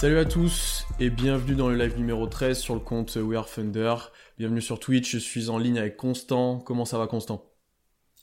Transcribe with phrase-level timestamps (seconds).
[0.00, 3.46] Salut à tous et bienvenue dans le live numéro 13 sur le compte We Are
[3.46, 3.96] Thunder.
[4.38, 6.58] Bienvenue sur Twitch, je suis en ligne avec Constant.
[6.58, 7.44] Comment ça va Constant?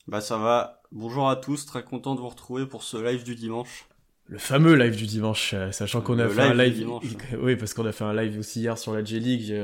[0.08, 0.82] Bah ça va.
[0.90, 3.86] Bonjour à tous, très content de vous retrouver pour ce live du dimanche.
[4.26, 6.84] Le fameux live du dimanche, euh, sachant qu'on a fait un live.
[7.40, 9.54] Oui, parce qu'on a fait un live aussi hier sur la J-League.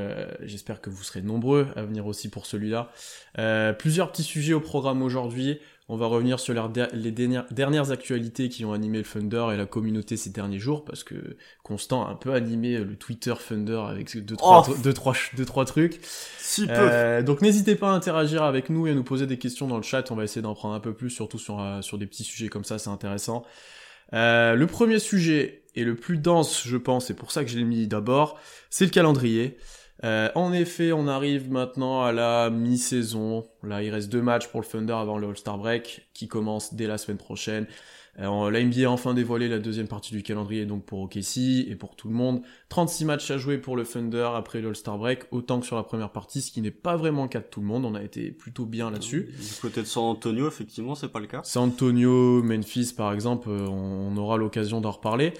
[0.42, 2.92] J'espère que vous serez nombreux à venir aussi pour celui-là.
[3.40, 5.58] Euh, plusieurs petits sujets au programme aujourd'hui.
[5.88, 6.54] On va revenir sur
[6.94, 11.04] les dernières actualités qui ont animé le Thunder et la communauté ces derniers jours, parce
[11.04, 15.14] que Constant a un peu animé le Twitter Thunder avec deux, trois, oh deux, trois,
[15.36, 16.00] deux, trois trucs.
[16.38, 16.72] Si peu.
[16.74, 19.76] Euh, donc n'hésitez pas à interagir avec nous et à nous poser des questions dans
[19.76, 22.06] le chat, on va essayer d'en prendre un peu plus, surtout sur, euh, sur des
[22.06, 23.44] petits sujets comme ça, c'est intéressant.
[24.14, 27.58] Euh, le premier sujet, et le plus dense je pense, c'est pour ça que je
[27.58, 28.38] l'ai mis d'abord,
[28.70, 29.58] c'est le calendrier.
[30.02, 33.46] Euh, en effet, on arrive maintenant à la mi-saison.
[33.62, 36.86] Là, il reste deux matchs pour le Thunder avant le All-Star Break, qui commence dès
[36.86, 37.66] la semaine prochaine.
[38.20, 41.76] Euh, la NBA a enfin dévoilé la deuxième partie du calendrier, donc pour OKC et
[41.76, 42.42] pour tout le monde.
[42.68, 45.82] 36 matchs à jouer pour le Thunder après le All-Star Break, autant que sur la
[45.82, 47.84] première partie, ce qui n'est pas vraiment le cas de tout le monde.
[47.84, 49.30] On a été plutôt bien là-dessus.
[49.38, 51.40] Du côté de San Antonio, effectivement, c'est pas le cas.
[51.44, 55.32] San Antonio, Memphis, par exemple, euh, on aura l'occasion d'en reparler.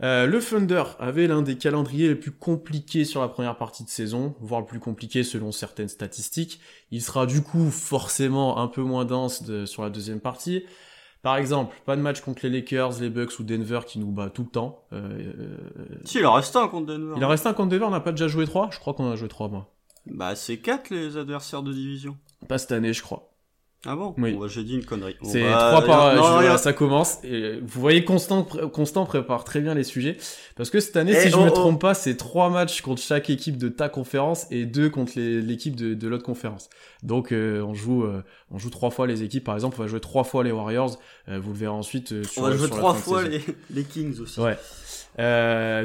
[0.00, 3.88] Euh, le Thunder avait l'un des calendriers les plus compliqués sur la première partie de
[3.88, 6.60] saison, voire le plus compliqué selon certaines statistiques.
[6.90, 10.62] Il sera du coup forcément un peu moins dense sur la deuxième partie.
[11.22, 14.30] Par exemple, pas de match contre les Lakers, les Bucks ou Denver qui nous bat
[14.30, 14.84] tout le temps.
[14.92, 15.56] Euh, euh,
[16.04, 17.14] si, il en reste un contre Denver.
[17.16, 18.68] Il en reste un contre Denver, on n'a pas déjà joué trois?
[18.72, 19.68] Je crois qu'on a joué trois, moi.
[20.06, 22.16] Bah, c'est quatre les adversaires de division.
[22.46, 23.27] Pas cette année, je crois.
[23.86, 24.12] Ah bon?
[24.18, 24.36] Oui.
[24.36, 25.16] Bah, j'ai dit une connerie.
[25.22, 26.14] C'est trois par.
[26.16, 27.18] Non, ça commence.
[27.22, 30.16] Et vous voyez, Constant, Constant prépare très bien les sujets
[30.56, 31.54] parce que cette année, si eh, je me oh, oh.
[31.54, 35.76] trompe pas, c'est trois matchs contre chaque équipe de ta conférence et deux contre l'équipe
[35.76, 36.68] de, de l'autre conférence.
[37.04, 39.44] Donc euh, on joue, euh, on joue trois fois les équipes.
[39.44, 40.98] Par exemple, on va jouer trois fois les Warriors.
[41.28, 42.24] Euh, vous le verrez ensuite.
[42.24, 44.40] sur, on va jouer trois fois les, les, Kings aussi.
[44.40, 44.56] Ouais.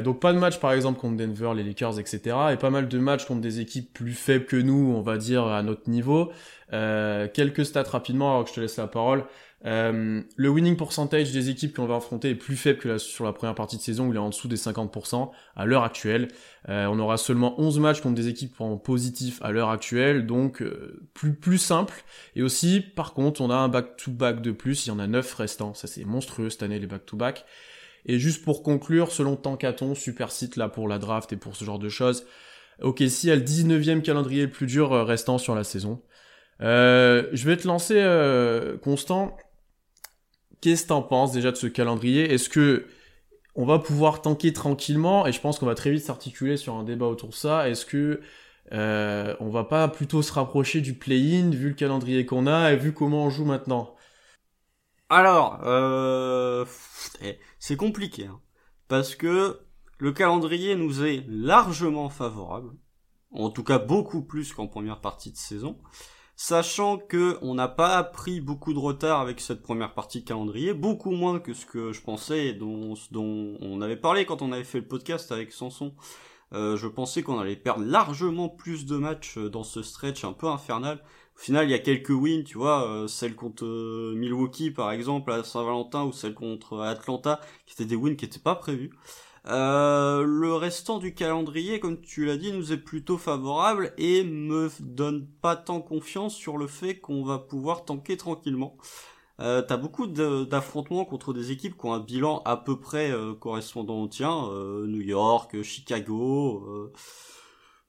[0.02, 2.36] donc pas de match par exemple contre Denver, les Lakers, etc.
[2.52, 5.46] Et pas mal de matchs contre des équipes plus faibles que nous, on va dire
[5.46, 6.32] à notre niveau.
[6.74, 9.24] Euh, quelques stats rapidement alors que je te laisse la parole.
[9.64, 13.32] Euh, le winning percentage des équipes qu'on va affronter est plus faible que sur la
[13.32, 16.28] première partie de saison où il est en dessous des 50% à l'heure actuelle.
[16.68, 20.62] Euh, on aura seulement 11 matchs contre des équipes en positif à l'heure actuelle, donc
[21.14, 21.94] plus plus simple.
[22.34, 25.32] Et aussi, par contre, on a un back-to-back de plus, il y en a 9
[25.34, 25.74] restants.
[25.74, 27.46] Ça c'est monstrueux cette année les back-to-back.
[28.06, 31.64] Et juste pour conclure, selon Tankaton, super site là pour la draft et pour ce
[31.64, 32.26] genre de choses,
[32.82, 36.02] OKC a le 19e calendrier le plus dur restant sur la saison.
[36.60, 39.36] Euh, je vais te lancer, euh, Constant.
[40.60, 42.32] Qu'est-ce que t'en penses déjà de ce calendrier?
[42.32, 42.86] Est-ce que
[43.54, 45.26] on va pouvoir tanker tranquillement?
[45.26, 47.68] Et je pense qu'on va très vite s'articuler sur un débat autour de ça.
[47.68, 48.20] Est-ce que
[48.72, 52.76] euh, on va pas plutôt se rapprocher du play-in vu le calendrier qu'on a et
[52.76, 53.94] vu comment on joue maintenant?
[55.10, 56.64] Alors, euh,
[57.20, 58.40] eh, c'est compliqué hein,
[58.88, 59.60] parce que
[59.98, 62.70] le calendrier nous est largement favorable,
[63.30, 65.78] en tout cas beaucoup plus qu'en première partie de saison
[66.36, 70.74] sachant que on n'a pas pris beaucoup de retard avec cette première partie de calendrier,
[70.74, 74.52] beaucoup moins que ce que je pensais et dont, dont on avait parlé quand on
[74.52, 75.94] avait fait le podcast avec Sanson.
[76.52, 80.32] Euh, je pensais qu'on allait perdre largement plus de matchs euh, dans ce stretch un
[80.32, 81.02] peu infernal.
[81.36, 83.64] Au final, il y a quelques wins, tu vois, euh, celle contre
[84.14, 88.38] Milwaukee par exemple à Saint-Valentin ou celle contre Atlanta, qui étaient des wins qui n'étaient
[88.38, 88.90] pas prévus.
[89.46, 94.70] Euh, le restant du calendrier, comme tu l'as dit, nous est plutôt favorable et me
[94.80, 98.76] donne pas tant confiance sur le fait qu'on va pouvoir tanker tranquillement.
[99.40, 103.34] Euh, T'as beaucoup d'affrontements contre des équipes qui ont un bilan à peu près euh,
[103.34, 104.48] correspondant au tien.
[104.48, 106.92] Euh, New York, Chicago,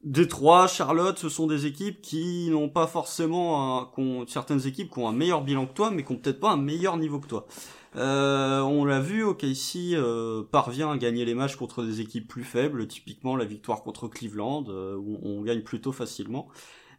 [0.03, 5.07] Détroit, Charlotte, ce sont des équipes qui n'ont pas forcément un, certaines équipes qui ont
[5.07, 7.47] un meilleur bilan que toi, mais qui ont peut-être pas un meilleur niveau que toi.
[7.97, 12.43] Euh, on l'a vu, OKC euh, parvient à gagner les matchs contre des équipes plus
[12.43, 16.47] faibles, typiquement la victoire contre Cleveland, euh, où on gagne plutôt facilement.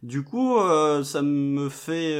[0.01, 2.19] Du coup, euh, ça me fait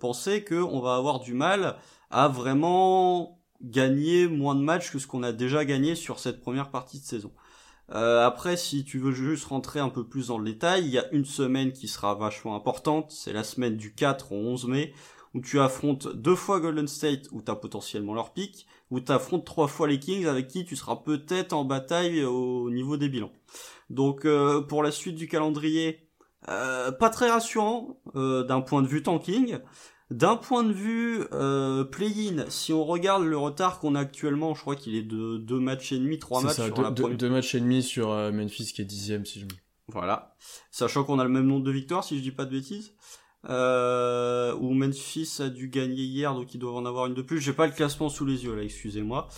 [0.00, 1.76] penser qu'on va avoir du mal
[2.10, 6.70] à vraiment gagner moins de matchs que ce qu'on a déjà gagné sur cette première
[6.70, 7.32] partie de saison.
[7.88, 11.08] après, si tu veux juste rentrer un peu plus dans le détail, il y a
[11.12, 14.92] une semaine qui sera vachement importante, c'est la semaine du 4 au 11 mai,
[15.34, 19.10] où tu affrontes deux fois Golden State, où tu as potentiellement leur pic, où tu
[19.10, 23.08] affrontes trois fois les Kings, avec qui tu seras peut-être en bataille au niveau des
[23.08, 23.32] bilans.
[23.90, 26.08] Donc euh, pour la suite du calendrier,
[26.48, 29.58] euh, pas très rassurant euh, d'un point de vue tanking.
[30.10, 31.24] D'un point de vue
[31.90, 35.58] play-in, si on regarde le retard qu'on a actuellement, je crois qu'il est de deux
[35.58, 37.16] matchs et demi, trois matchs sur la première...
[37.16, 39.50] deux matchs et demi sur Memphis qui est dixième si je me...
[39.88, 40.36] Voilà.
[40.70, 42.94] Sachant qu'on a le même nombre de victoires, si je dis pas de bêtises
[43.48, 47.40] euh, où Memphis a dû gagner hier, donc ils doivent en avoir une de plus.
[47.40, 49.28] J'ai pas le classement sous les yeux là, excusez-moi.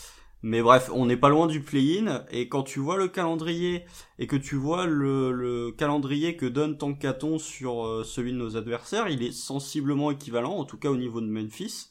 [0.42, 3.84] Mais bref, on n'est pas loin du play-in, et quand tu vois le calendrier,
[4.18, 8.56] et que tu vois le, le calendrier que donne Tankaton sur euh, celui de nos
[8.56, 11.88] adversaires, il est sensiblement équivalent, en tout cas au niveau de Memphis.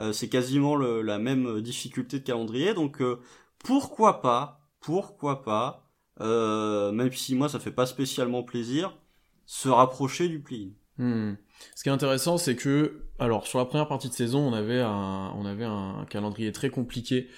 [0.00, 3.20] Euh, c'est quasiment le, la même difficulté de calendrier, donc euh,
[3.58, 5.86] pourquoi pas, pourquoi pas,
[6.18, 8.98] même si moi ça fait pas spécialement plaisir,
[9.44, 10.70] se rapprocher du play-in.
[10.98, 11.36] Hmm.
[11.74, 14.80] Ce qui est intéressant, c'est que, alors sur la première partie de saison, on avait
[14.80, 17.28] un, on avait un calendrier très compliqué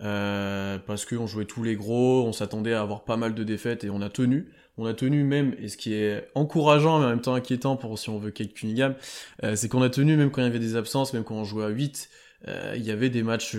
[0.00, 3.84] euh, parce qu'on jouait tous les gros, on s'attendait à avoir pas mal de défaites
[3.84, 4.48] et on a tenu.
[4.78, 7.98] On a tenu même, et ce qui est encourageant mais en même temps inquiétant pour
[7.98, 8.94] si on veut Kate Cunningham,
[9.44, 11.44] euh, c'est qu'on a tenu même quand il y avait des absences, même quand on
[11.44, 12.08] jouait à 8,
[12.48, 13.54] euh, il y avait des matchs,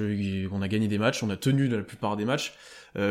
[0.52, 2.56] on a gagné des matchs, on a tenu la plupart des matchs.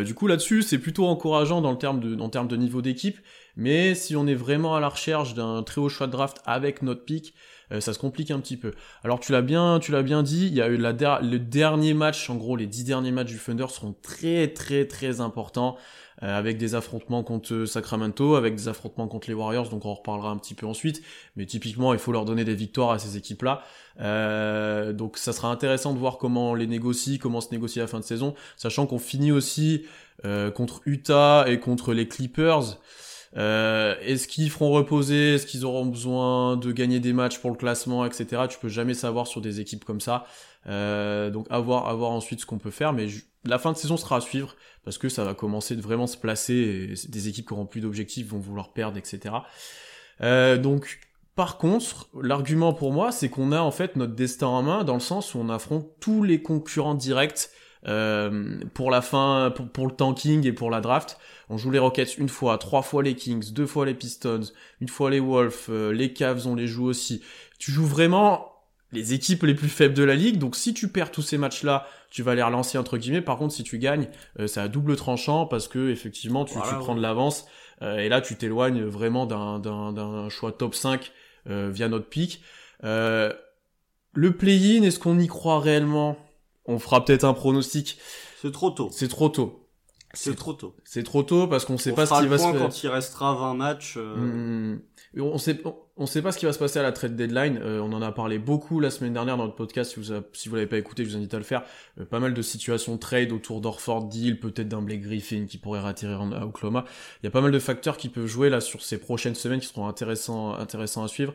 [0.04, 3.18] du coup là-dessus, c'est plutôt encourageant dans le terme de, en termes de niveau d'équipe,
[3.56, 6.82] mais si on est vraiment à la recherche d'un très haut choix de draft avec
[6.82, 7.34] notre pick,
[7.72, 8.72] euh, ça se complique un petit peu.
[9.02, 11.94] Alors tu l'as bien, tu l'as bien dit, il y a eu la le dernier
[11.94, 15.76] match, en gros les dix derniers matchs du Thunder seront très très très importants.
[16.22, 19.94] Euh, avec des affrontements contre Sacramento, avec des affrontements contre les Warriors, donc on en
[19.94, 21.02] reparlera un petit peu ensuite,
[21.34, 23.62] mais typiquement il faut leur donner des victoires à ces équipes-là.
[23.98, 27.88] Euh, donc ça sera intéressant de voir comment on les négocie, comment se négocie la
[27.88, 29.84] fin de saison, sachant qu'on finit aussi
[30.54, 32.78] contre Utah et contre les Clippers.
[33.36, 35.34] Euh, est-ce qu'ils feront reposer?
[35.34, 38.42] Est-ce qu'ils auront besoin de gagner des matchs pour le classement, etc.
[38.48, 40.26] Tu peux jamais savoir sur des équipes comme ça.
[40.66, 42.92] Euh, donc à voir, à voir ensuite ce qu'on peut faire.
[42.92, 43.06] Mais
[43.44, 46.16] la fin de saison sera à suivre parce que ça va commencer de vraiment se
[46.16, 46.94] placer.
[47.08, 49.34] Des équipes qui auront plus d'objectifs vont vouloir perdre, etc.
[50.20, 51.00] Euh, donc
[51.34, 54.94] par contre, l'argument pour moi, c'est qu'on a en fait notre destin en main dans
[54.94, 57.48] le sens où on affronte tous les concurrents directs
[57.88, 61.18] euh, pour la fin, pour, pour, le tanking et pour la draft.
[61.48, 64.88] On joue les Rockets une fois, trois fois les Kings, deux fois les Pistons, une
[64.88, 67.22] fois les Wolves, euh, les Cavs on les joue aussi.
[67.58, 68.52] Tu joues vraiment
[68.92, 71.86] les équipes les plus faibles de la ligue, donc si tu perds tous ces matchs-là,
[72.10, 73.22] tu vas les relancer entre guillemets.
[73.22, 74.08] Par contre, si tu gagnes,
[74.38, 77.46] euh, c'est à double tranchant parce que effectivement tu, tu prends de l'avance
[77.80, 81.10] et là tu t'éloignes vraiment d'un choix top 5
[81.46, 82.44] via notre pick.
[82.82, 83.32] le
[84.38, 86.16] play-in, est-ce qu'on y croit réellement?
[86.66, 87.98] On fera peut-être un pronostic.
[88.40, 88.90] C'est trop tôt.
[88.92, 89.62] C'est trop tôt.
[90.14, 90.76] C'est trop tôt.
[90.84, 92.58] C'est trop tôt parce qu'on sait pas ce qui va se passer.
[92.58, 93.94] quand il restera 20 matchs.
[93.96, 94.16] Euh.
[94.16, 94.82] Mmh.
[95.20, 95.62] On sait,
[95.96, 97.58] on, sait pas ce qui va se passer à la trade deadline.
[97.62, 99.92] Euh, on en a parlé beaucoup la semaine dernière dans le podcast.
[99.92, 101.62] Si vous, si vous l'avez pas écouté, je vous invite à le faire.
[101.98, 105.80] Euh, pas mal de situations trade autour d'Orford Deal, peut-être d'un Blake Griffin qui pourrait
[105.80, 106.84] rattirer en, à Oklahoma.
[107.22, 109.60] Il y a pas mal de facteurs qui peuvent jouer là sur ces prochaines semaines
[109.60, 111.34] qui seront intéressants, intéressants à suivre.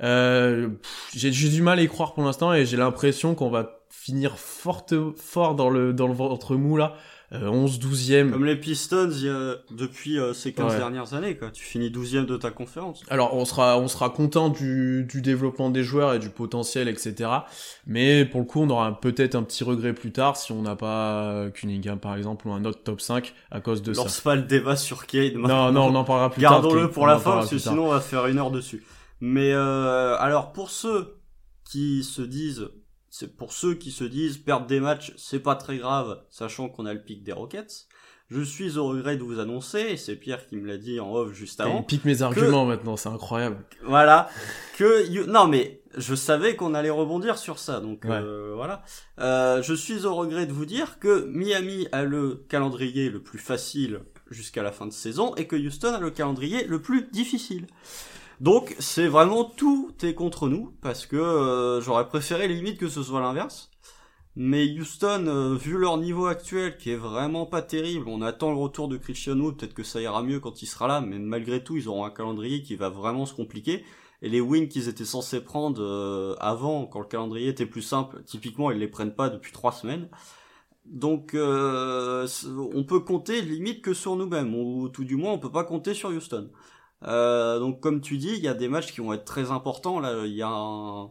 [0.00, 3.75] J'ai du mal à y croire pour l'instant et j'ai l'impression qu'on va
[4.06, 4.86] finir fort,
[5.16, 6.94] fort dans le, dans le ventre mou là.
[7.32, 8.30] 11 12e.
[8.30, 9.10] Comme les Pistons
[9.72, 11.50] depuis euh, ces 15 dernières années quoi.
[11.50, 13.02] Tu finis 12e de ta conférence.
[13.08, 17.28] Alors on sera on sera content du, du développement des joueurs et du potentiel etc.
[17.84, 20.76] Mais pour le coup on aura peut-être un petit regret plus tard si on n'a
[20.76, 24.04] pas Cunningham par exemple ou un autre top 5 à cause de ça.
[24.22, 25.34] pas le débat sur Cade.
[25.34, 26.62] Non non on en parlera plus tard.
[26.62, 28.84] Gardons-le pour la fin parce que sinon on va faire une heure dessus.
[29.20, 31.16] Mais euh, alors pour ceux
[31.64, 32.68] qui se disent,
[33.18, 36.84] c'est pour ceux qui se disent perdre des matchs, c'est pas très grave, sachant qu'on
[36.84, 37.86] a le pic des Rockets.
[38.28, 41.14] Je suis au regret de vous annoncer, et c'est Pierre qui me l'a dit en
[41.14, 41.78] off juste avant.
[41.78, 43.64] Il pique mes arguments maintenant, c'est incroyable.
[43.84, 44.28] Voilà,
[44.76, 48.82] que non mais je savais qu'on allait rebondir sur ça, donc euh, voilà.
[49.18, 53.38] Euh, je suis au regret de vous dire que Miami a le calendrier le plus
[53.38, 57.66] facile jusqu'à la fin de saison et que Houston a le calendrier le plus difficile.
[58.40, 63.02] Donc c'est vraiment tout est contre nous parce que euh, j'aurais préféré limite que ce
[63.02, 63.70] soit l'inverse.
[64.38, 68.58] Mais Houston, euh, vu leur niveau actuel qui est vraiment pas terrible, on attend le
[68.58, 71.64] retour de Christian Wood, peut-être que ça ira mieux quand il sera là, mais malgré
[71.64, 73.84] tout ils auront un calendrier qui va vraiment se compliquer.
[74.20, 78.22] Et les wins qu'ils étaient censés prendre euh, avant, quand le calendrier était plus simple,
[78.24, 80.08] typiquement ils les prennent pas depuis trois semaines.
[80.84, 85.64] Donc on peut compter limite que sur nous-mêmes, ou tout du moins on peut pas
[85.64, 86.50] compter sur Houston.
[87.04, 90.00] Euh, donc comme tu dis, il y a des matchs qui vont être très importants.
[90.00, 91.10] Là, il y a un,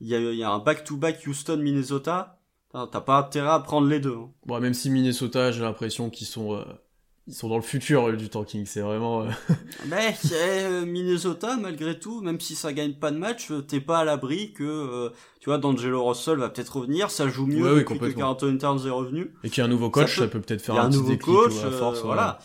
[0.00, 2.38] il y a, un back-to-back Houston-Minnesota.
[2.72, 4.16] T'as pas intérêt à prendre les deux.
[4.16, 4.30] Hein.
[4.46, 6.64] Bon, même si Minnesota, j'ai l'impression qu'ils sont, euh,
[7.26, 8.64] ils sont dans le futur du tanking.
[8.64, 9.24] C'est vraiment.
[9.24, 9.30] Euh,
[9.88, 10.16] Mais
[10.86, 15.12] Minnesota, malgré tout, même si ça gagne pas de match, t'es pas à l'abri que,
[15.38, 17.10] tu vois, D'Angelo Russell va peut-être revenir.
[17.10, 19.34] Ça joue mieux depuis que Carl Towns est revenu.
[19.44, 21.52] Et qu'il y a un nouveau coach, ça peut peut-être faire un, nouveau coach.
[21.52, 22.38] force, voilà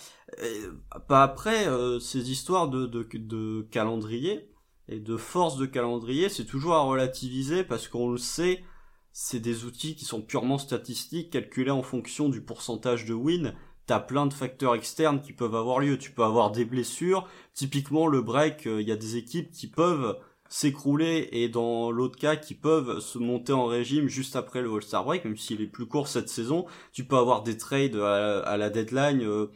[1.08, 4.50] pas après euh, ces histoires de, de, de, calendrier
[4.88, 8.64] et de force de calendrier, c'est toujours à relativiser parce qu'on le sait,
[9.12, 13.54] c'est des outils qui sont purement statistiques, calculés en fonction du pourcentage de win.
[13.86, 15.98] T'as plein de facteurs externes qui peuvent avoir lieu.
[15.98, 17.28] Tu peux avoir des blessures.
[17.54, 20.18] Typiquement, le break, il euh, y a des équipes qui peuvent
[20.50, 25.04] s'écrouler et dans l'autre cas qui peuvent se monter en régime juste après le All-Star
[25.04, 28.70] Break, même s'il est plus court cette saison, tu peux avoir des trades à, la
[28.70, 29.24] deadline.
[29.24, 29.52] Euh,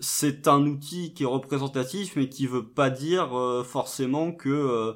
[0.00, 4.92] c'est un outil qui est représentatif mais qui veut pas dire euh, forcément que euh,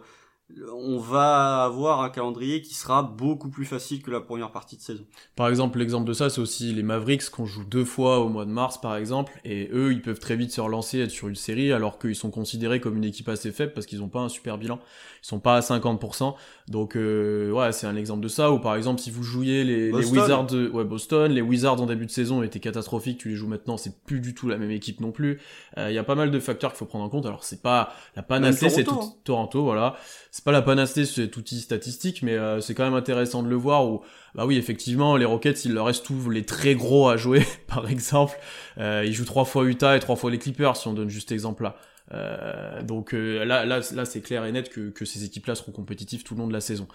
[0.75, 4.83] on va avoir un calendrier qui sera beaucoup plus facile que la première partie de
[4.83, 5.05] saison.
[5.37, 8.45] Par exemple, l'exemple de ça, c'est aussi les Mavericks qu'on joue deux fois au mois
[8.45, 11.37] de mars, par exemple, et eux, ils peuvent très vite se relancer, être sur une
[11.37, 14.29] série, alors qu'ils sont considérés comme une équipe assez faible parce qu'ils n'ont pas un
[14.29, 14.79] super bilan.
[15.23, 16.35] Ils sont pas à 50%.
[16.69, 18.53] Donc, euh, ouais, c'est un exemple de ça.
[18.53, 21.87] Ou par exemple, si vous jouiez les, les Wizards, de, ouais, Boston, les Wizards en
[21.87, 24.71] début de saison étaient catastrophiques, tu les joues maintenant, c'est plus du tout la même
[24.71, 25.41] équipe non plus.
[25.79, 27.27] Euh, il y a pas mal de facteurs qu'il faut prendre en compte.
[27.27, 29.13] Alors, c'est pas la panacée, c'est tout hein.
[29.25, 29.97] Toronto, voilà
[30.41, 33.57] c'est pas la panacée cet outil statistique, mais euh, c'est quand même intéressant de le
[33.57, 34.01] voir où,
[34.35, 37.91] bah oui, effectivement, les Rockets, il leur reste tous les très gros à jouer, par
[37.91, 38.39] exemple.
[38.79, 41.31] Euh, ils jouent trois fois Utah et trois fois les Clippers, si on donne juste
[41.31, 41.77] exemple là.
[42.13, 45.73] Euh, donc euh, là, là, là, c'est clair et net que, que ces équipes-là seront
[45.73, 46.89] compétitives tout le long de la saison.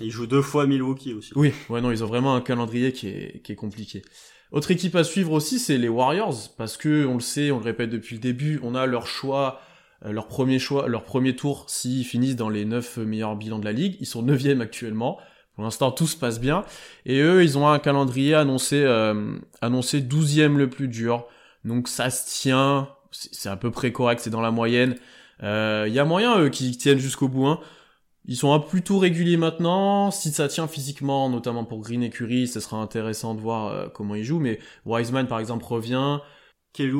[0.00, 1.30] Ils jouent deux fois Milwaukee aussi.
[1.36, 4.02] Oui, ouais, non, ils ont vraiment un calendrier qui est, qui est compliqué.
[4.50, 7.64] Autre équipe à suivre aussi, c'est les Warriors, parce que on le sait, on le
[7.64, 9.60] répète depuis le début, on a leur choix
[10.02, 13.72] leur premier choix, leur premier tour, s'ils finissent dans les 9 meilleurs bilans de la
[13.72, 15.18] ligue, ils sont 9 actuellement.
[15.56, 16.64] Pour l'instant, tout se passe bien.
[17.06, 21.26] Et eux, ils ont un calendrier annoncé, euh, annoncé 12e le plus dur.
[21.64, 24.96] Donc ça se tient, c'est à peu près correct, c'est dans la moyenne.
[25.40, 27.46] Il euh, y a moyen, eux, qu'ils tiennent jusqu'au bout.
[27.46, 27.60] Hein.
[28.26, 30.10] Ils sont un plutôt réguliers maintenant.
[30.10, 33.88] Si ça tient physiquement, notamment pour Green et Curry, ce sera intéressant de voir euh,
[33.88, 34.40] comment ils jouent.
[34.40, 36.18] Mais Wiseman, par exemple, revient.
[36.74, 36.92] Kelly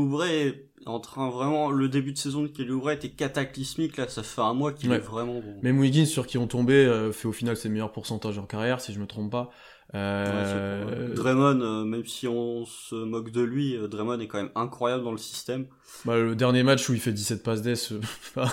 [0.87, 4.41] en train vraiment le début de saison de Kelly Oubre était cataclysmique là ça fait
[4.41, 5.57] un mois qu'il est vraiment bon.
[5.63, 8.81] Même Wiggins sur qui ont tombé euh, fait au final ses meilleurs pourcentages en carrière
[8.81, 9.51] si je me trompe pas.
[9.95, 11.15] Euh...
[11.15, 15.03] Draymond euh, même si on se moque de lui euh, Draymond est quand même incroyable
[15.05, 15.67] dans le système.
[16.05, 17.93] Bah, le dernier match où il fait 17 passes d'ess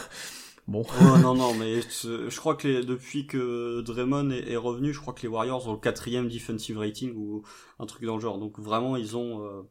[0.67, 0.85] bon.
[1.21, 5.13] non non mais je crois que les, depuis que Draymond est, est, revenu je crois
[5.13, 7.43] que les Warriors ont le quatrième defensive rating ou
[7.79, 9.65] un truc dans le genre donc vraiment ils ont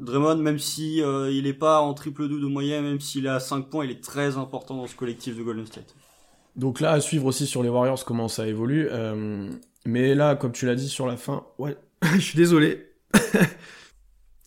[0.00, 3.30] Draymond, même si euh, il est pas en triple double de moyenne, même s'il est
[3.30, 5.94] à 5 points, il est très important dans ce collectif de Golden State.
[6.56, 8.88] Donc là, à suivre aussi sur les Warriors comment ça évolue.
[8.90, 9.50] Euh,
[9.84, 11.76] mais là, comme tu l'as dit sur la fin, ouais,
[12.14, 12.92] je suis désolé.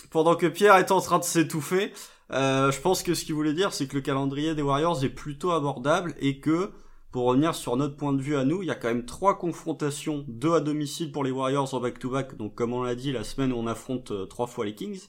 [0.09, 1.93] Pendant que Pierre est en train de s'étouffer,
[2.31, 5.09] euh, je pense que ce qu'il voulait dire, c'est que le calendrier des Warriors est
[5.09, 6.71] plutôt abordable et que
[7.11, 9.37] pour revenir sur notre point de vue à nous, il y a quand même trois
[9.37, 13.25] confrontations, deux à domicile pour les Warriors en back-to-back, donc comme on l'a dit, la
[13.25, 15.07] semaine où on affronte euh, trois fois les Kings,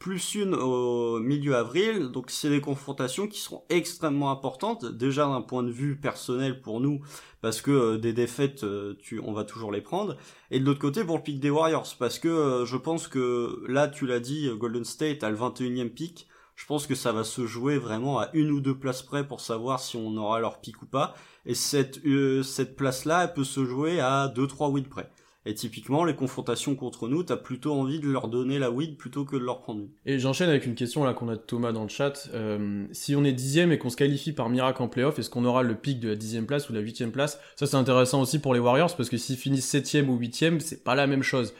[0.00, 5.40] plus une au milieu avril, donc c'est des confrontations qui seront extrêmement importantes, déjà d'un
[5.40, 7.00] point de vue personnel pour nous,
[7.42, 10.16] parce que euh, des défaites, euh, tu, on va toujours les prendre,
[10.50, 13.86] et de l'autre côté pour le pic des Warriors, parce que je pense que là,
[13.86, 16.26] tu l'as dit, Golden State a le 21e pic,
[16.56, 19.40] je pense que ça va se jouer vraiment à une ou deux places près pour
[19.40, 21.14] savoir si on aura leur pic ou pas.
[21.46, 25.08] Et cette, euh, cette place-là, elle peut se jouer à 2-3 wins près.
[25.48, 29.24] Et typiquement, les confrontations contre nous, t'as plutôt envie de leur donner la win plutôt
[29.24, 29.88] que de leur prendre une.
[30.04, 32.28] Et j'enchaîne avec une question là qu'on a de Thomas dans le chat.
[32.34, 35.44] Euh, si on est dixième et qu'on se qualifie par miracle en playoff, est-ce qu'on
[35.44, 37.38] aura le pic de la dixième place ou de la huitième place?
[37.54, 40.82] Ça c'est intéressant aussi pour les Warriors parce que s'ils finissent septième ou huitième, c'est
[40.82, 41.54] pas la même chose.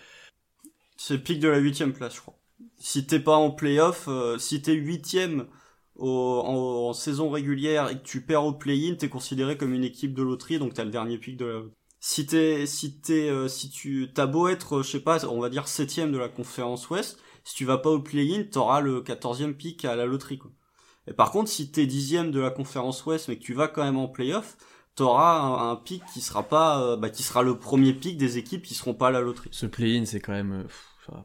[0.97, 2.37] C'est le pic de la huitième place, je crois.
[2.79, 5.47] Si t'es pas en playoff, euh, si t'es huitième
[5.99, 10.23] en, saison régulière et que tu perds au play-in, t'es considéré comme une équipe de
[10.23, 11.63] loterie, donc t'as le dernier pic de la...
[12.01, 15.49] Si t'es, si t'es, euh, si tu, t'as beau être, je sais pas, on va
[15.49, 19.55] dire septième de la conférence Ouest, si tu vas pas au play-in, t'auras le quatorzième
[19.55, 20.51] pic à la loterie, quoi.
[21.09, 23.85] Et par contre, si t'es dixième de la conférence Ouest, mais que tu vas quand
[23.85, 24.57] même en playoff,
[24.97, 28.39] t'auras un, un pic qui sera pas, euh, bah, qui sera le premier pic des
[28.39, 29.51] équipes qui seront pas à la loterie.
[29.53, 30.67] Ce play-in, c'est quand même,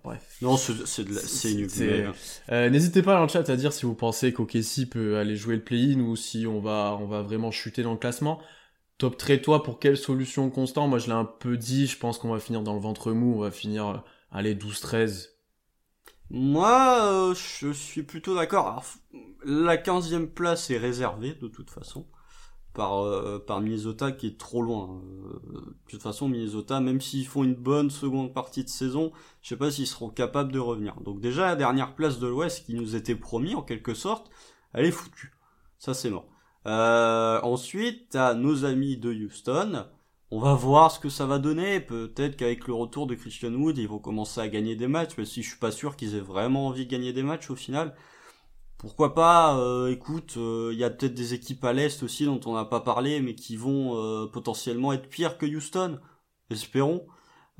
[0.04, 0.38] bref.
[0.42, 2.14] Non, c'est nul.
[2.52, 5.56] Euh, N'hésitez pas dans le chat à dire si vous pensez qu'OKC peut aller jouer
[5.56, 8.42] le play-in ou si on va, on va vraiment chuter dans le classement.
[8.98, 10.88] Top toi pour quelle solution constant?
[10.88, 11.88] Moi, je l'ai un peu dit.
[11.88, 13.34] Je pense qu'on va finir dans le ventre mou.
[13.36, 13.98] On va finir, euh,
[14.32, 15.30] allez, 12-13.
[16.30, 18.84] Moi, euh, je suis plutôt d'accord.
[19.44, 22.06] La 15e place est réservée de toute façon
[22.74, 25.02] par euh, par Minnesota qui est trop loin.
[25.54, 29.12] Euh, de toute façon, Minnesota, même s'ils font une bonne seconde partie de saison,
[29.42, 31.00] je sais pas s'ils seront capables de revenir.
[31.02, 34.30] Donc déjà la dernière place de l'Ouest qui nous était promis en quelque sorte,
[34.74, 35.34] elle est foutue.
[35.78, 36.28] Ça c'est mort.
[36.68, 39.86] Euh, ensuite, à nos amis de Houston.
[40.34, 41.82] On va voir ce que ça va donner.
[41.82, 45.26] Peut-être qu'avec le retour de Christian Wood, ils vont commencer à gagner des matchs, mais
[45.26, 47.94] si je suis pas sûr qu'ils aient vraiment envie de gagner des matchs au final
[48.82, 52.40] pourquoi pas euh, écoute il euh, y a peut-être des équipes à l'est aussi dont
[52.48, 56.00] on n'a pas parlé mais qui vont euh, potentiellement être pires que Houston.
[56.50, 57.06] Espérons.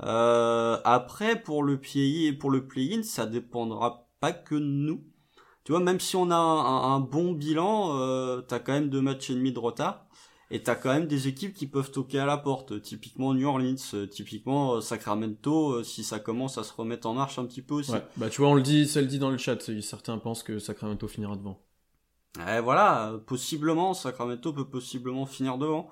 [0.00, 5.04] Après pour le play pour le play-in ça dépendra pas que nous.
[5.62, 9.34] Tu vois même si on a un, bon bilan t'as quand même deux matchs et
[9.34, 10.06] demi de retard
[10.54, 12.80] Et t'as quand même des équipes qui peuvent toquer à la porte.
[12.82, 17.62] Typiquement New Orleans, typiquement Sacramento, si ça commence à se remettre en marche un petit
[17.62, 17.92] peu aussi.
[17.92, 18.04] Ouais.
[18.16, 19.58] Bah tu vois, on le dit, ça le dit dans le chat.
[19.80, 21.58] Certains pensent que Sacramento finira devant.
[22.48, 25.90] Et voilà, possiblement, Sacramento peut possiblement finir devant.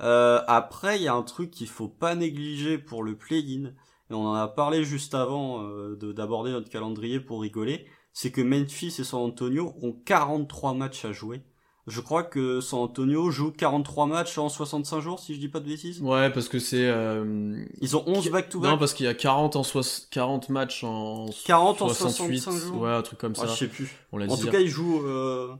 [0.00, 3.66] Euh, après, il y a un truc qu'il faut pas négliger pour le play-in,
[4.10, 8.40] et on en a parlé juste avant euh, d'aborder notre calendrier pour rigoler, c'est que
[8.40, 11.42] Memphis et San Antonio ont 43 matchs à jouer.
[11.88, 15.58] Je crois que San Antonio joue 43 matchs en 65 jours, si je dis pas
[15.58, 16.00] de bêtises.
[16.00, 16.86] Ouais, parce que c'est...
[16.86, 17.64] Euh...
[17.80, 18.70] Ils ont 11 back-to-back.
[18.70, 19.62] Non, parce qu'il y a 40, en
[20.10, 22.82] 40 matchs en 40 en 65 jours.
[22.82, 23.46] Ouais, un truc comme ça.
[23.46, 23.96] je sais plus.
[24.12, 25.04] On en tout cas, ils jouent...
[25.06, 25.54] Euh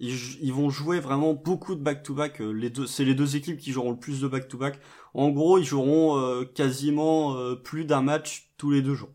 [0.00, 2.40] ils, vont jouer vraiment beaucoup de back-to-back.
[2.40, 4.78] Euh, les deux, c'est les deux équipes qui joueront le plus de back-to-back.
[5.14, 9.10] En gros, ils joueront euh, quasiment euh, plus d'un match tous les deux jours.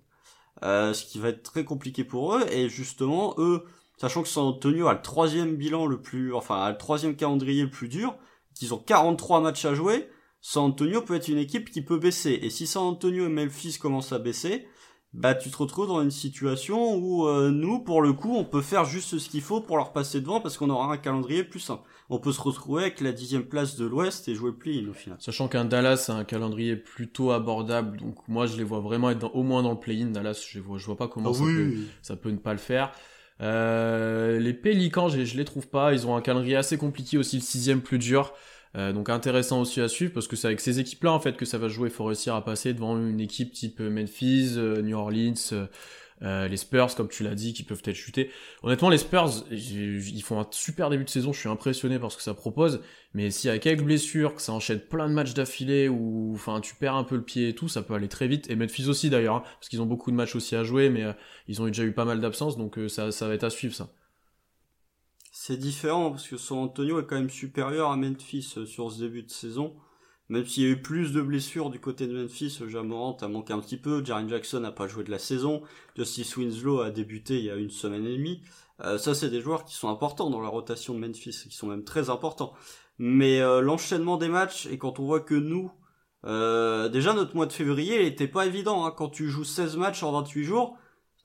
[0.62, 2.46] ce qui va être très compliqué pour eux.
[2.52, 3.64] Et justement, eux,
[4.04, 7.64] sachant que San Antonio a le troisième bilan le plus, enfin, a le troisième calendrier
[7.64, 8.18] le plus dur,
[8.54, 10.10] qu'ils ont 43 matchs à jouer,
[10.42, 12.38] San Antonio peut être une équipe qui peut baisser.
[12.42, 14.68] Et si San Antonio et Memphis commencent à baisser,
[15.14, 18.62] bah tu te retrouves dans une situation où euh, nous, pour le coup, on peut
[18.62, 21.62] faire juste ce qu'il faut pour leur passer devant parce qu'on aura un calendrier plus
[21.62, 21.84] simple.
[22.10, 24.94] On peut se retrouver avec la dixième place de l'Ouest et jouer le play-in au
[24.94, 25.18] final.
[25.22, 29.34] Sachant qu'un Dallas a un calendrier plutôt abordable, donc moi je les vois vraiment être
[29.34, 30.08] au moins dans le play-in.
[30.08, 32.60] Dallas, je vois, je vois pas comment ah ça, peut, ça, peut, ne pas le
[32.60, 32.92] faire.
[33.42, 35.94] Euh, les Pélicans, je, les trouve pas.
[35.94, 38.34] Ils ont un calendrier assez compliqué aussi, le sixième plus dur.
[38.76, 41.46] Euh, donc intéressant aussi à suivre parce que c'est avec ces équipes-là en fait que
[41.46, 41.90] ça va jouer.
[41.90, 45.34] Il faut réussir à passer devant une équipe type Memphis, euh, New Orleans,
[46.24, 48.30] euh, les Spurs comme tu l'as dit qui peuvent être chutés.
[48.62, 51.34] Honnêtement les Spurs ils font un super début de saison.
[51.34, 52.82] Je suis impressionné par ce que ça propose.
[53.14, 56.62] Mais s'il y a quelques blessures, que ça enchaîne plein de matchs d'affilée ou enfin
[56.62, 58.50] tu perds un peu le pied et tout, ça peut aller très vite.
[58.50, 61.06] Et Memphis aussi d'ailleurs hein, parce qu'ils ont beaucoup de matchs aussi à jouer, mais
[61.48, 63.90] ils ont déjà eu pas mal d'absences donc ça ça va être à suivre ça
[65.36, 69.00] c'est différent parce que San Antonio est quand même supérieur à Memphis euh, sur ce
[69.00, 69.74] début de saison.
[70.34, 73.54] Même s'il y a eu plus de blessures du côté de Memphis, Jamorant a manqué
[73.54, 75.62] un petit peu, Jaren Jackson n'a pas joué de la saison,
[75.96, 78.42] Justice Winslow a débuté il y a une semaine et demie.
[78.82, 81.68] Euh, ça, c'est des joueurs qui sont importants dans la rotation de Memphis, qui sont
[81.68, 82.54] même très importants.
[82.98, 85.72] Mais euh, l'enchaînement des matchs, et quand on voit que nous,
[86.24, 88.86] déjà notre mois de février, il était pas évident.
[88.86, 90.78] Hein, quand tu joues 16 matchs en 28 jours,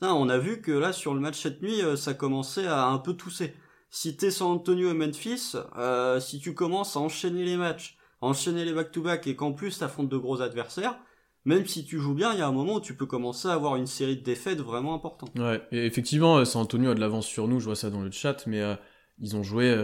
[0.02, 3.14] on a vu que là, sur le match cette nuit, ça commençait à un peu
[3.14, 3.54] tousser
[3.90, 8.64] si t'es San Antonio et Memphis, euh, si tu commences à enchaîner les matchs, enchaîner
[8.64, 10.98] les back-to-back et qu'en plus t'affrontes de gros adversaires,
[11.44, 13.52] même si tu joues bien, il y a un moment où tu peux commencer à
[13.52, 15.31] avoir une série de défaites vraiment importantes.
[15.38, 18.02] Ouais, et effectivement, euh, San Antonio a de l'avance sur nous, je vois ça dans
[18.02, 18.74] le chat, mais euh,
[19.20, 19.74] ils ont joué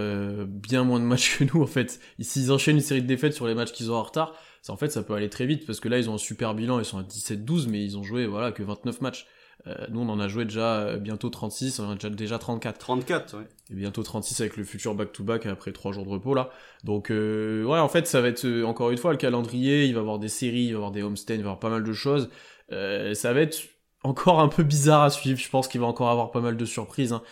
[0.46, 2.00] bien moins de matchs que nous en fait.
[2.20, 4.76] S'ils enchaînent une série de défaites sur les matchs qu'ils ont en retard, ça en
[4.76, 6.84] fait ça peut aller très vite parce que là ils ont un super bilan, ils
[6.84, 9.26] sont à 17-12, mais ils ont joué voilà que 29 matchs.
[9.66, 12.38] Euh, nous, on en a joué déjà euh, bientôt 36, on en a déjà, déjà
[12.38, 12.78] 34.
[12.78, 13.44] 34, ouais.
[13.70, 16.50] Et bientôt 36 avec le futur back-to-back après 3 jours de repos, là.
[16.84, 20.00] Donc, euh, ouais, en fait, ça va être, encore une fois, le calendrier, il va
[20.00, 21.70] y avoir des séries, il va y avoir des homestands, il va y avoir pas
[21.70, 22.28] mal de choses.
[22.70, 23.58] ça va être
[24.02, 26.64] encore un peu bizarre à suivre, je pense qu'il va encore avoir pas mal de
[26.66, 27.12] surprises.
[27.12, 27.22] Hein.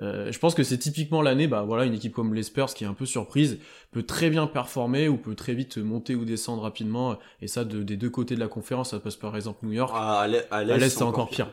[0.00, 2.86] je pense que c'est typiquement l'année, bah voilà, une équipe comme les Spurs qui est
[2.86, 3.58] un peu surprise
[3.90, 7.18] peut très bien performer ou peut très vite monter ou descendre rapidement.
[7.42, 9.92] Et ça, des deux côtés de la conférence, ça passe par exemple New York.
[9.94, 10.26] Ah, à
[10.64, 11.50] l'est, c'est encore pire.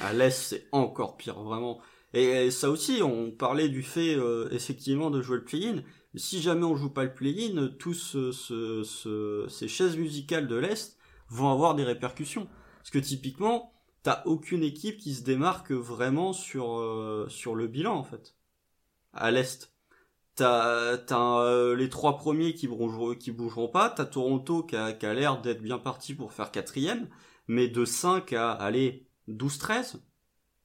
[0.00, 1.80] À l'Est, c'est encore pire, vraiment.
[2.14, 5.82] Et ça aussi, on parlait du fait, euh, effectivement, de jouer le play-in.
[6.14, 10.96] Si jamais on joue pas le play-in, tous ce, ces chaises musicales de l'Est
[11.28, 12.48] vont avoir des répercussions.
[12.78, 17.96] Parce que typiquement, t'as aucune équipe qui se démarque vraiment sur, euh, sur le bilan,
[17.96, 18.36] en fait.
[19.12, 19.72] À l'Est.
[20.36, 23.90] T'as, t'as euh, les trois premiers qui bougeront, qui bougeront pas.
[23.90, 27.08] T'as Toronto qui a, qui a l'air d'être bien parti pour faire quatrième.
[27.48, 29.96] Mais de 5 à, aller 12-13.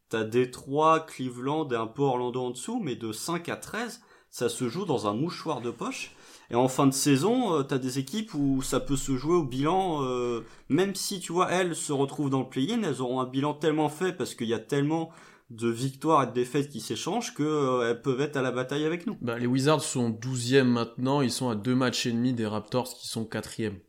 [0.09, 4.49] T'as Détroit, Cleveland et un peu Orlando en dessous, mais de 5 à 13, ça
[4.49, 6.15] se joue dans un mouchoir de poche.
[6.49, 9.43] Et en fin de saison, euh, t'as des équipes où ça peut se jouer au
[9.43, 13.25] bilan, euh, même si tu vois, elles se retrouvent dans le play-in, elles auront un
[13.25, 15.11] bilan tellement fait parce qu'il y a tellement
[15.49, 19.07] de victoires et de défaites qui s'échangent qu'elles euh, peuvent être à la bataille avec
[19.07, 19.17] nous.
[19.21, 22.93] Bah, les Wizards sont 12e maintenant, ils sont à deux matchs et demi des Raptors
[22.95, 23.79] qui sont 4e.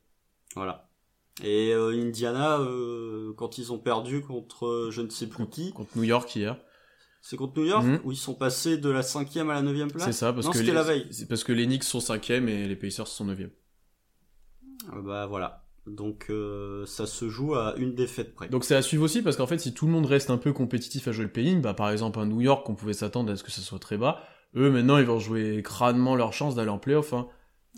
[0.55, 0.89] Voilà.
[1.43, 5.73] Et euh, Indiana, euh, quand ils ont perdu contre euh, je ne sais plus qui.
[5.73, 6.57] Contre New York hier.
[7.21, 8.01] C'est contre New York mhm.
[8.05, 10.05] où ils sont passés de la cinquième à la neuvième place?
[10.05, 11.09] C'est ça, parce que c'était la veille.
[11.29, 13.51] Parce que les Knicks sont cinquième et les Pacers sont neuvième.
[15.05, 15.65] bah voilà.
[15.87, 16.31] Donc
[16.87, 18.49] ça se joue à une défaite près.
[18.49, 20.53] Donc c'est à suivre aussi parce qu'en fait si tout le monde reste un peu
[20.53, 23.37] compétitif à jouer le play bah par exemple un New York on pouvait s'attendre à
[23.37, 24.21] ce que ça soit très bas,
[24.55, 27.13] eux maintenant ils vont jouer crânement leur chance d'aller en playoff.
[27.13, 27.29] Hein.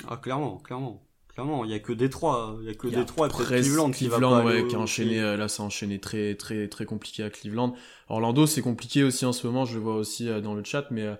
[0.08, 1.03] Ah clairement, clairement.
[1.34, 4.20] Clairement, il y a que Détroit, il y a que Détroit et Cleveland qui va
[4.20, 7.30] pas ouais, qui a enchaîné euh, là ça a enchaîné très très très compliqué à
[7.30, 7.74] Cleveland.
[8.08, 10.86] Orlando, c'est compliqué aussi en ce moment, je le vois aussi euh, dans le chat
[10.92, 11.16] mais euh,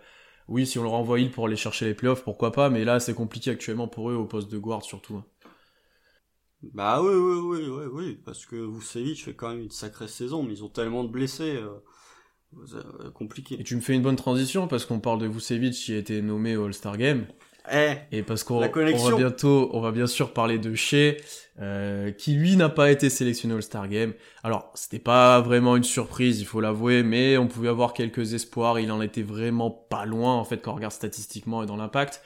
[0.47, 3.01] oui, si on leur envoie il pour aller chercher les playoffs, pourquoi pas, mais là,
[3.01, 5.17] c'est compliqué actuellement pour eux au poste de guard surtout.
[5.17, 5.25] hein.
[6.73, 10.43] Bah oui, oui, oui, oui, oui, parce que Vucevic fait quand même une sacrée saison,
[10.43, 13.57] mais ils ont tellement de blessés, euh, compliqué.
[13.61, 16.23] Et tu me fais une bonne transition parce qu'on parle de Vucevic qui a été
[16.23, 17.27] nommé au All-Star Game.
[17.73, 21.17] Eh, Et parce qu'on on va bientôt, on va bien sûr parler de Shea,
[21.61, 24.13] euh, qui lui n'a pas été sélectionné au All-Star Game.
[24.43, 28.79] Alors, c'était pas vraiment une surprise, il faut l'avouer, mais on pouvait avoir quelques espoirs.
[28.81, 32.23] Il en était vraiment pas loin, en fait, quand on regarde statistiquement et dans l'impact.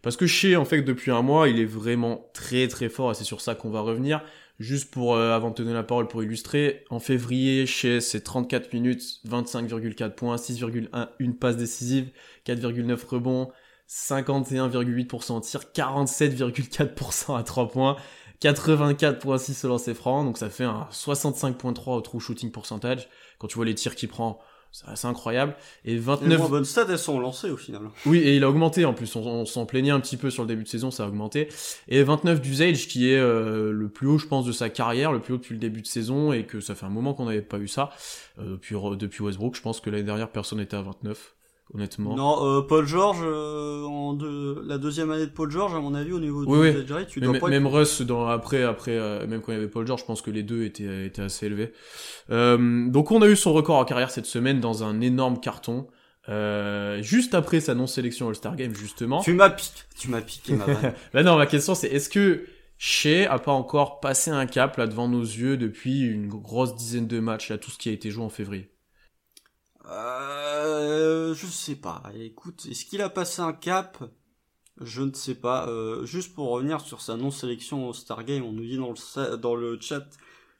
[0.00, 3.14] Parce que Shea, en fait, depuis un mois, il est vraiment très très fort, et
[3.14, 4.22] c'est sur ça qu'on va revenir.
[4.58, 8.22] Juste pour, euh, avant de te donner la parole pour illustrer, en février, Shea, c'est
[8.22, 12.10] 34 minutes, 25,4 points, 6,1, une passe décisive,
[12.44, 13.50] 4,9 rebonds,
[13.88, 17.96] 51,8% au tir, 47,4% à 3 points,
[18.42, 23.08] 84,6 au lancer franc, donc ça fait un 65,3 au true shooting percentage.
[23.38, 25.56] Quand tu vois les tirs qu'il prend, c'est assez incroyable.
[25.84, 27.82] Et les 29, moins bonnes stats, elles sont lancées au final.
[28.06, 29.16] oui, et il a augmenté en plus.
[29.16, 31.48] On, on s'en plaignait un petit peu sur le début de saison, ça a augmenté.
[31.88, 35.20] Et 29 d'usage, qui est euh, le plus haut, je pense, de sa carrière, le
[35.20, 37.42] plus haut depuis le début de saison, et que ça fait un moment qu'on n'avait
[37.42, 37.90] pas eu ça.
[38.38, 41.34] Euh, depuis, depuis Westbrook, je pense que l'année dernière, personne n'était à 29,
[41.74, 42.16] honnêtement.
[42.16, 45.94] Non, euh, Paul George, euh, en deux- la deuxième année de Paul George, à mon
[45.94, 46.70] avis, au niveau de oui.
[46.92, 49.58] rate, tu dois pas même être- Russ, dans, après, après euh, même quand il y
[49.58, 51.72] avait Paul George, je pense que les deux étaient, étaient assez élevés.
[52.30, 55.86] Euh, donc on a eu son record en carrière cette semaine dans un énorme carton.
[56.28, 59.20] Euh, juste après sa non-sélection All-Star Game, justement.
[59.22, 60.66] Tu m'as piqué, tu m'as piqué ma.
[61.14, 62.44] Bah non, ma question c'est est-ce que
[62.76, 67.06] Shea a pas encore passé un cap là devant nos yeux depuis une grosse dizaine
[67.06, 68.68] de matchs, là, tout ce qui a été joué en février?
[69.88, 72.02] Euh, je sais pas.
[72.14, 74.02] Écoute, est-ce qu'il a passé un cap?
[74.80, 75.68] Je ne sais pas.
[75.68, 79.78] Euh, juste pour revenir sur sa non-sélection au Star Game, on nous dit dans le,
[79.80, 80.06] chat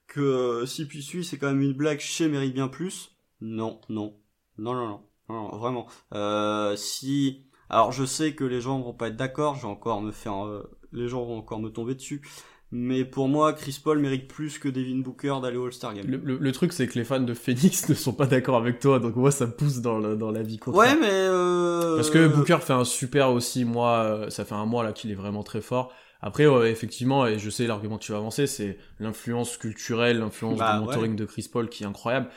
[0.06, 2.00] que euh, si puis suit, c'est quand même une blague.
[2.00, 3.12] Chez mérite bien plus.
[3.40, 4.16] Non, non,
[4.58, 5.86] non, non, non, vraiment.
[6.14, 9.56] Euh, si, alors je sais que les gens vont pas être d'accord.
[9.56, 12.22] Je vais encore me faire, euh, les gens vont encore me tomber dessus.
[12.70, 16.06] Mais pour moi, Chris Paul mérite plus que Devin Booker d'aller au All-Star Game.
[16.06, 18.78] le, le- le truc c'est que les fans de Phoenix ne sont pas d'accord avec
[18.78, 20.92] toi, donc moi ça me pousse dans, le- dans la vie contraire.
[20.94, 21.96] Ouais, mais euh...
[21.96, 25.10] Parce que Booker fait un super aussi mois, euh, ça fait un mois là qu'il
[25.10, 25.92] est vraiment très fort.
[26.20, 30.58] Après, ouais, effectivement, et je sais l'argument que tu vas avancer, c'est l'influence culturelle, l'influence
[30.58, 32.28] Bah, du mentoring de Chris Paul qui est incroyable.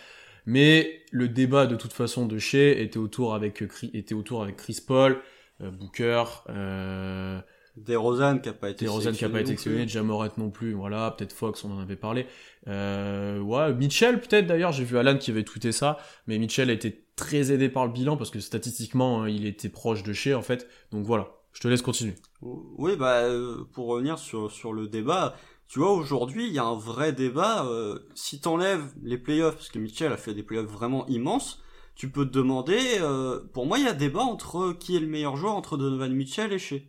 [0.45, 4.43] Mais le débat de toute façon de Shea était autour avec, euh, Chris- était autour
[4.43, 5.19] avec Chris Paul,
[5.61, 7.39] euh, Booker, euh,
[7.77, 11.11] DeRozan qui a pas été DeRozan qui a pas été sélectionné, Jamorant non plus, voilà,
[11.11, 12.25] peut-être Fox, on en avait parlé.
[12.67, 16.73] Euh, ouais, Mitchell peut-être d'ailleurs, j'ai vu Alan qui avait tweeté ça, mais Mitchell a
[16.73, 20.33] été très aidé par le bilan parce que statistiquement, hein, il était proche de Shea
[20.37, 20.67] en fait.
[20.91, 22.15] Donc voilà, je te laisse continuer.
[22.41, 25.35] Oui, bah euh, pour revenir sur sur le débat,
[25.67, 27.65] tu vois aujourd'hui il y a un vrai débat.
[27.67, 31.61] euh, si t'enlèves les playoffs, parce que Mitchell a fait des playoffs vraiment immenses,
[31.95, 32.79] tu peux te demander.
[32.99, 36.11] euh, pour moi, il y a débat entre qui est le meilleur joueur entre Donovan
[36.13, 36.79] Mitchell et Shea,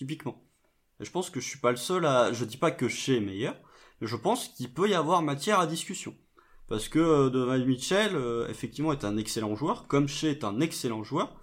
[0.00, 0.42] typiquement.
[0.98, 2.32] Et je pense que je suis pas le seul à.
[2.32, 3.54] Je dis pas que Shea est meilleur,
[4.00, 6.14] mais je pense qu'il peut y avoir matière à discussion.
[6.68, 10.60] Parce que euh, Donovan Mitchell, euh, effectivement, est un excellent joueur, comme Shea est un
[10.60, 11.36] excellent joueur.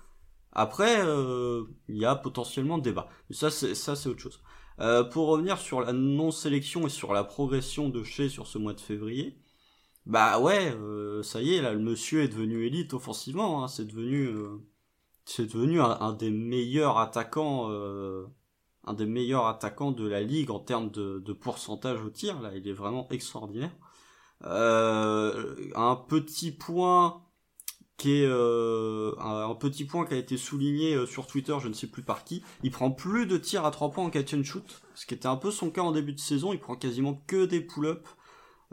[0.53, 3.09] Après, euh, il y a potentiellement débat.
[3.29, 4.41] Mais ça, c'est ça, c'est autre chose.
[4.79, 8.73] Euh, pour revenir sur la non-sélection et sur la progression de Shea sur ce mois
[8.73, 9.37] de février,
[10.07, 13.63] bah ouais, euh, ça y est, là, le monsieur est devenu élite offensivement.
[13.63, 14.57] Hein, c'est devenu, euh,
[15.25, 18.25] c'est devenu un, un des meilleurs attaquants, euh,
[18.87, 22.41] un des meilleurs attaquants de la ligue en termes de, pourcentage au tir.
[22.41, 23.71] Là, il est vraiment extraordinaire.
[24.45, 27.23] Euh, un petit point
[27.97, 29.11] qui euh,
[29.55, 32.43] petit point qui a été souligné euh, sur Twitter, je ne sais plus par qui.
[32.63, 35.27] Il prend plus de tirs à trois points en catch and shoot, ce qui était
[35.27, 36.53] un peu son cas en début de saison.
[36.53, 38.07] Il prend quasiment que des pull-ups,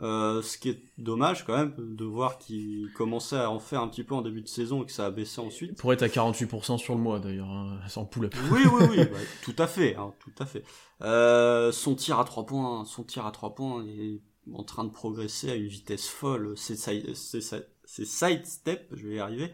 [0.01, 3.87] euh, ce qui est dommage quand même de voir qu'il commençait à en faire un
[3.87, 5.77] petit peu en début de saison et que ça a baissé ensuite.
[5.77, 8.35] Pour être à 48% sur le mois d'ailleurs, hein, sans pull-up.
[8.51, 10.63] Oui, oui, oui, bah, tout à fait, hein, tout à fait.
[11.01, 14.19] Euh, son tir à trois points, son tir à trois points est
[14.53, 16.53] en train de progresser à une vitesse folle.
[16.57, 19.53] C'est side, side- c'est side step, je vais y arriver.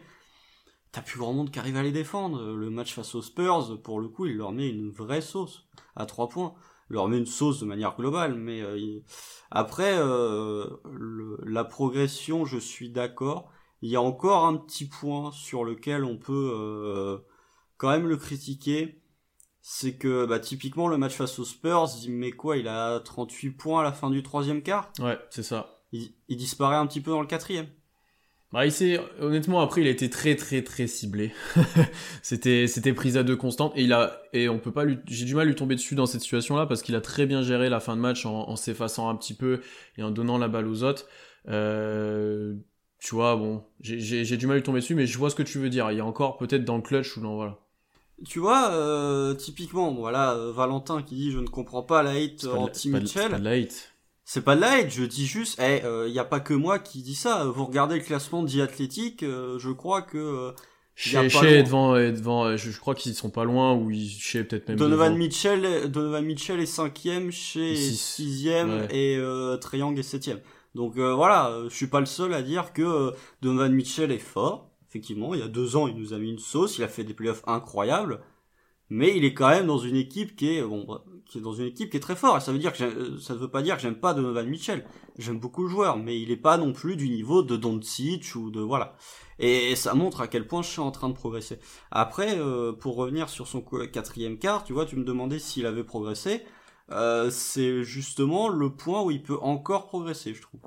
[0.90, 2.52] T'as plus grand monde qui arrive à les défendre.
[2.52, 5.64] Le match face aux Spurs, pour le coup, il leur met une vraie sauce
[5.96, 6.52] à trois points.
[6.92, 9.02] Leur met une sauce de manière globale, mais euh, il-
[9.50, 13.50] après euh, le- la progression, je suis d'accord.
[13.82, 17.18] Il y a encore un petit point sur lequel on peut euh,
[17.78, 19.02] quand même le critiquer,
[19.62, 22.56] c'est que bah, typiquement le match face aux Spurs, il met quoi?
[22.58, 24.92] Il a 38 points à la fin du troisième quart?
[25.00, 25.82] Ouais, c'est ça.
[25.92, 27.68] Il, il disparaît un petit peu dans le quatrième.
[28.52, 31.32] Bah, il s'est, honnêtement, après, il a été très, très, très ciblé.
[32.22, 33.72] c'était, c'était prise à deux constante.
[33.76, 35.94] Et il a, et on peut pas lui, j'ai du mal à lui tomber dessus
[35.94, 38.56] dans cette situation-là parce qu'il a très bien géré la fin de match en, en
[38.56, 39.62] s'effaçant un petit peu
[39.96, 41.06] et en donnant la balle aux autres.
[41.48, 42.54] Euh,
[42.98, 45.30] tu vois, bon, j'ai, j'ai, j'ai du mal à lui tomber dessus, mais je vois
[45.30, 45.90] ce que tu veux dire.
[45.90, 47.58] Il y a encore peut-être dans le clutch ou dans, voilà.
[48.26, 52.44] tu vois, euh, typiquement, voilà, euh, Valentin qui dit je ne comprends pas la hate
[52.44, 53.34] anti-Mitchell.
[54.32, 56.78] C'est pas de la je dis juste, il eh, euh, y a pas que moi
[56.78, 57.44] qui dis ça.
[57.44, 60.54] Vous regardez le classement d'Iathlétique, euh, je crois que
[60.94, 64.78] chez, chez devant, devant je, crois qu'ils sont pas loin ou ils chez peut-être même
[64.78, 70.40] Donovan Mitchell Donovan Mitchell est cinquième chez sixième et euh, Triangle est septième.
[70.74, 74.70] Donc voilà je suis pas le seul à dire que Donovan Mitchell est fort.
[74.88, 77.04] Effectivement, il y a deux ans, il nous a mis une sauce, il a fait
[77.04, 78.20] des playoffs incroyables,
[78.92, 81.64] mais il est quand même dans une équipe qui est bon, qui est dans une
[81.64, 82.42] équipe qui est très forte.
[82.42, 84.46] Et ça veut dire que euh, ça ne veut pas dire que j'aime pas Donovan
[84.46, 84.84] Mitchell.
[85.18, 88.50] J'aime beaucoup le joueur, mais il est pas non plus du niveau de Doncic ou
[88.50, 88.94] de voilà.
[89.38, 91.58] Et ça montre à quel point je suis en train de progresser.
[91.90, 95.84] Après, euh, pour revenir sur son quatrième quart, tu vois, tu me demandais s'il avait
[95.84, 96.42] progressé.
[96.90, 100.60] Euh, c'est justement le point où il peut encore progresser, je trouve.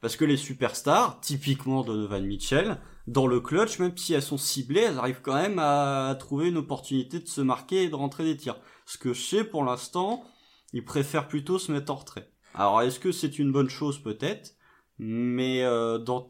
[0.00, 4.82] Parce que les superstars, typiquement Donovan Mitchell, dans le clutch, même si elles sont ciblées,
[4.82, 8.36] elles arrivent quand même à trouver une opportunité de se marquer et de rentrer des
[8.36, 8.60] tirs.
[8.84, 10.24] Ce que je sais pour l'instant,
[10.72, 12.30] ils préfèrent plutôt se mettre en retrait.
[12.54, 13.98] Alors est-ce que c'est une bonne chose?
[13.98, 14.56] Peut-être
[14.98, 16.26] mais euh, dans,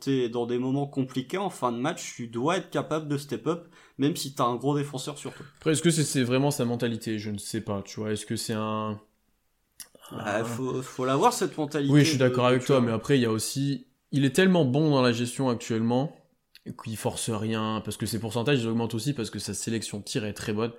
[0.47, 4.17] des moments compliqués en fin de match, tu dois être capable de step up, même
[4.17, 5.47] si tu as un gros défenseur sur toi.
[5.59, 7.19] Après, est-ce que c'est vraiment sa mentalité?
[7.19, 8.13] Je ne sais pas, tu vois.
[8.13, 9.01] Est-ce que c'est un...
[10.13, 11.93] Bah, faut, faut l'avoir cette mentalité.
[11.93, 13.87] Oui, je suis d'accord avec toi, mais après, il y a aussi...
[14.13, 16.15] Il est tellement bon dans la gestion actuellement
[16.73, 20.25] qu'il force rien, parce que ses pourcentages ils augmentent aussi parce que sa sélection tir
[20.25, 20.73] est très bonne,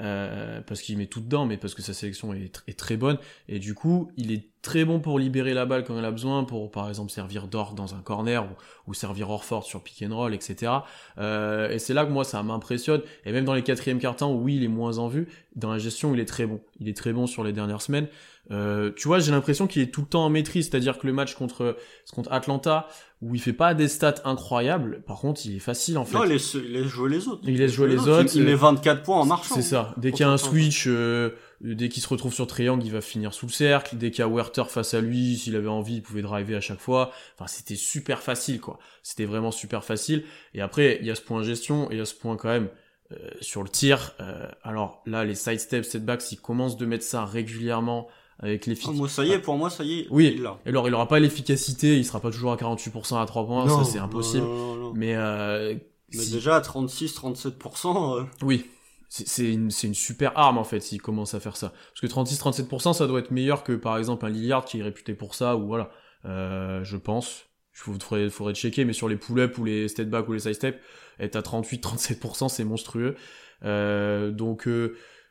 [0.00, 3.18] euh, parce qu'il met tout dedans, mais parce que sa sélection est, est, très bonne,
[3.48, 6.44] et du coup il est très bon pour libérer la balle quand il a besoin,
[6.44, 10.14] pour par exemple servir d'or dans un corner ou, ou servir Orford sur pick and
[10.14, 10.72] roll, etc.
[11.18, 14.56] Euh, et c'est là que moi ça m'impressionne, et même dans les quatrièmes cartons, oui
[14.56, 17.12] il est moins en vue, dans la gestion il est très bon, il est très
[17.12, 18.08] bon sur les dernières semaines.
[18.50, 21.12] Euh, tu vois, j'ai l'impression qu'il est tout le temps en maîtrise, c'est-à-dire que le
[21.12, 21.76] match contre
[22.14, 22.88] contre Atlanta,
[23.20, 26.16] où il fait pas des stats incroyables, par contre, il est facile en fait.
[26.16, 27.42] Non, il laisse, il laisse jouer les autres.
[27.44, 28.34] Il laisse jouer les, autres.
[28.34, 29.54] Il met 24 points en marchant.
[29.54, 29.94] C'est ça.
[29.98, 31.30] Dès qu'il y a un switch, euh,
[31.60, 33.96] dès qu'il se retrouve sur triangle, il va finir sous le cercle.
[33.96, 36.60] Dès qu'il y a Werther face à lui, s'il avait envie, il pouvait driver à
[36.60, 37.10] chaque fois.
[37.34, 38.78] Enfin, c'était super facile, quoi.
[39.02, 40.24] C'était vraiment super facile.
[40.54, 42.48] Et après, il y a ce point gestion et il y a ce point quand
[42.48, 42.68] même.
[43.10, 47.04] Euh, sur le tir, euh, alors là, les side steps, setbacks, ils commencent de mettre
[47.04, 48.06] ça régulièrement
[48.40, 48.96] avec l'efficacité.
[48.96, 50.06] Ah, moi, ça y est, pour moi, ça y est.
[50.10, 50.34] Oui.
[50.36, 53.68] Il alors, il aura pas l'efficacité, il sera pas toujours à 48% à 3 points,
[53.68, 54.46] ça c'est impossible.
[54.94, 55.74] mais, euh,
[56.14, 58.20] mais déjà à 36-37%.
[58.20, 58.24] Euh...
[58.42, 58.66] Oui.
[59.10, 61.72] C'est une, une super arme en fait s'il commence à faire ça.
[61.94, 65.14] Parce que 36-37% ça doit être meilleur que par exemple un Lillard qui est réputé
[65.14, 65.90] pour ça ou voilà.
[66.26, 67.46] Euh, je pense.
[67.72, 70.52] Il faudrait, faudrait checker, mais sur les pull-up ou les step back ou les side
[70.52, 70.82] step,
[71.20, 73.16] être à 38-37% c'est monstrueux.
[73.64, 74.68] Euh, donc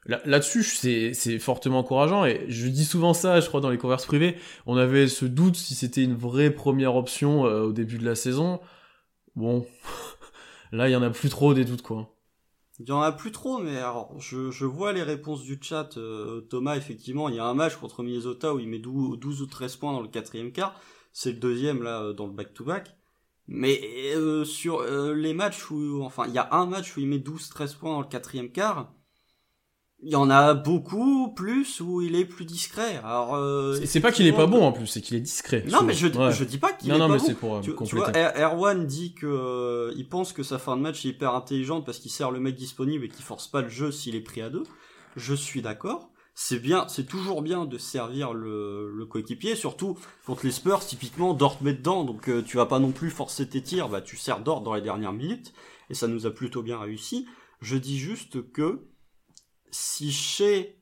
[0.09, 4.05] euh, Là-dessus, c'est fortement encourageant et je dis souvent ça, je crois, dans les converses
[4.05, 4.37] privées.
[4.65, 8.15] On avait ce doute si c'était une vraie première option euh, au début de la
[8.15, 8.59] saison.
[9.35, 9.65] Bon,
[10.71, 12.13] là, il y en a plus trop des doutes, quoi.
[12.79, 15.97] Il y en a plus trop, mais alors, je, je vois les réponses du chat.
[15.97, 19.41] Euh, Thomas, effectivement, il y a un match contre Minnesota où il met 12, 12
[19.41, 20.79] ou 13 points dans le quatrième quart.
[21.11, 22.95] C'est le deuxième, là, euh, dans le back-to-back.
[23.49, 23.81] Mais
[24.43, 26.03] sur les matchs où...
[26.03, 28.91] Enfin, il y a un match où il met 12-13 points dans le quatrième quart
[30.03, 32.97] il y en a beaucoup plus où il est plus discret.
[33.03, 35.63] Alors euh, c'est pas qu'il est pas bon en plus, c'est qu'il est discret.
[35.69, 37.33] Non mais je je dis pas qu'il est non, pas mais bon.
[37.33, 40.81] Pour, euh, tu, tu, vois, Erwan dit que euh, il pense que sa fin de
[40.81, 43.69] match est hyper intelligente parce qu'il sert le mec disponible et qu'il force pas le
[43.69, 44.63] jeu s'il est pris à deux.
[45.15, 46.11] Je suis d'accord.
[46.39, 50.81] C'est bien, c'est toujours bien de servir le, le coéquipier, surtout contre les Spurs.
[50.85, 53.89] Typiquement, Dort met dedans, donc euh, tu vas pas non plus forcer tes tirs.
[53.89, 55.51] Bah tu sers Dort dans les dernières minutes
[55.89, 57.25] et ça nous a plutôt bien réussi.
[57.61, 58.83] Je dis juste que
[59.77, 60.75] si Shea,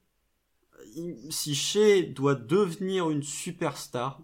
[1.29, 4.21] si Shea doit devenir une superstar,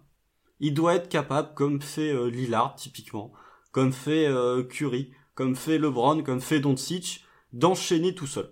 [0.60, 3.32] il doit être capable, comme fait euh, Lillard typiquement,
[3.70, 8.50] comme fait euh, Curry, comme fait LeBron, comme fait Doncic, d'enchaîner tout seul.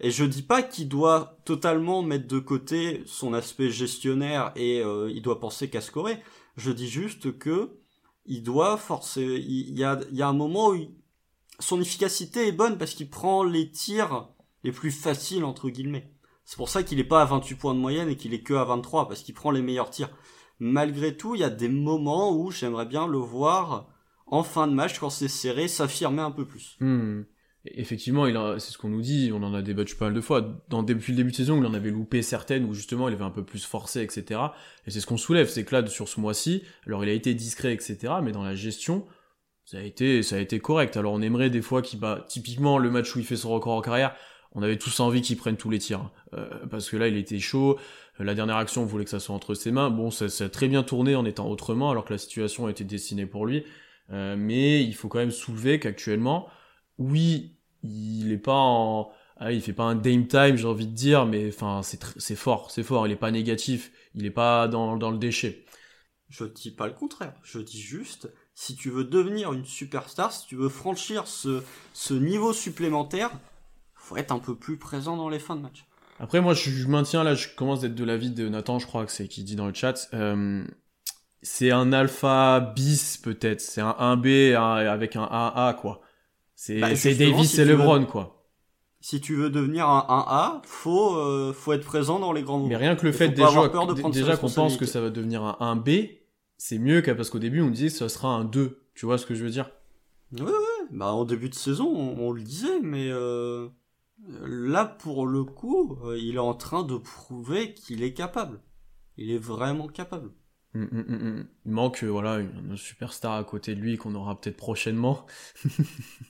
[0.00, 5.10] Et je dis pas qu'il doit totalement mettre de côté son aspect gestionnaire et euh,
[5.10, 6.22] il doit penser qu'à scorer.
[6.56, 7.78] Je dis juste que
[8.26, 9.22] il doit forcer.
[9.22, 10.78] Il y a, y a un moment où
[11.58, 14.28] son efficacité est bonne parce qu'il prend les tirs
[14.64, 16.12] les plus faciles entre guillemets.
[16.44, 18.54] C'est pour ça qu'il est pas à 28 points de moyenne et qu'il est que
[18.54, 20.10] à 23 parce qu'il prend les meilleurs tirs.
[20.58, 23.88] Malgré tout, il y a des moments où j'aimerais bien le voir
[24.26, 26.76] en fin de match quand c'est serré s'affirmer un peu plus.
[26.80, 27.22] Hmm.
[27.66, 30.40] Effectivement, il c'est ce qu'on nous dit, on en a débattu pas mal de fois.
[30.68, 33.24] Dans, depuis le début de saison, il en avait loupé certaines où justement il avait
[33.24, 34.40] un peu plus forcé, etc.
[34.86, 37.34] Et c'est ce qu'on soulève, c'est que là, sur ce mois-ci, alors il a été
[37.34, 38.14] discret, etc.
[38.22, 39.06] Mais dans la gestion,
[39.66, 40.96] ça a été, ça a été correct.
[40.96, 43.74] Alors on aimerait des fois qu'il bat, typiquement le match où il fait son record
[43.74, 44.16] en carrière,
[44.52, 46.00] on avait tous envie qu'il prenne tous les tirs.
[46.00, 46.10] Hein.
[46.34, 47.78] Euh, parce que là, il était chaud.
[48.18, 49.90] La dernière action, on voulait que ça soit entre ses mains.
[49.90, 52.70] Bon, ça, ça a très bien tourné en étant autrement, alors que la situation a
[52.70, 53.64] été dessinée pour lui.
[54.12, 56.48] Euh, mais il faut quand même soulever qu'actuellement,
[56.98, 59.10] oui, il est pas en...
[59.36, 62.36] ah, il fait pas un Dame Time, j'ai envie de dire, mais enfin, c'est c'est
[62.36, 63.06] fort, c'est fort.
[63.06, 65.64] Il est pas négatif, il est pas dans, dans le déchet.
[66.28, 67.34] Je dis pas le contraire.
[67.42, 71.62] Je dis juste, si tu veux devenir une superstar, si tu veux franchir ce,
[71.94, 73.30] ce niveau supplémentaire,
[74.10, 75.86] faut être un peu plus présent dans les fins de match.
[76.18, 79.12] Après, moi, je, maintiens là, je commence d'être de l'avis de Nathan, je crois que
[79.12, 80.08] c'est qui dit dans le chat.
[80.12, 80.64] Euh,
[81.42, 86.00] c'est un alpha bis peut-être, c'est un 1B avec un AA quoi.
[86.56, 88.36] C'est bah, Davis et LeBron quoi
[89.02, 92.68] si tu veux devenir un 1A, faut euh, faut être présent dans les grands moments.
[92.68, 93.70] Mais rien que le fait déjà,
[94.12, 96.18] déjà qu'on pense que ça va devenir un 1B,
[96.58, 98.82] c'est mieux qu'à parce qu'au début on disait que ça sera un 2.
[98.94, 99.70] Tu vois ce que je veux dire?
[100.38, 100.52] Ouais ouais.
[100.90, 103.68] Bah en début de saison on, le disait, mais euh,
[104.28, 108.60] là pour le coup, euh, il est en train de prouver qu'il est capable.
[109.16, 110.30] Il est vraiment capable.
[110.72, 114.56] Hum, hum, hum, il manque voilà une, superstar à côté de lui qu'on aura peut-être
[114.56, 115.26] prochainement.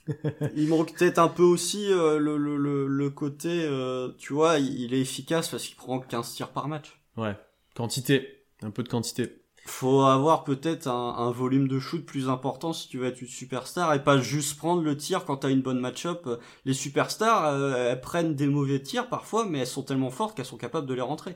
[0.55, 4.95] il manque peut-être un peu aussi euh, le, le, le, côté, euh, tu vois, il,
[4.95, 6.99] est efficace parce qu'il prend 15 tirs par match.
[7.17, 7.37] Ouais,
[7.75, 9.40] quantité, un peu de quantité.
[9.65, 13.93] Faut avoir peut-être un, volume de shoot plus important si tu veux être une superstar
[13.93, 16.27] et pas juste prendre le tir quand t'as une bonne match-up.
[16.65, 20.45] Les superstars, euh, elles prennent des mauvais tirs parfois, mais elles sont tellement fortes qu'elles
[20.45, 21.35] sont capables de les rentrer.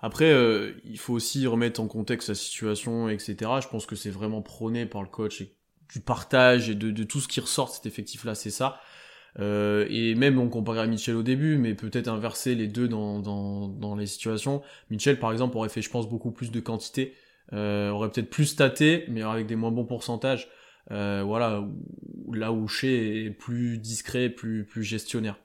[0.00, 3.36] Après, euh, il faut aussi remettre en contexte la situation, etc.
[3.62, 5.56] Je pense que c'est vraiment prôné par le coach et
[5.92, 8.80] du partage et de, tout ce qui ressort de cet effectif-là, c'est ça.
[9.38, 13.96] Euh, et même on comparait à Mitchell au début, mais peut-être inverser les deux dans,
[13.98, 14.62] les situations.
[14.90, 17.14] Mitchell, par exemple, aurait fait, je pense, beaucoup plus de quantité,
[17.52, 20.48] euh, aurait peut-être plus staté, mais avec des moins bons pourcentages.
[20.88, 21.64] voilà,
[22.32, 22.88] là où Shea
[23.26, 25.36] est plus discret, plus, plus gestionnaire.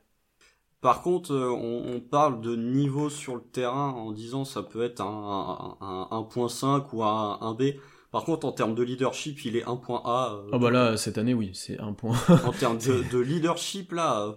[0.86, 5.02] Par contre, euh, on, parle de niveau sur le terrain en disant ça peut être
[5.02, 7.80] un, 1.5 ou un, 1B.
[8.12, 10.34] Par contre, en termes de leadership, il est 1.A.
[10.36, 11.88] Euh, ah bah là, cette année, oui, c'est 1.
[12.46, 14.36] en termes de, leadership, là,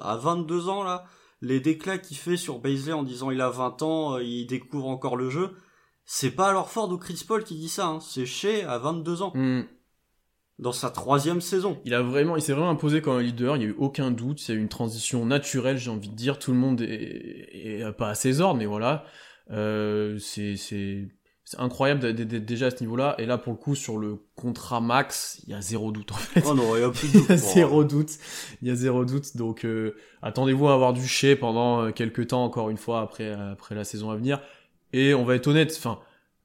[0.00, 1.04] à 22 ans, là,
[1.42, 4.88] les déclats qu'il fait sur Baisley en disant il a 20 ans, euh, il découvre
[4.88, 5.50] encore le jeu,
[6.14, 7.98] c'est pas alors Ford ou Chris Paul qui dit ça, hein.
[8.00, 9.32] c'est chez à 22 ans.
[9.34, 9.62] Hmm
[10.58, 11.80] dans sa troisième saison.
[11.84, 13.56] Il a vraiment, il s'est vraiment imposé comme un leader.
[13.56, 14.46] Il n'y a eu aucun doute.
[14.46, 16.38] Il y a eu une transition naturelle, j'ai envie de dire.
[16.38, 19.04] Tout le monde est, pas à ses ordres, mais voilà.
[19.50, 21.08] Euh, c'est, c'est,
[21.42, 23.16] c'est incroyable d'être déjà à ce niveau-là.
[23.18, 26.16] Et là, pour le coup, sur le contrat max, il y a zéro doute en
[26.16, 26.44] fait.
[26.46, 27.26] Oh non, il y a plus de doute.
[27.28, 28.10] il y a zéro doute.
[28.60, 29.36] Il y a zéro doute.
[29.36, 33.32] Donc, euh, attendez-vous à avoir du chez pendant euh, quelques temps, encore une fois, après,
[33.32, 34.40] après la saison à venir.
[34.92, 35.74] Et on va être honnête.
[35.76, 36.00] Enfin,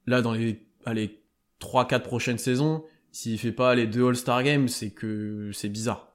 [0.06, 1.22] là, dans les, allez,
[1.62, 6.08] 3-4 prochaines saisons, s'il fait pas les deux All-Star Games, c'est que c'est bizarre.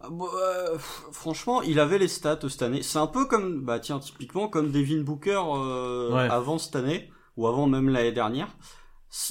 [0.00, 2.82] Ah, bah, euh, franchement, il avait les stats cette année.
[2.82, 7.46] C'est un peu comme, bah tiens, typiquement comme Devin Booker euh, avant cette année ou
[7.46, 8.48] avant même l'année dernière.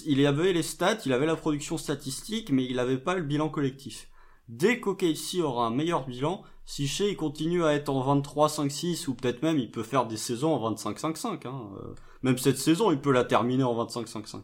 [0.06, 3.50] Il avait les stats, il avait la production statistique, mais il avait pas le bilan
[3.50, 4.10] collectif.
[4.50, 9.16] Dès qu'OKC aura un meilleur bilan, si Shea il continue à être en 23-5-6 ou
[9.16, 11.48] peut-être même il peut faire des saisons en 25-5-5.
[11.48, 14.42] Hein, euh, même cette saison, il peut la terminer en 25-5-5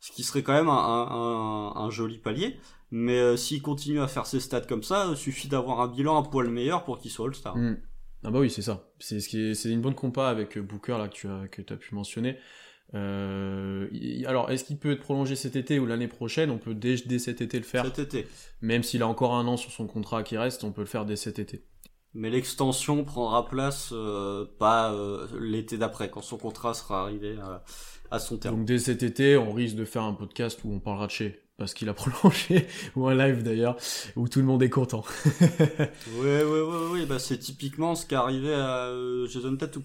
[0.00, 2.56] ce qui serait quand même un, joli palier.
[2.92, 6.18] Mais euh, s'il continue à faire ses stats comme ça, il suffit d'avoir un bilan
[6.18, 7.56] un poil meilleur pour qu'il soit All-Star.
[7.56, 7.78] Hmm.
[8.22, 8.88] Ah bah oui, c'est ça.
[9.00, 9.18] C'est
[9.64, 12.38] une bonne compa avec euh, Booker là que tu as as pu mentionner.
[12.94, 13.88] Euh,
[14.26, 16.50] alors, est-ce qu'il peut être prolongé cet été ou l'année prochaine?
[16.50, 17.84] On peut dès, dès, cet été le faire.
[17.84, 18.26] Cet été.
[18.60, 21.04] Même s'il a encore un an sur son contrat qui reste, on peut le faire
[21.04, 21.64] dès cet été.
[22.14, 23.92] Mais l'extension prendra place
[24.58, 24.96] pas
[25.38, 27.36] l'été d'après, quand son contrat sera arrivé
[28.10, 28.56] à son terme.
[28.56, 31.46] Donc dès cet été, on risque de faire un podcast où on parlera de chez
[31.56, 33.76] parce qu'il a prolongé, ou un live d'ailleurs,
[34.14, 35.04] où tout le monde est content.
[36.20, 39.82] ouais, ouais, ouais, bah c'est typiquement ce qui est arrivé à euh, Jason Tattoo.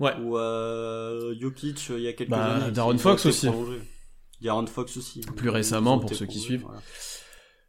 [0.00, 0.12] Ouais.
[0.22, 2.72] Ou euh, Jokic euh, il y a quelques bah, années.
[2.72, 3.48] Darren Fox aussi.
[4.40, 5.20] Darren Fox aussi.
[5.36, 6.64] Plus récemment, pour ceux qui suivent.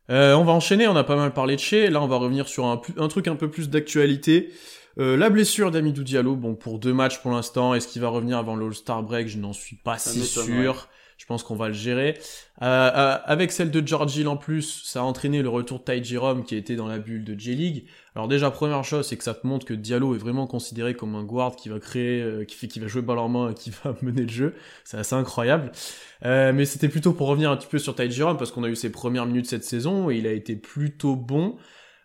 [0.10, 1.90] Euh, on va enchaîner, on a pas mal parlé de chez.
[1.90, 4.52] Là, on va revenir sur un, un truc un peu plus d'actualité.
[4.98, 7.74] Euh, la blessure d'Amidou Diallo, bon, pour deux matchs pour l'instant.
[7.74, 9.28] Est-ce qu'il va revenir avant l'All-Star Break?
[9.28, 10.88] Je n'en suis pas si sûr.
[11.22, 12.18] Je pense qu'on va le gérer.
[12.64, 15.84] Euh, euh, avec celle de George Hill en plus, ça a entraîné le retour de
[15.84, 16.02] Ty
[16.48, 17.86] qui était dans la bulle de J-League.
[18.16, 21.14] Alors déjà, première chose, c'est que ça te montre que Diallo est vraiment considéré comme
[21.14, 23.70] un guard qui va créer, qui fait, qui va jouer balle en main et qui
[23.84, 24.56] va mener le jeu.
[24.84, 25.72] C'est assez incroyable.
[26.24, 28.92] mais c'était plutôt pour revenir un petit peu sur Ty parce qu'on a eu ses
[28.92, 31.56] premières minutes cette saison et il a été plutôt bon.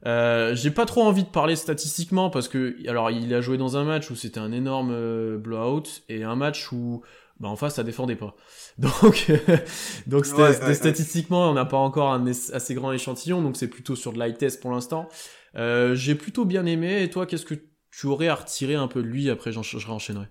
[0.05, 3.77] Euh, j'ai pas trop envie de parler statistiquement parce que alors il a joué dans
[3.77, 7.03] un match où c'était un énorme euh, blowout et un match où
[7.41, 8.34] bah, en face ça défendait pas.
[8.78, 9.30] Donc
[10.07, 14.18] donc statistiquement on n'a pas encore un assez grand échantillon donc c'est plutôt sur de
[14.18, 15.09] light test pour l'instant.
[15.55, 17.55] Euh, j'ai plutôt bien aimé et toi qu'est-ce que
[17.91, 20.26] tu aurais à retirer un peu de lui après j'en je réenchaînerai?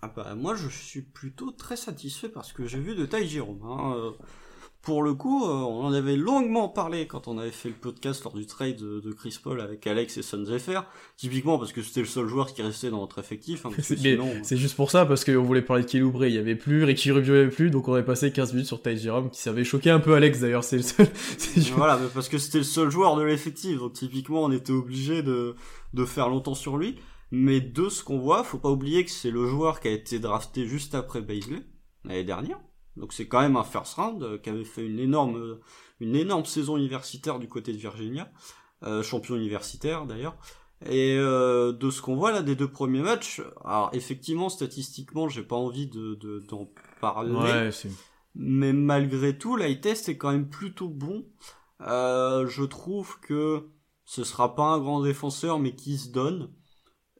[0.00, 3.62] Ah bah, moi je suis plutôt très satisfait parce que j'ai vu de taille Jérôme.
[3.64, 4.12] Hein.
[4.82, 8.24] Pour le coup, euh, on en avait longuement parlé quand on avait fait le podcast
[8.24, 10.80] lors du trade de, Chris Paul avec Alex et Sonzefer,
[11.16, 13.66] typiquement parce que c'était le seul joueur qui restait dans notre effectif.
[13.66, 16.84] Hein, c'est juste pour ça, parce qu'on voulait parler de Kelly il y avait plus,
[16.84, 19.30] Ricky Rubio il y avait plus, donc on avait passé 15 minutes sur Ty Jerome,
[19.30, 21.08] qui s'avait choqué un peu Alex d'ailleurs, c'est le seul.
[21.76, 25.22] voilà, mais parce que c'était le seul joueur de l'effectif, donc typiquement on était obligé
[25.22, 25.56] de,
[25.92, 26.96] de faire longtemps sur lui.
[27.30, 30.18] Mais de ce qu'on voit, faut pas oublier que c'est le joueur qui a été
[30.18, 31.62] drafté juste après Baisley,
[32.04, 32.58] l'année dernière.
[32.98, 35.60] Donc c'est quand même un first round euh, qui avait fait une énorme, euh,
[36.00, 38.30] une énorme saison universitaire du côté de Virginia,
[38.82, 40.36] euh, champion universitaire d'ailleurs.
[40.88, 45.56] Et de ce qu'on voit là des deux premiers matchs, alors effectivement statistiquement j'ai pas
[45.56, 46.14] envie de
[46.48, 46.70] d'en
[47.00, 47.70] parler, ouais,
[48.36, 51.26] mais malgré tout l'eye test est quand même plutôt bon.
[51.80, 53.66] je trouve que
[54.04, 56.48] ce sera pas un grand défenseur mais qui se donne.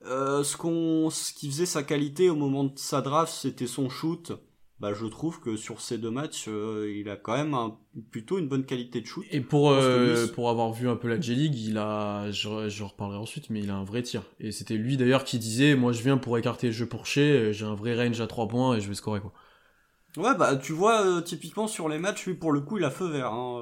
[0.04, 4.38] ce qu'on, ce qui faisait sa qualité au moment de sa draft, c'était son shoot
[4.80, 7.76] bah, je trouve que sur ces deux matchs, euh, il a quand même un,
[8.12, 9.24] plutôt une bonne qualité de shoot.
[9.32, 13.18] Et pour euh, pour avoir vu un peu la J-League, il a, je, je reparlerai
[13.18, 14.22] ensuite, mais il a un vrai tir.
[14.38, 17.52] Et c'était lui d'ailleurs qui disait, moi je viens pour écarter le jeu pour chez,
[17.52, 19.32] j'ai un vrai range à 3 points et je vais scorer quoi.
[20.16, 22.90] Ouais, bah tu vois, euh, typiquement sur les matchs, lui pour le coup il a
[22.90, 23.32] feu vert.
[23.32, 23.60] Hein.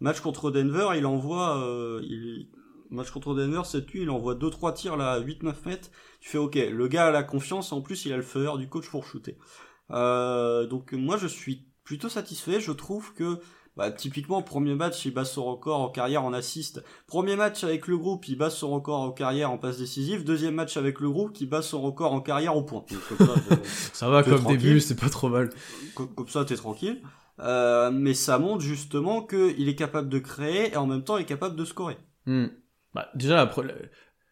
[0.00, 1.58] match contre Denver, il envoie,
[2.02, 2.48] il...
[2.90, 5.90] match contre Denver, c'est lui, il envoie 2-3 tirs là à 8-9 mètres.
[6.20, 8.58] Tu fais ok, le gars a la confiance, en plus il a le feu vert
[8.58, 9.38] du coach pour shooter.
[9.90, 12.60] Euh, donc moi je suis plutôt satisfait.
[12.60, 13.38] Je trouve que
[13.76, 16.82] bah, typiquement premier match il bat son record en carrière en assist.
[17.06, 20.24] Premier match avec le groupe il bat son record en carrière en passe décisive.
[20.24, 22.84] Deuxième match avec le groupe qui bat son record en carrière au point.
[23.92, 25.50] ça, va comme début, c'est pas trop mal.
[25.94, 27.02] Comme, ça t'es tranquille.
[27.40, 31.22] Euh, mais ça montre justement qu'il est capable de créer et en même temps il
[31.22, 31.96] est capable de scorer.
[32.26, 32.46] Hmm.
[32.94, 33.64] Bah, déjà, après,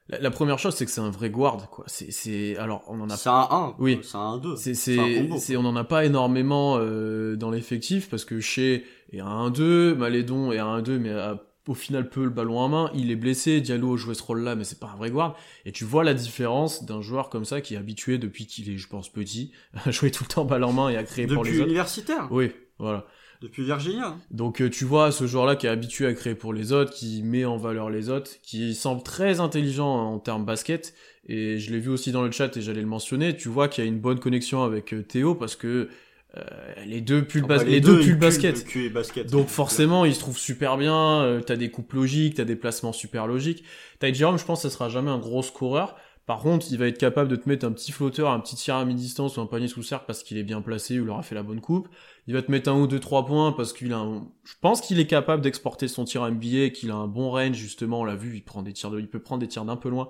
[0.08, 1.84] la, première chose, c'est que c'est un vrai guard, quoi.
[1.86, 3.16] C'est, alors, on en a.
[3.16, 3.76] C'est un 1.
[3.78, 4.00] Oui.
[4.02, 4.56] C'est un 2.
[4.56, 9.50] C'est, c'est, on en a pas énormément euh, dans l'effectif parce que chez est un
[9.50, 12.90] 1-2, Malédon est un 1-2, mais a, au final peu le ballon en main.
[12.94, 15.36] Il est blessé, Diallo jouait ce rôle-là, mais c'est pas un vrai guard.
[15.64, 18.78] Et tu vois la différence d'un joueur comme ça qui est habitué depuis qu'il est,
[18.78, 19.52] je pense, petit,
[19.84, 21.58] à jouer tout le temps balle en main et à créer pour les autres.
[21.58, 22.28] Depuis universitaire.
[22.30, 23.06] Oui, voilà.
[23.42, 24.06] Depuis Virginia.
[24.06, 24.20] Hein.
[24.30, 27.22] Donc euh, tu vois ce joueur-là qui est habitué à créer pour les autres, qui
[27.24, 30.94] met en valeur les autres, qui semble très intelligent en termes basket.
[31.26, 33.36] Et je l'ai vu aussi dans le chat et j'allais le mentionner.
[33.36, 35.88] Tu vois qu'il y a une bonne connexion avec euh, Théo parce que
[36.36, 36.40] euh,
[36.86, 38.64] les deux pullent, ah bah, les, deux, pullent basket.
[38.92, 39.30] basket.
[39.30, 41.40] Donc forcément, ils se trouvent super bien.
[41.44, 43.64] t'as des coupes logiques, t'as des placements super logiques.
[43.98, 45.96] Ty Jerome, je pense, ça sera jamais un gros scoreur.
[46.26, 48.76] Par contre, il va être capable de te mettre un petit flotteur, un petit tir
[48.76, 51.22] à mi-distance ou un panier sous cercle parce qu'il est bien placé ou il aura
[51.22, 51.88] fait la bonne coupe.
[52.28, 54.28] Il va te mettre un ou deux trois points parce qu'il a un...
[54.44, 57.56] Je pense qu'il est capable d'exporter son tir à NBA, qu'il a un bon range,
[57.56, 59.00] justement, on l'a vu, il prend des tirs de...
[59.00, 60.08] il peut prendre des tirs d'un peu loin.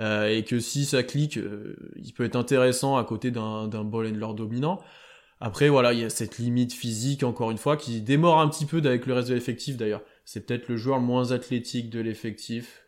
[0.00, 4.06] Euh, et que si ça clique, euh, il peut être intéressant à côté d'un, ball
[4.06, 4.80] handler dominant.
[5.40, 8.64] Après, voilà, il y a cette limite physique, encore une fois, qui démord un petit
[8.64, 10.02] peu avec le reste de l'effectif, d'ailleurs.
[10.24, 12.81] C'est peut-être le joueur moins athlétique de l'effectif.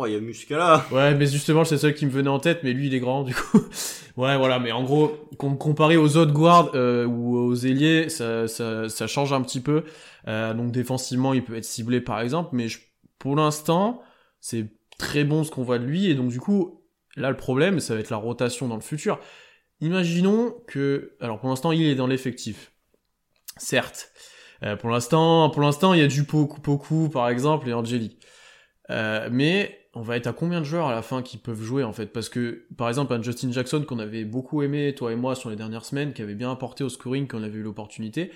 [0.00, 0.86] Oh, il y a Muscala.
[0.92, 3.24] Ouais, mais justement, c'est celui qui me venait en tête, mais lui, il est grand,
[3.24, 3.58] du coup.
[4.16, 8.88] ouais, voilà, mais en gros, comparé aux autres guards euh, ou aux ailiers, ça, ça,
[8.88, 9.82] ça, change un petit peu.
[10.28, 12.68] Euh, donc défensivement, il peut être ciblé, par exemple, mais
[13.18, 14.00] pour l'instant,
[14.38, 16.84] c'est très bon ce qu'on voit de lui, et donc du coup,
[17.16, 19.18] là, le problème, ça va être la rotation dans le futur.
[19.80, 22.70] Imaginons que, alors pour l'instant, il est dans l'effectif.
[23.56, 24.12] Certes.
[24.62, 28.16] Euh, pour l'instant, pour l'instant, il y a du Poku, Poku, par exemple, et Angeli.
[28.90, 31.84] Euh, mais on va être à combien de joueurs à la fin qui peuvent jouer
[31.84, 32.06] en fait?
[32.06, 35.50] Parce que par exemple un Justin Jackson qu'on avait beaucoup aimé toi et moi sur
[35.50, 38.30] les dernières semaines, qui avait bien apporté au scoring quand on avait eu l'opportunité,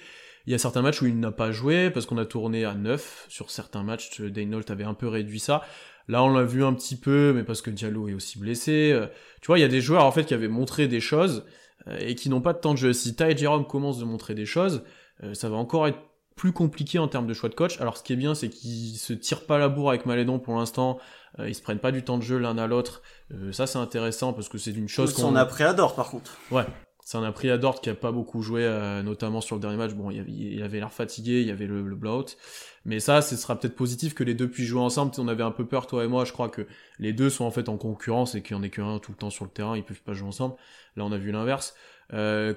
[0.46, 2.74] il y a certains matchs où il n'a pas joué parce qu'on a tourné à
[2.74, 4.20] 9 sur certains matchs.
[4.20, 5.62] Daynault avait un peu réduit ça.
[6.08, 8.90] Là, on l'a vu un petit peu, mais parce que Diallo est aussi blessé.
[8.92, 9.06] Euh,
[9.40, 11.44] tu vois, il y a des joueurs en fait qui avaient montré des choses
[11.86, 12.92] euh, et qui n'ont pas de temps de jeu.
[12.92, 14.82] Si Ty Jerome commence de montrer des choses,
[15.22, 15.98] euh, ça va encore être
[16.34, 17.80] plus compliqué en termes de choix de coach.
[17.80, 20.56] Alors, ce qui est bien, c'est qu'ils se tirent pas la bourre avec Malédon pour
[20.56, 20.98] l'instant.
[21.38, 23.02] Euh, ils se prennent pas du temps de jeu l'un à l'autre.
[23.32, 25.34] Euh, ça c'est intéressant parce que c'est une chose qu'on.
[25.36, 26.38] a pris à Dort par contre.
[26.50, 26.64] Ouais.
[27.04, 29.60] Ça en a pris à Dort qui a pas beaucoup joué, euh, notamment sur le
[29.60, 29.92] dernier match.
[29.92, 32.36] Bon, il, avait l'air fatigué, il y avait le, le blowout.
[32.84, 35.12] Mais ça, ce sera peut-être positif que les deux puissent jouer ensemble.
[35.18, 36.24] On avait un peu peur, toi et moi.
[36.24, 36.66] Je crois que
[37.00, 39.18] les deux sont en fait en concurrence et qu'il y en ait qu'un tout le
[39.18, 39.76] temps sur le terrain.
[39.76, 40.54] Ils peuvent pas jouer ensemble.
[40.96, 41.74] Là, on a vu l'inverse.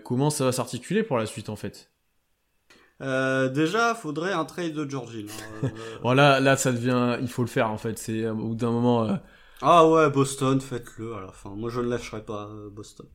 [0.04, 1.90] comment ça va s'articuler pour la suite en fait?
[3.02, 5.28] Euh, déjà, faudrait un trade de Georgie.
[5.64, 5.70] Euh,
[6.02, 7.98] voilà, là, ça devient, il faut le faire en fait.
[7.98, 9.06] C'est au bout d'un moment.
[9.06, 9.16] Euh,
[9.62, 11.50] ah ouais, Boston, faites-le à la fin.
[11.56, 13.08] Moi, je ne lâcherai pas Boston.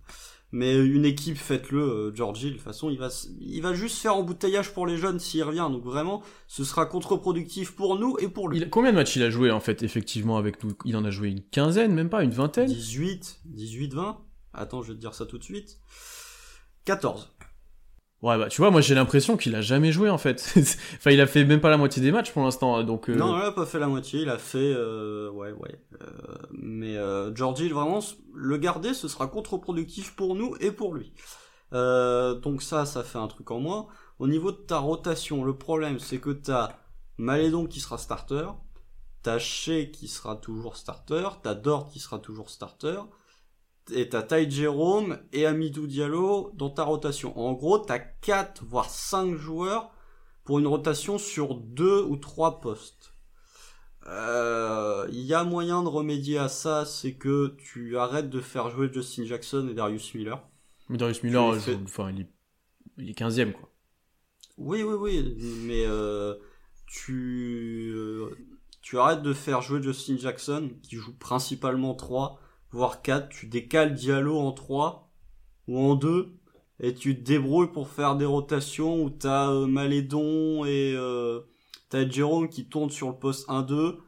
[0.53, 2.49] Mais une équipe, faites-le, Georgie.
[2.49, 3.09] De toute façon, il va,
[3.41, 5.69] il va juste faire embouteillage pour les jeunes s'il revient.
[5.71, 8.69] Donc vraiment, ce sera contre-productif pour nous et pour lui.
[8.69, 10.73] combien de matchs il a joué en fait, effectivement, avec nous?
[10.85, 12.67] Il en a joué une quinzaine, même pas, une vingtaine?
[12.67, 14.19] 18, 18, 20.
[14.53, 15.79] Attends, je vais te dire ça tout de suite.
[16.85, 17.31] 14.
[18.23, 20.53] Ouais, bah tu vois, moi j'ai l'impression qu'il a jamais joué en fait.
[20.95, 23.09] enfin, il a fait même pas la moitié des matchs pour l'instant, donc.
[23.09, 23.15] Euh...
[23.15, 24.21] Non, il a pas fait la moitié.
[24.21, 25.31] Il a fait, euh...
[25.31, 25.81] ouais, ouais.
[26.03, 26.07] Euh...
[26.53, 28.01] Mais euh, Georgie, vraiment,
[28.35, 31.15] le garder, ce sera contre-productif pour nous et pour lui.
[31.73, 33.87] Euh, donc ça, ça fait un truc en moins.
[34.19, 36.77] Au niveau de ta rotation, le problème, c'est que t'as
[37.17, 38.49] Malédon qui sera starter,
[39.23, 43.01] t'as Shea qui sera toujours starter, t'as Dort qui sera toujours starter
[43.93, 47.39] et t'as Ty Jerome et Amidou Diallo dans ta rotation.
[47.39, 49.91] En gros, t'as 4 voire 5 joueurs
[50.45, 53.15] pour une rotation sur 2 ou 3 postes.
[54.07, 58.71] Il euh, y a moyen de remédier à ça, c'est que tu arrêtes de faire
[58.71, 60.43] jouer Justin Jackson et Darius Miller.
[60.89, 62.31] Mais Darius Miller, enfin, il, est,
[62.99, 63.71] il est 15ème quoi.
[64.57, 66.35] Oui, oui, oui, mais euh,
[66.87, 68.31] tu, euh,
[68.83, 72.39] tu arrêtes de faire jouer Justin Jackson, qui joue principalement 3,
[72.73, 75.11] voire 4, tu décales Diallo en 3
[75.69, 76.33] ou en 2
[76.81, 81.41] et tu te débrouilles pour faire des rotations où t'as euh, Malédon et euh,
[81.91, 83.99] t'as Jérôme qui tourne sur le poste 1-2,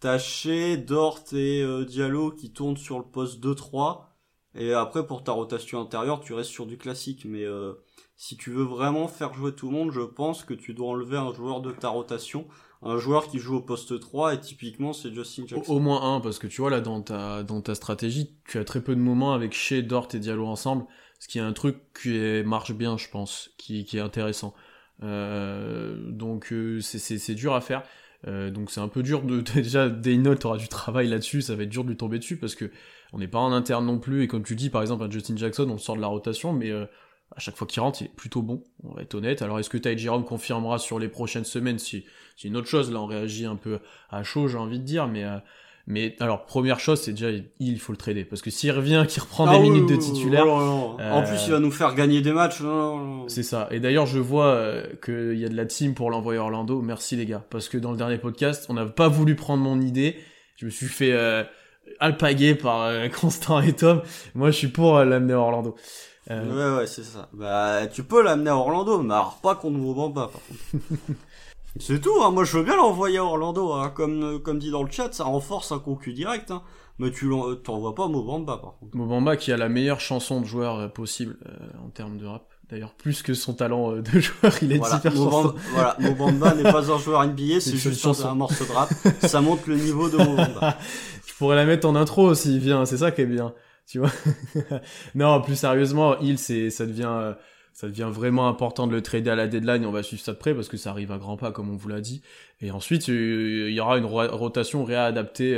[0.00, 4.04] t'as Shea, Dort et euh, Diallo qui tournent sur le poste 2-3
[4.54, 7.24] et après pour ta rotation intérieure tu restes sur du classique.
[7.24, 7.74] Mais euh,
[8.16, 11.16] si tu veux vraiment faire jouer tout le monde je pense que tu dois enlever
[11.16, 12.46] un joueur de ta rotation
[12.82, 15.72] un joueur qui joue au poste 3 et typiquement c'est Justin Jackson.
[15.72, 18.64] Au, moins un parce que tu vois là dans ta dans ta stratégie, tu as
[18.64, 20.84] très peu de moments avec Shea, Dort et Diallo ensemble,
[21.18, 24.54] ce qui est un truc qui marche bien je pense, qui, qui est intéressant.
[25.02, 27.82] Euh, donc euh, c'est dur à faire.
[28.26, 31.62] Euh, donc c'est un peu dur de déjà Dayno aura du travail là-dessus, ça va
[31.62, 32.70] être dur de lui tomber dessus parce que
[33.12, 35.36] on n'est pas en interne non plus et comme tu dis par exemple à Justin
[35.36, 36.86] Jackson on sort de la rotation mais euh,
[37.38, 39.42] à chaque fois qu'il rentre, il est plutôt bon, on va être honnête.
[39.42, 42.04] Alors est-ce que Ty Jerome confirmera sur les prochaines semaines si
[42.36, 43.78] c'est une autre chose, là on réagit un peu
[44.10, 45.38] à chaud, j'ai envie de dire, mais euh,
[45.86, 47.28] mais alors première chose, c'est déjà
[47.60, 49.94] il faut le trader parce que s'il revient, qu'il reprend Ah des oui, minutes de
[49.94, 50.50] titulaire, oui.
[50.50, 52.60] En euh, plus, il va nous faire gagner des matchs.
[52.60, 53.28] non, non, non.
[53.28, 53.68] c'est ça.
[53.70, 56.82] Et d'ailleurs, je vois euh, qu'il y a de la team pour l'envoyer Orlando.
[56.82, 59.80] Merci les gars, parce que dans le dernier podcast, on n'a pas voulu prendre mon
[59.80, 60.16] idée.
[60.56, 61.12] Je me suis fait
[62.00, 64.02] alpaguer par euh, Constant et Tom.
[64.34, 65.74] Moi, je suis pour euh, l'amener à Orlando.
[66.30, 67.28] Euh, Ouais, ouais, c'est ça.
[67.32, 71.02] Bah, tu peux l'amener à Orlando, mais alors pas contre Mobamba, par contre.
[71.80, 72.30] c'est tout, hein.
[72.30, 73.90] Moi, je veux bien l'envoyer à Orlando, hein.
[73.94, 76.62] Comme, comme dit dans le chat, ça renforce un concu direct, hein.
[76.98, 77.30] Mais tu
[77.62, 78.96] t'envoies pas Mobamba, par contre.
[78.96, 82.52] Mobamba qui a la meilleure chanson de joueur possible euh, en termes de rap.
[82.70, 86.54] D'ailleurs, plus que son talent euh, de joueur, il est Voilà, super Mobamba, voilà, Mobamba
[86.54, 88.90] n'est pas un joueur NBA, c'est juste un, un morceau de rap.
[89.20, 90.76] Ça montre le niveau de Mobamba.
[91.26, 93.54] Je pourrais la mettre en intro s'il vient, c'est ça qui est bien,
[93.86, 94.10] tu vois.
[95.14, 97.32] non, plus sérieusement, il c'est ça devient euh,
[97.72, 100.38] ça devient vraiment important de le trader à la deadline, on va suivre ça de
[100.38, 102.22] près parce que ça arrive à grands pas comme on vous l'a dit.
[102.60, 105.54] Et ensuite, euh, il y aura une ro- rotation réadaptée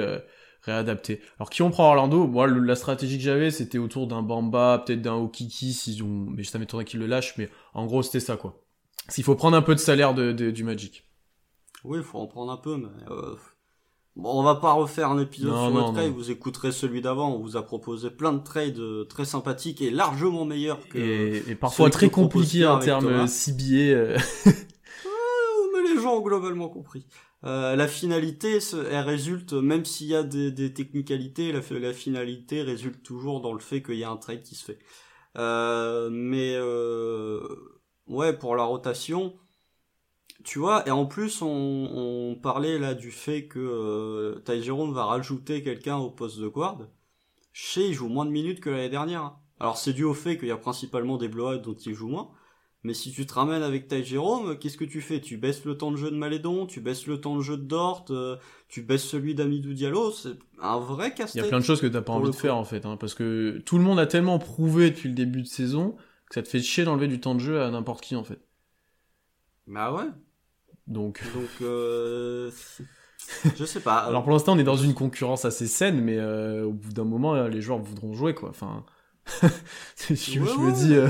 [0.68, 1.20] euh, réadaptée.
[1.38, 2.26] Alors qui on prend Orlando?
[2.26, 6.26] Moi, le- la stratégie que j'avais, c'était autour d'un Bamba, peut-être d'un Okiki s'ils ont
[6.30, 8.62] mais ça m'étonnerait qu'ils le lâchent mais en gros, c'était ça quoi.
[9.08, 11.04] S'il faut prendre un peu de salaire de, de- du Magic.
[11.84, 13.34] Oui, il faut en prendre un peu, mais euh,
[14.14, 16.08] bon, on va pas refaire un épisode Non, sur non, le trade.
[16.10, 16.14] non.
[16.14, 17.34] Vous écouterez celui d'avant.
[17.34, 20.98] On vous a proposé plein de trades euh, très sympathiques et largement meilleurs que.
[20.98, 23.26] Et, et parfois très que propose compliqué Pierre en termes Thomas.
[23.26, 23.74] CBA.
[23.94, 24.18] euh,
[25.06, 27.06] Oh, mais les gens ont globalement compris.
[27.44, 28.58] Euh, la finalité,
[28.90, 33.82] elle résulte, même s'il y a des, technicalités, la, finalité résulte toujours dans le fait
[33.82, 34.78] qu'il y a un trade qui se fait.
[35.38, 37.40] Euh, mais euh,
[38.06, 39.38] ouais, pour la rotation,
[40.44, 44.60] tu vois, et en plus on, on parlait là du fait que Ty
[44.92, 46.80] va rajouter quelqu'un au poste de guard.
[47.52, 49.22] Shea il joue moins de minutes que l'année dernière.
[49.22, 49.40] hein.
[49.60, 52.30] Alors c'est dû au fait qu'il y a principalement des blowouts dont il joue moins.
[52.82, 55.20] Mais si tu te ramènes avec Ty Jerome, qu'est-ce que tu fais?
[55.20, 57.64] Tu baisses le temps de jeu de Malédon, tu baisses le temps de jeu de
[57.64, 58.36] Dort, euh,
[58.68, 61.48] tu baisses celui d'Amidou Diallo, c'est un vrai Il y a casse-tête.
[61.48, 63.78] plein de choses que t'as pas envie de faire en fait, hein, parce que tout
[63.78, 65.96] le monde a tellement prouvé depuis le début de saison
[66.28, 68.40] que ça te fait chier d'enlever du temps de jeu à n'importe qui en fait.
[69.66, 70.10] Bah ouais.
[70.86, 72.50] Donc, Donc euh,
[73.54, 73.98] je sais pas.
[74.06, 77.04] alors pour l'instant on est dans une concurrence assez saine, mais euh, au bout d'un
[77.04, 78.50] moment les joueurs voudront jouer quoi.
[78.50, 78.84] Enfin,
[80.08, 81.08] je, je Ouais, me dis, euh,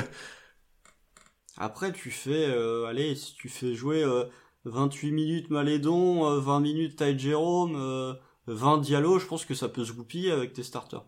[1.61, 4.25] Après tu fais euh, allez, si tu fais jouer euh,
[4.65, 8.15] 28 minutes Malédon, euh, 20 minutes Ty euh,
[8.47, 11.05] 20 Diallo, je pense que ça peut se goupiller avec tes starters.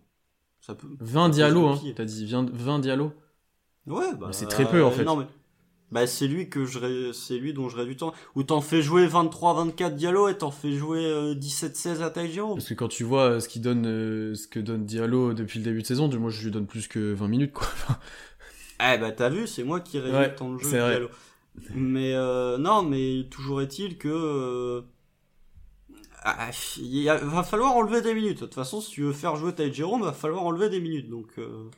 [0.61, 0.89] Ça peut.
[1.01, 3.13] 20 ça peut dialogues, se hein, t'as dit 20, 20 dialogues.
[3.87, 5.05] Ouais, bah C'est très peu, en fait.
[5.05, 5.27] Non mais
[5.93, 8.81] bah c'est lui que je c'est lui dont je rêve du temps ou t'en fais
[8.81, 12.55] jouer 23 24 Diallo et t'en fais jouer euh, 17 16 à Ty Jerome.
[12.55, 15.59] Parce que quand tu vois euh, ce qu'il donne, euh, ce que donne Diallo depuis
[15.59, 17.69] le début de saison, moi je lui donne plus que 20 minutes quoi.
[18.83, 20.71] Eh bah t'as vu, c'est moi qui réduis Ouais, le temps de jeu de.
[20.71, 21.09] Diallo.
[21.75, 24.83] Mais euh, non, mais toujours est-il que euh,
[26.25, 28.41] ah, il a- va falloir enlever des minutes.
[28.41, 31.11] De toute façon, si tu veux faire jouer Ty Jerome, va falloir enlever des minutes.
[31.11, 31.69] Donc euh,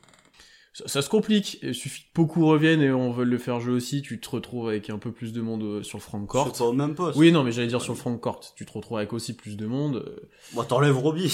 [0.73, 1.59] ça, se complique.
[1.61, 4.01] Il suffit que beaucoup reviennent et on veut le faire jouer aussi.
[4.01, 6.49] Tu te retrouves avec un peu plus de monde sur le front court.
[6.53, 7.17] C'est pas au même poste.
[7.17, 8.41] Oui, non, mais j'allais dire sur le front court.
[8.55, 10.21] Tu te retrouves avec aussi plus de monde.
[10.53, 11.33] Bon, t'enlèves Roby.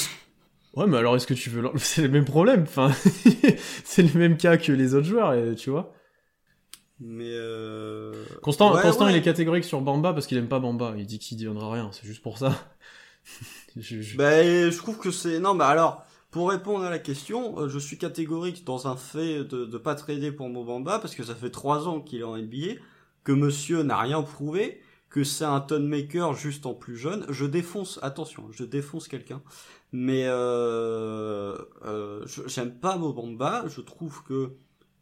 [0.74, 1.69] Ouais, mais alors est-ce que tu veux.
[1.78, 2.63] C'est le même problème.
[2.63, 2.91] Enfin,
[3.84, 5.93] c'est le même cas que les autres joueurs, tu vois.
[6.99, 8.13] Mais euh...
[8.41, 9.13] Constant, Ouais, Constant ouais.
[9.13, 10.93] il est catégorique sur Bamba parce qu'il aime pas Bamba.
[10.97, 11.91] Il dit qu'il deviendra rien.
[11.91, 12.53] C'est juste pour ça.
[13.78, 15.39] Je- je- Ben, je trouve que c'est...
[15.39, 19.43] Non, mais alors, pour répondre à la question, euh, je suis catégorique dans un fait
[19.43, 22.36] de, de pas trader pour Mobamba, parce que ça fait trois ans qu'il est en
[22.38, 22.76] NBA,
[23.24, 27.26] que monsieur n'a rien prouvé, que c'est un ton maker juste en plus jeune.
[27.30, 29.41] Je défonce, attention, je défonce quelqu'un.
[29.94, 34.54] Mais euh, euh, j'aime pas Mobamba, je trouve que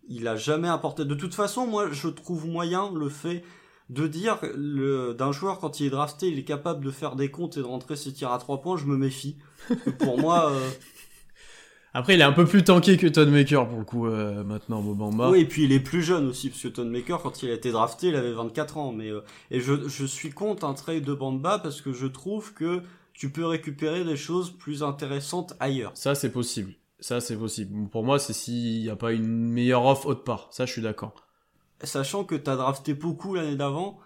[0.07, 1.05] il a jamais apporté...
[1.05, 3.43] De toute façon, moi, je trouve moyen le fait
[3.89, 7.29] de dire le, d'un joueur quand il est drafté, il est capable de faire des
[7.29, 9.37] comptes et de rentrer ses tirs à trois points, je me méfie.
[9.99, 10.69] Pour moi, euh,
[11.93, 14.81] Après, il est un peu plus tanké que Todd Maker pour le coup euh, maintenant,
[14.81, 15.31] Mobamba.
[15.31, 17.53] oui, et puis il est plus jeune aussi, parce que Ton Maker, quand il a
[17.53, 18.91] été drafté, il avait 24 ans.
[18.91, 22.53] Mais euh, et je, je suis contre un trade de Bamba parce que je trouve
[22.53, 22.83] que
[23.19, 25.91] tu peux récupérer des choses plus intéressantes ailleurs.
[25.93, 26.73] Ça, c'est possible.
[27.01, 27.89] Ça, c'est possible.
[27.89, 30.47] Pour moi, c'est s'il n'y a pas une meilleure offre autre part.
[30.51, 31.13] Ça, je suis d'accord.
[31.83, 33.99] Sachant que t'as drafté beaucoup l'année d'avant,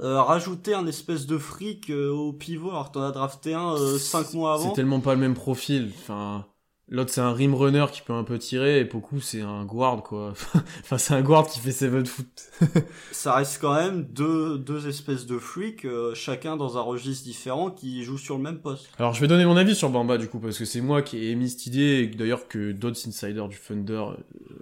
[0.00, 4.32] euh, rajouter un espèce de fric euh, au pivot, alors t'en as drafté un 5
[4.32, 4.72] mois C'est avant.
[4.74, 5.92] tellement pas le même profil.
[5.98, 6.46] Enfin,
[6.88, 10.02] l'autre, c'est un rim runner qui peut un peu tirer, et Poku, c'est un guard,
[10.02, 10.34] quoi.
[10.80, 12.26] enfin, c'est un guard qui fait 7 foot.
[13.12, 17.70] ça reste quand même deux, deux espèces de freaks, euh, chacun dans un registre différent,
[17.70, 18.88] qui jouent sur le même poste.
[18.98, 21.18] Alors, je vais donner mon avis sur Bamba, du coup, parce que c'est moi qui
[21.18, 24.04] ai émis cette idée, et d'ailleurs que Dots Insider du Thunder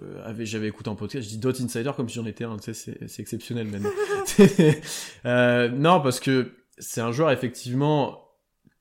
[0.01, 1.25] euh, avait, j'avais écouté en podcast.
[1.25, 3.87] Je dis Dots Insider comme si j'en étais un, tu sais, c'est, c'est exceptionnel même.
[5.25, 8.22] euh, non, parce que c'est un joueur, effectivement,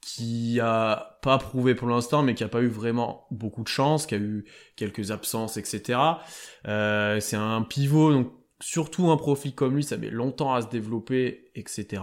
[0.02, 4.04] qui a pas prouvé pour l'instant, mais qui a pas eu vraiment beaucoup de chance,
[4.04, 4.44] qui a eu
[4.76, 5.98] quelques absences, etc.
[6.66, 10.68] Euh, c'est un pivot, donc surtout un profil comme lui, ça met longtemps à se
[10.68, 12.02] développer, etc.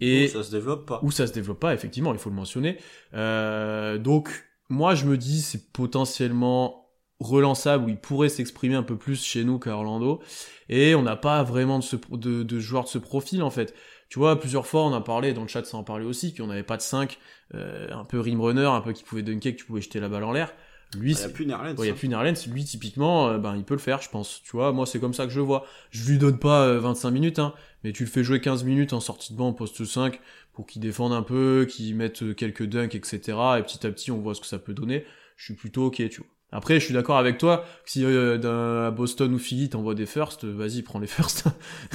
[0.00, 1.00] Et Donc, ça se développe pas.
[1.02, 2.76] où ça se développe pas, effectivement, il faut le mentionner.
[3.14, 8.96] Euh, donc, moi, je me dis, c'est potentiellement relançable, où il pourrait s'exprimer un peu
[8.96, 10.20] plus chez nous qu'à Orlando.
[10.68, 13.74] Et on n'a pas vraiment de, ce, de, de joueurs de ce profil, en fait.
[14.08, 16.46] Tu vois, plusieurs fois, on a parlé, dans le chat, ça en parlait aussi, qu'on
[16.46, 17.18] n'avait pas de 5,
[17.54, 20.08] euh, un peu rim runner, un peu qui pouvait dunker, que tu pouvais jeter la
[20.08, 20.52] balle en l'air.
[20.94, 21.74] Lui, Il n'y c'est a plus Nerlens.
[21.74, 21.96] Ouais, il y a hein.
[21.96, 24.40] plus Nerlens, lui typiquement, euh, ben il peut le faire, je pense.
[24.44, 25.66] Tu vois, moi c'est comme ça que je le vois.
[25.90, 28.92] Je lui donne pas euh, 25 minutes, hein, mais tu le fais jouer 15 minutes
[28.92, 30.20] en sortie de banc en poste 5
[30.52, 33.18] pour qu'il défende un peu, qu'il mette euh, quelques dunks, etc.
[33.58, 35.04] Et petit à petit, on voit ce que ça peut donner.
[35.36, 36.30] Je suis plutôt ok, tu vois.
[36.52, 39.94] Après, je suis d'accord avec toi que si euh, d'un à Boston ou Philly t'envoies
[39.96, 41.44] des firsts, euh, vas-y, prends les firsts.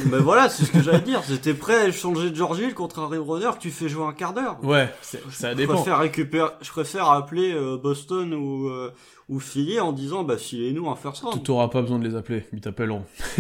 [0.07, 1.21] Mais voilà, c'est ce que j'allais dire.
[1.27, 4.11] J'étais prêt à changer de George Hill contre un runner que tu fais jouer un
[4.13, 4.57] quart d'heure.
[4.63, 5.75] ouais, ça je dépend.
[5.75, 8.91] préfère récupérer, je préfère appeler euh, Boston ou euh,
[9.29, 11.41] ou Philly en disant bah filez-nous un first round.
[11.43, 13.05] T'auras pas besoin de les appeler, ils t'appelleront.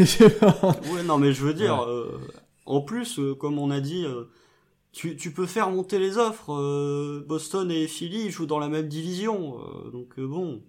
[0.93, 1.89] Ouais, non mais je veux dire, Ouais.
[1.93, 2.17] euh,
[2.65, 4.29] en plus, euh, comme on a dit, euh,
[4.93, 6.53] tu, tu peux faire monter les offres.
[6.53, 10.61] euh, Boston et Philly ils jouent dans la même division, euh, donc bon.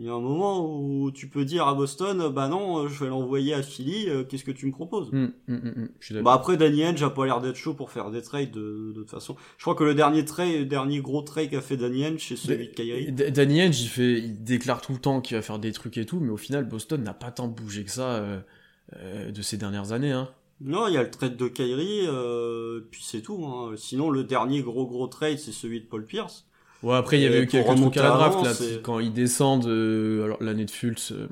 [0.00, 2.88] Il y a un moment où tu peux dire à Boston, euh, bah non, euh,
[2.88, 5.10] je vais l'envoyer à Philly, euh, qu'est-ce que tu me proposes?
[5.12, 6.32] Hum, hum, hum, je suis d'accord.
[6.32, 9.00] Bah après Danny Ainge a pas l'air d'être chaud pour faire des trades de, de
[9.00, 9.36] toute façon.
[9.58, 12.36] Je crois que le dernier trade, le dernier gros trade qu'a fait Danny Ainge, c'est
[12.36, 13.12] celui de Kyrie.
[13.12, 16.06] Danny Ainge, il, fait, il déclare tout le temps qu'il va faire des trucs et
[16.06, 18.40] tout, mais au final, Boston n'a pas tant bougé que ça euh,
[18.96, 20.12] euh, de ces dernières années.
[20.12, 20.30] Hein.
[20.62, 23.44] Non, il y a le trade de Kyrie, euh, puis c'est tout.
[23.44, 23.74] Hein.
[23.76, 26.46] Sinon, le dernier gros gros trade, c'est celui de Paul Pierce.
[26.82, 29.66] Ouais, après, il y avait eu quelques trucs à la draft, là, quand ils descendent,
[29.66, 31.28] euh, alors l'année de Fultz, euh,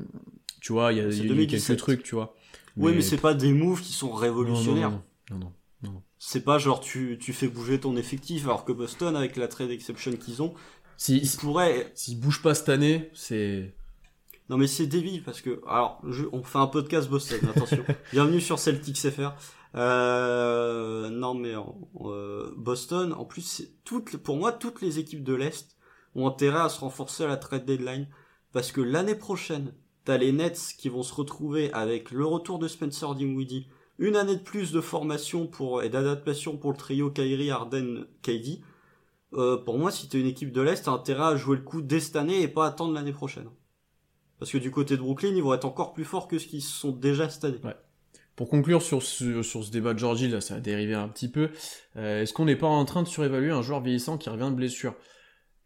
[0.61, 1.67] tu vois, il y a, y a eu 2017.
[1.69, 2.35] quelques trucs, tu vois.
[2.77, 4.91] Oui, mais c'est pas des moves qui sont Non, non, révolutionnaires.
[4.91, 5.39] Non, non,
[5.83, 6.03] non, non.
[6.19, 9.71] C'est pas genre tu, tu fais bouger ton effectif, alors que Boston, avec la trade
[9.71, 10.53] exception qu'ils ont,
[10.97, 11.93] Si, ils si- pourraient...
[11.95, 13.73] s'ils bougent pas cette année, c'est...
[14.51, 15.61] Non mais c'est débile, parce que...
[15.69, 17.85] Alors, je- on fait un podcast Boston, attention.
[18.13, 19.33] Bienvenue sur Celtics FR.
[19.75, 25.77] Euh, non mais euh, Boston, en plus, toutes, pour moi, toutes les équipes de l'Est
[26.15, 28.09] ont intérêt à se renforcer à la trade deadline,
[28.53, 32.67] parce que l'année prochaine, t'as les Nets qui vont se retrouver avec le retour de
[32.67, 37.51] Spencer Dinwiddie, une année de plus de formation pour et d'adaptation pour le trio Kyrie,
[37.51, 38.63] Harden, KD.
[39.35, 41.83] Euh, pour moi, si t'es une équipe de l'Est, t'as intérêt à jouer le coup
[41.83, 43.51] dès cette année et pas attendre l'année prochaine.
[44.39, 46.63] Parce que du côté de Brooklyn, ils vont être encore plus forts que ce qu'ils
[46.63, 47.61] sont déjà cette année.
[48.39, 51.51] Pour conclure sur ce, débat de Georgie, là, ça a dérivé un petit peu.
[51.97, 54.55] Euh, Est-ce qu'on n'est pas en train de surévaluer un joueur vieillissant qui revient de
[54.55, 54.95] blessure?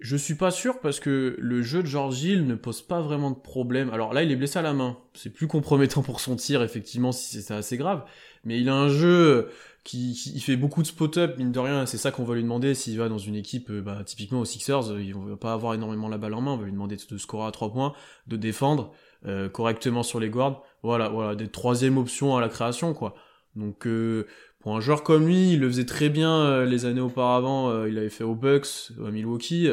[0.00, 3.30] Je suis pas sûr parce que le jeu de George Hill ne pose pas vraiment
[3.30, 3.90] de problème.
[3.90, 4.96] Alors là, il est blessé à la main.
[5.12, 8.06] C'est plus compromettant pour son tir, effectivement, si c'est assez grave.
[8.44, 9.50] Mais il a un jeu
[9.84, 11.84] qui, fait beaucoup de spot-up, mine de rien.
[11.84, 14.46] C'est ça qu'on va lui demander s'il va dans une équipe, euh, bah, typiquement aux
[14.46, 14.92] Sixers.
[14.92, 16.52] euh, Il va pas avoir énormément la balle en main.
[16.52, 17.92] On va lui demander de scorer à trois points,
[18.28, 18.94] de défendre.
[19.26, 20.62] Euh, correctement sur les guards.
[20.82, 23.14] Voilà, voilà, des troisième options à la création, quoi.
[23.54, 24.26] Donc, euh,
[24.60, 27.84] pour un joueur comme lui, il le faisait très bien les années auparavant.
[27.84, 29.68] il avait fait aux Bucks, à Milwaukee.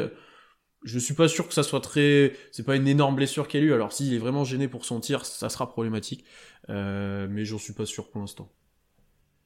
[0.82, 2.32] je suis pas sûr que ça soit très.
[2.52, 3.72] C'est pas une énorme blessure qu'il a eu.
[3.72, 6.24] Alors, s'il est vraiment gêné pour son tir, ça sera problématique.
[6.68, 8.50] mais j'en suis pas sûr pour l'instant.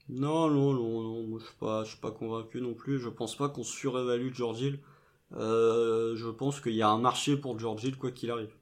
[0.09, 2.99] Non, non, non, non, je suis pas, je suis pas convaincu non plus.
[2.99, 4.81] Je pense pas qu'on surévalue George Hill.
[5.33, 8.55] Euh, je pense qu'il y a un marché pour George Hill quoi qu'il arrive.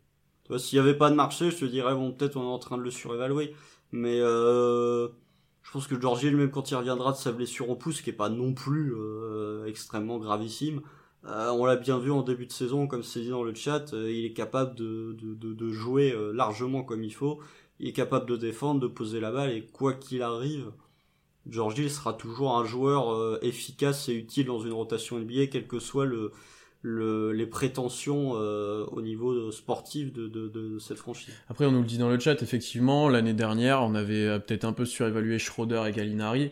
[0.45, 2.45] Tu vois, s'il y avait pas de marché, je te dirais bon peut-être on est
[2.53, 3.55] en train de le surévaluer,
[3.93, 5.09] mais euh,
[5.63, 8.11] je pense que George Hill même quand il reviendra de sa blessure au pouce, qui
[8.11, 10.83] est pas non plus euh, extrêmement gravissime,
[11.27, 13.95] euh, on l'a bien vu en début de saison, comme c'est dit dans le chat,
[13.95, 17.41] euh, il est capable de, de, de, de jouer largement comme il faut.
[17.79, 20.73] Il est capable de défendre, de poser la balle et quoi qu'il arrive,
[21.49, 25.67] George Hill sera toujours un joueur euh, efficace et utile dans une rotation NBA, quelles
[25.67, 26.33] que soient le,
[26.83, 31.33] le, les prétentions euh, au niveau sportif de, de, de, cette franchise.
[31.49, 34.65] Après, on nous le dit dans le chat, effectivement, l'année dernière, on avait euh, peut-être
[34.65, 36.51] un peu surévalué Schroeder et Gallinari.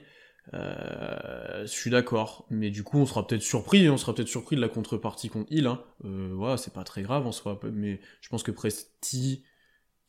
[0.54, 4.56] Euh, je suis d'accord, mais du coup, on sera peut-être surpris, on sera peut-être surpris
[4.56, 5.66] de la contrepartie contre Hill.
[5.66, 5.82] Hein.
[6.04, 9.44] Euh, ouais, c'est pas très grave en soi, mais je pense que Presti,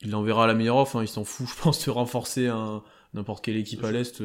[0.01, 3.43] il enverra la meilleure offre, hein, il s'en fout, je pense, de renforcer un n'importe
[3.43, 4.23] quelle équipe à l'Est.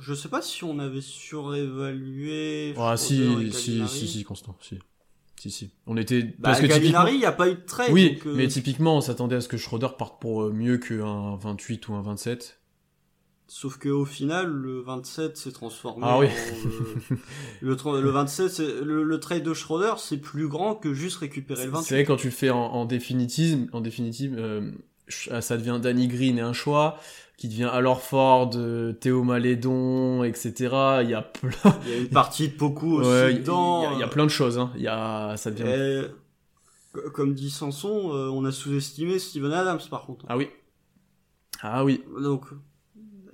[0.00, 2.74] Je sais pas si on avait surévalué.
[2.76, 4.78] Ah si, si, si, si, Constant, si.
[5.42, 5.72] Si, si.
[5.88, 6.22] On était.
[6.22, 7.90] Bah, parce que Gallinari, il n'y a pas eu de trade.
[7.90, 11.34] Oui, euh, mais typiquement, on s'attendait à ce que Schroeder parte pour euh, mieux qu'un
[11.34, 12.60] 28 ou un 27.
[13.48, 16.26] Sauf que au final, le 27 s'est transformé ah, oui.
[16.26, 21.64] en, le, le, 27, le, le, trade de Schroeder, c'est plus grand que juste récupérer
[21.64, 21.86] le 28.
[21.88, 24.70] C'est vrai quand tu le fais en, en définitive, en définitive, euh,
[25.08, 27.00] ça devient Danny Green et un choix
[27.42, 28.50] qui devient alors Ford,
[29.00, 30.52] Théo Malédon, etc.
[31.02, 31.76] Il y a plein.
[31.84, 33.94] Il y a une partie de beaucoup aussi dedans.
[33.94, 34.60] Il y, a plein de choses.
[34.60, 34.70] Hein.
[34.76, 36.06] Il y a, ça devient.
[37.12, 40.24] comme dit Sanson, euh, on a sous-estimé Steven Adams par contre.
[40.28, 40.50] Ah oui.
[41.62, 42.04] Ah oui.
[42.22, 42.44] Donc.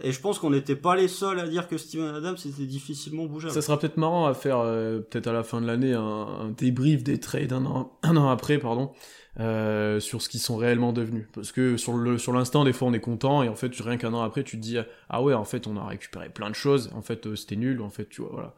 [0.01, 3.27] Et je pense qu'on n'était pas les seuls à dire que Steven Adams était difficilement
[3.27, 3.53] bougeable.
[3.53, 6.51] Ça sera peut-être marrant à faire, euh, peut-être à la fin de l'année, un, un,
[6.51, 8.93] débrief des trades un an, un an après, pardon,
[9.41, 11.27] euh, sur ce qu'ils sont réellement devenus.
[11.33, 13.97] Parce que sur le sur l'instant, des fois, on est content et en fait, rien
[13.97, 14.79] qu'un an après, tu te dis
[15.09, 16.91] ah ouais, en fait, on a récupéré plein de choses.
[16.95, 17.81] En fait, euh, c'était nul.
[17.81, 18.55] En fait, tu vois, voilà.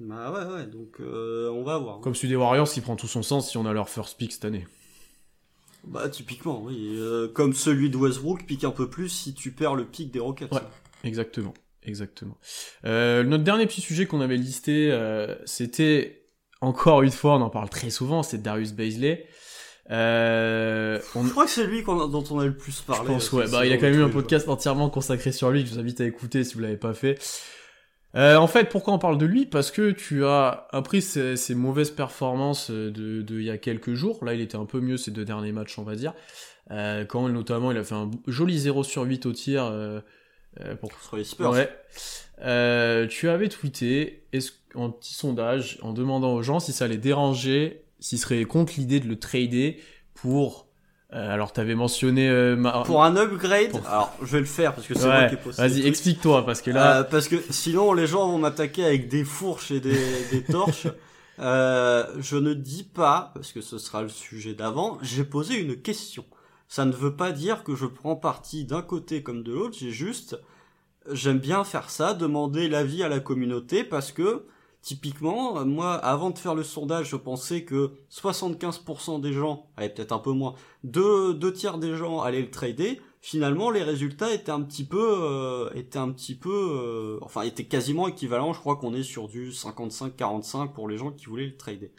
[0.00, 0.66] Bah ouais, ouais.
[0.66, 2.00] Donc, euh, on va voir.
[2.00, 4.32] Comme celui des Warriors, il prend tout son sens si on a leur first pick
[4.32, 4.66] cette année.
[5.84, 6.98] Bah typiquement, oui.
[7.34, 10.52] comme celui de Westbrook, pique un peu plus si tu perds le pic des Rockets.
[10.52, 10.60] Ouais,
[11.04, 12.36] exactement, exactement.
[12.84, 14.96] notre dernier petit sujet qu'on avait listé,
[15.44, 16.22] c'était
[16.62, 19.26] encore une fois, on en parle très souvent, c'est Darius Baisley.
[19.90, 21.24] Euh, on...
[21.24, 23.08] Je crois que c'est lui dont on a le plus parlé.
[23.08, 23.50] Je pense, ouais.
[23.50, 25.74] Bah, il y a quand même eu un podcast entièrement consacré sur lui que je
[25.74, 27.18] vous invite à écouter si vous l'avez pas fait.
[28.14, 29.46] Euh, en fait, pourquoi on parle de lui?
[29.46, 32.90] Parce que tu as appris ses, ses mauvaises performances de,
[33.22, 34.24] de, il y a quelques jours.
[34.24, 36.14] Là, il était un peu mieux ces deux derniers matchs, on va dire.
[36.70, 39.64] Euh, quand notamment il a fait un joli 0 sur 8 au tir.
[39.64, 40.00] Euh,
[40.60, 40.92] euh, pour...
[41.00, 41.50] Sur les Spurs.
[41.50, 41.70] Ouais.
[42.42, 44.24] Euh, tu avais tweeté
[44.74, 49.00] en petit sondage en demandant aux gens si ça les dérangeait s'il serait contre l'idée
[49.00, 49.80] de le trader
[50.14, 50.71] pour euh,
[51.12, 53.80] alors t'avais mentionné euh, pour un upgrade.
[53.86, 55.62] Alors je vais le faire parce que c'est moi qui ai posté.
[55.62, 59.24] Vas-y, explique-toi parce que là euh, parce que sinon les gens vont m'attaquer avec des
[59.24, 59.98] fourches et des,
[60.32, 60.88] des torches.
[61.38, 64.98] Euh, je ne dis pas parce que ce sera le sujet d'avant.
[65.02, 66.24] J'ai posé une question.
[66.68, 69.76] Ça ne veut pas dire que je prends parti d'un côté comme de l'autre.
[69.78, 70.38] J'ai juste
[71.10, 74.46] j'aime bien faire ça, demander l'avis à la communauté parce que
[74.82, 80.10] Typiquement, moi, avant de faire le sondage, je pensais que 75% des gens, allez peut-être
[80.10, 83.00] un peu moins, deux, deux tiers des gens allaient le trader.
[83.20, 87.66] Finalement, les résultats étaient un petit peu, euh, étaient un petit peu, euh, enfin, étaient
[87.66, 88.52] quasiment équivalents.
[88.52, 91.92] Je crois qu'on est sur du 55-45 pour les gens qui voulaient le trader.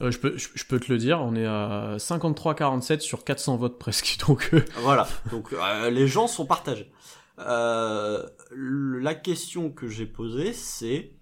[0.00, 3.78] Euh, je, peux, je, peux te le dire, on est à 53-47 sur 400 votes
[3.78, 4.16] presque.
[4.26, 5.54] Donc voilà, donc
[5.90, 6.90] les gens sont partagés.
[7.36, 11.17] la question que j'ai posée, c'est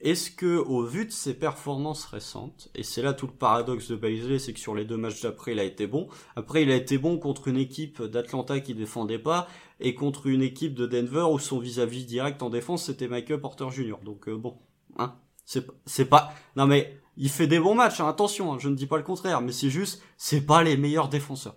[0.00, 3.96] est-ce que, au vu de ses performances récentes, et c'est là tout le paradoxe de
[3.96, 6.08] Baisley, c'est que sur les deux matchs d'après, il a été bon.
[6.36, 9.46] Après, il a été bon contre une équipe d'Atlanta qui défendait pas,
[9.78, 13.70] et contre une équipe de Denver où son vis-à-vis direct en défense, c'était Michael Porter
[13.70, 13.96] Jr.
[14.04, 14.58] Donc euh, bon,
[14.98, 16.32] hein, c'est pas.
[16.56, 19.02] Non mais il fait des bons matchs, hein, attention, hein, je ne dis pas le
[19.02, 21.56] contraire, mais c'est juste, c'est pas les meilleurs défenseurs.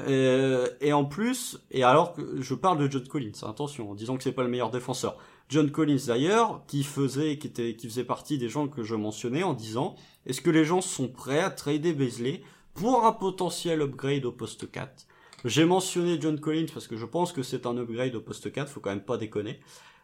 [0.00, 4.16] Euh, et en plus, et alors que je parle de John Collins, attention, en disant
[4.16, 5.18] que c'est pas le meilleur défenseur.
[5.48, 9.42] John Collins d'ailleurs, qui faisait, qui était, qui faisait partie des gens que je mentionnais
[9.42, 12.42] en disant, est-ce que les gens sont prêts à trader Beasley
[12.74, 15.06] pour un potentiel upgrade au poste 4
[15.44, 18.70] J'ai mentionné John Collins parce que je pense que c'est un upgrade au poste 4,
[18.70, 19.60] faut quand même pas déconner.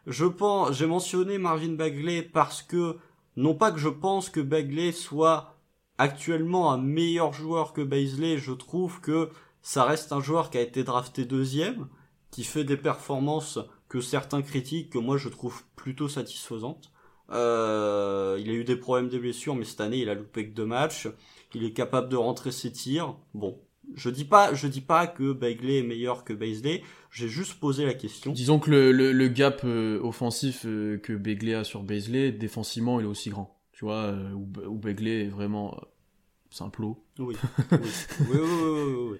[0.07, 2.97] Je pense, j'ai mentionné Marvin Bagley parce que,
[3.35, 5.55] non pas que je pense que Bagley soit
[5.97, 9.29] actuellement un meilleur joueur que Beasley, je trouve que
[9.61, 11.87] ça reste un joueur qui a été drafté deuxième,
[12.31, 13.59] qui fait des performances
[13.89, 16.91] que certains critiquent, que moi je trouve plutôt satisfaisantes.
[17.31, 20.53] Euh, il a eu des problèmes de blessures, mais cette année il a loupé que
[20.53, 21.07] deux matchs.
[21.53, 23.15] Il est capable de rentrer ses tirs.
[23.33, 23.59] Bon,
[23.95, 26.83] je dis pas, je dis pas que Bagley est meilleur que Baisley.
[27.11, 28.31] J'ai juste posé la question.
[28.31, 32.99] Disons que le, le, le gap euh, offensif euh, que Bagley a sur Baisley, défensivement,
[32.99, 33.59] il est aussi grand.
[33.71, 35.79] Tu vois, où, où Bagley est vraiment
[36.51, 36.83] simple.
[37.19, 37.35] Oui.
[37.71, 37.77] oui.
[38.21, 39.17] oui, oui, oui, oui,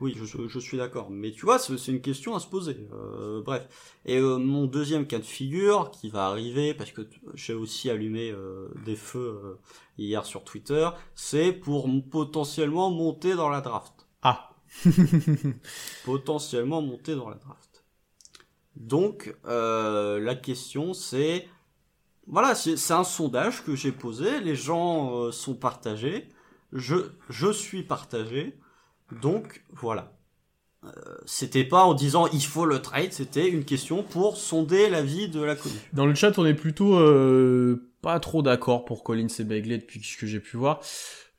[0.00, 0.16] oui.
[0.16, 1.10] Je, je suis d'accord.
[1.10, 2.88] Mais tu vois, c'est une question à se poser.
[2.92, 3.68] Euh, bref.
[4.04, 7.02] Et euh, mon deuxième cas de figure qui va arriver, parce que
[7.34, 9.60] j'ai aussi allumé euh, des feux euh,
[9.98, 14.08] hier sur Twitter, c'est pour potentiellement monter dans la draft.
[14.22, 14.50] Ah.
[16.04, 17.84] potentiellement monter dans la draft.
[18.76, 21.48] Donc, euh, la question c'est...
[22.26, 26.26] Voilà, c'est un sondage que j'ai posé, les gens euh, sont partagés,
[26.72, 26.96] je,
[27.28, 28.58] je suis partagé,
[29.22, 30.12] donc voilà.
[30.84, 30.90] Euh,
[31.24, 35.40] c'était pas en disant il faut le trade, c'était une question pour sonder l'avis de
[35.40, 35.78] la commune.
[35.94, 40.02] Dans le chat, on est plutôt euh, pas trop d'accord pour Collins et Bagley depuis
[40.02, 40.80] ce que j'ai pu voir.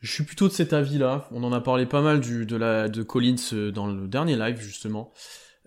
[0.02, 1.28] Je suis plutôt de cet avis-là.
[1.32, 4.36] On en a parlé pas mal du, de, la, de Collins euh, dans le dernier
[4.36, 5.12] live, justement.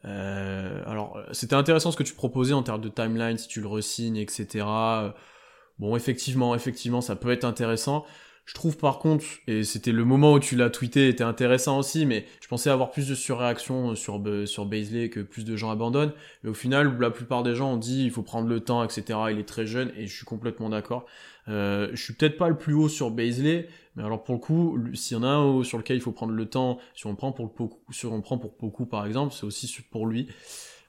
[0.05, 3.67] Euh, alors, c'était intéressant ce que tu proposais en termes de timeline, si tu le
[3.67, 4.65] resignes, etc.
[5.79, 8.05] Bon, effectivement, effectivement, ça peut être intéressant.
[8.49, 12.07] Je trouve par contre, et c'était le moment où tu l'as tweeté, était intéressant aussi,
[12.07, 16.15] mais je pensais avoir plus de surréaction sur sur Baisley que plus de gens abandonnent.
[16.43, 19.19] Mais au final, la plupart des gens ont dit il faut prendre le temps, etc.
[19.31, 21.05] Il est très jeune et je suis complètement d'accord.
[21.49, 24.79] Euh, je suis peut-être pas le plus haut sur Baisley, mais alors pour le coup,
[24.95, 27.15] s'il y en a un haut sur lequel il faut prendre le temps, si on
[27.15, 30.27] prend pour Poku, si on prend pour Poku par exemple, c'est aussi pour lui.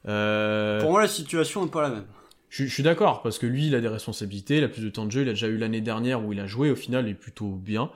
[0.08, 0.80] Euh...
[0.80, 2.06] Pour moi, la situation n'est pas la même.
[2.50, 4.90] Je, je suis d'accord, parce que lui, il a des responsabilités, il a plus de
[4.90, 7.08] temps de jeu, il a déjà eu l'année dernière où il a joué, au final,
[7.08, 7.92] il est plutôt bien.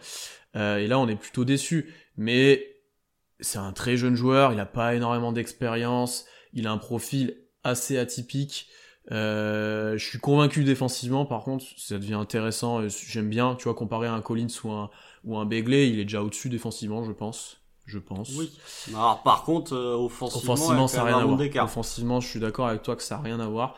[0.56, 1.94] Euh, et là, on est plutôt déçu.
[2.18, 2.78] Mais
[3.40, 7.98] c'est un très jeune joueur, il a pas énormément d'expérience, il a un profil assez
[7.98, 8.68] atypique.
[9.12, 12.88] Euh, je suis convaincu défensivement, par contre, ça devient intéressant.
[12.88, 14.90] J'aime bien, tu vois, comparer à un Collins ou un,
[15.26, 17.58] ou un Begley, il est déjà au-dessus défensivement, je pense.
[17.86, 18.30] Je pense.
[18.38, 18.50] Oui.
[18.94, 21.66] Alors, par contre, euh, offensivement, offensivement ça n'a rien à voir.
[21.66, 23.76] Offensivement, je suis d'accord avec toi que ça n'a rien à voir.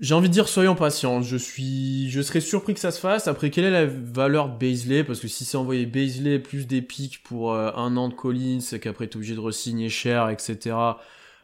[0.00, 1.20] J'ai envie de dire soyons patients.
[1.20, 3.28] Je suis, je serais surpris que ça se fasse.
[3.28, 5.04] Après, quelle est la valeur de Baisley?
[5.04, 8.60] Parce que si c'est envoyé Baisley plus des pics pour euh, un an de Collins,
[8.72, 10.74] et qu'après t'es obligé de re-signer cher, etc.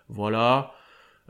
[0.09, 0.73] Voilà.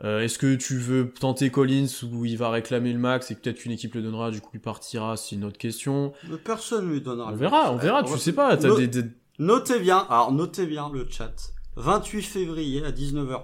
[0.03, 3.57] Euh, Est-ce que tu veux tenter Collins où il va réclamer le max et peut-être
[3.57, 6.13] qu'une équipe le donnera, du coup il partira, c'est une autre question.
[6.29, 7.31] Mais personne lui donnera.
[7.33, 8.03] On verra, on verra.
[8.03, 8.49] Tu sais pas.
[8.49, 9.03] As No des, des...
[9.39, 10.05] Notez bien.
[10.09, 11.33] Alors notez bien le chat.
[11.75, 13.39] 28 février à 19h01.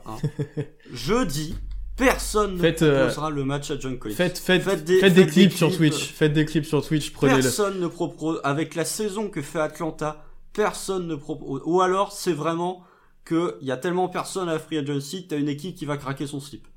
[0.93, 1.55] Jeudi,
[1.95, 4.15] Personne faites, ne proposera euh, le match à John Collins.
[4.15, 6.11] Faites, faites, faites des, clips, clips, sur Twitch.
[6.13, 7.11] Faites des clips sur Twitch.
[7.11, 8.41] Prenez personne ne propose.
[8.43, 11.61] Avec la saison que fait Atlanta, personne ne propose.
[11.65, 12.83] Ou alors, c'est vraiment
[13.25, 16.27] que il y a tellement personne à free agency, t'as une équipe qui va craquer
[16.27, 16.67] son slip.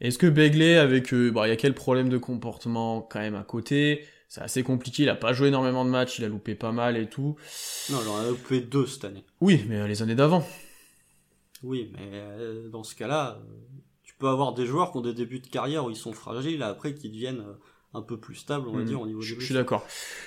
[0.00, 3.36] Est-ce que Begley, avec, euh, bon, il y a quel problème de comportement quand même
[3.36, 4.04] à côté?
[4.28, 5.04] C'est assez compliqué.
[5.04, 7.36] Il a pas joué énormément de matchs, il a loupé pas mal et tout.
[7.90, 9.24] Non, il en a loupé deux cette année.
[9.40, 10.44] Oui, mais euh, les années d'avant.
[11.62, 13.38] Oui, mais euh, dans ce cas-là,
[14.24, 16.94] peux avoir des joueurs qui ont des débuts de carrière où ils sont fragiles, après
[16.94, 18.86] qui deviennent euh, un peu plus stables, on va Mhm.
[18.86, 19.86] dire, au niveau Je, je suis d'accord.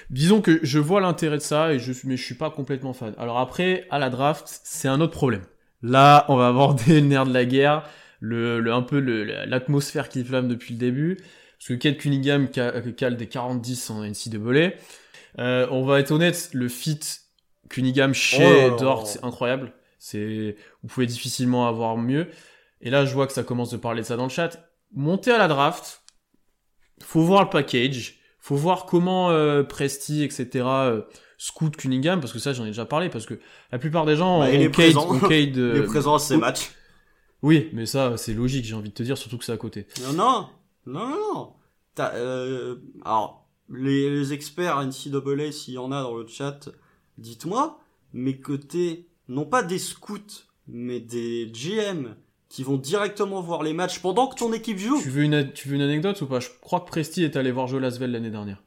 [0.09, 3.13] Disons que je vois l'intérêt de ça, et je, mais je suis pas complètement fan.
[3.17, 5.43] Alors après, à la draft, c'est un autre problème.
[5.81, 7.83] Là, on va aborder le nerf de la guerre,
[8.19, 11.17] le, le un peu l'atmosphère qui flamme depuis le début.
[11.59, 14.73] Parce que Kate Cunningham ca- cale des 40-10 en NCAA.
[15.39, 16.99] Euh, on va être honnête, le fit
[17.69, 18.77] Cunningham chez Oh.
[18.79, 19.73] Dort, c'est incroyable.
[19.99, 22.27] C'est, vous pouvez difficilement avoir mieux.
[22.81, 24.69] Et là, je vois que ça commence de parler de ça dans le chat.
[24.93, 26.03] Monter à la draft,
[27.01, 30.65] faut voir le package, faut voir comment euh, Presti, etc.
[30.65, 31.01] Euh,
[31.37, 33.39] scout Cunningham, parce que ça, j'en ai déjà parlé, parce que
[33.71, 35.11] la plupart des gens Bah, il ont est Cade, présent.
[35.11, 36.71] ont Cade, euh, présent à ces matchs.
[37.43, 39.85] Oui, mais ça, c'est logique, j'ai envie de te dire, surtout que c'est à côté.
[40.01, 40.49] Non, non,
[40.85, 41.53] non, non.
[41.93, 46.69] T'as, euh, alors, les, les experts NCAA, s'il y en a dans le chat,
[47.17, 47.79] dites-moi,
[48.13, 52.15] mais t'es, non pas des scouts, mais des GM
[52.49, 55.01] qui vont directement voir les matchs pendant que ton équipe joue.
[55.01, 56.39] Tu veux une, tu veux une anecdote ou pas?
[56.39, 58.63] Je crois que Presti est allé voir Joe Lasvel l'année dernière.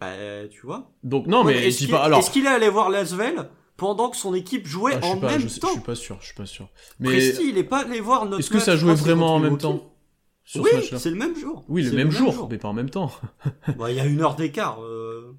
[0.00, 0.90] Bah, tu vois.
[1.02, 2.18] Donc, non, Ouais, mais est-ce dis qu'il- pas, alors.
[2.18, 5.40] Est-ce qu'il est allé voir Lasvel pendant que son équipe jouait Ah, en pas, même
[5.40, 6.68] je, sais- je temps suis pas sûr, je suis pas sûr.
[7.00, 9.56] Mais Presti, il est pas allé voir notre est-ce que ça jouait vraiment en même
[9.58, 9.94] temps
[10.44, 11.64] sur Oui, ce c'est le même jour.
[11.68, 13.10] Oui, le même, jour, mais pas en même temps.
[13.78, 14.82] Bah, il y a une heure d'écart.
[14.82, 15.34] euh.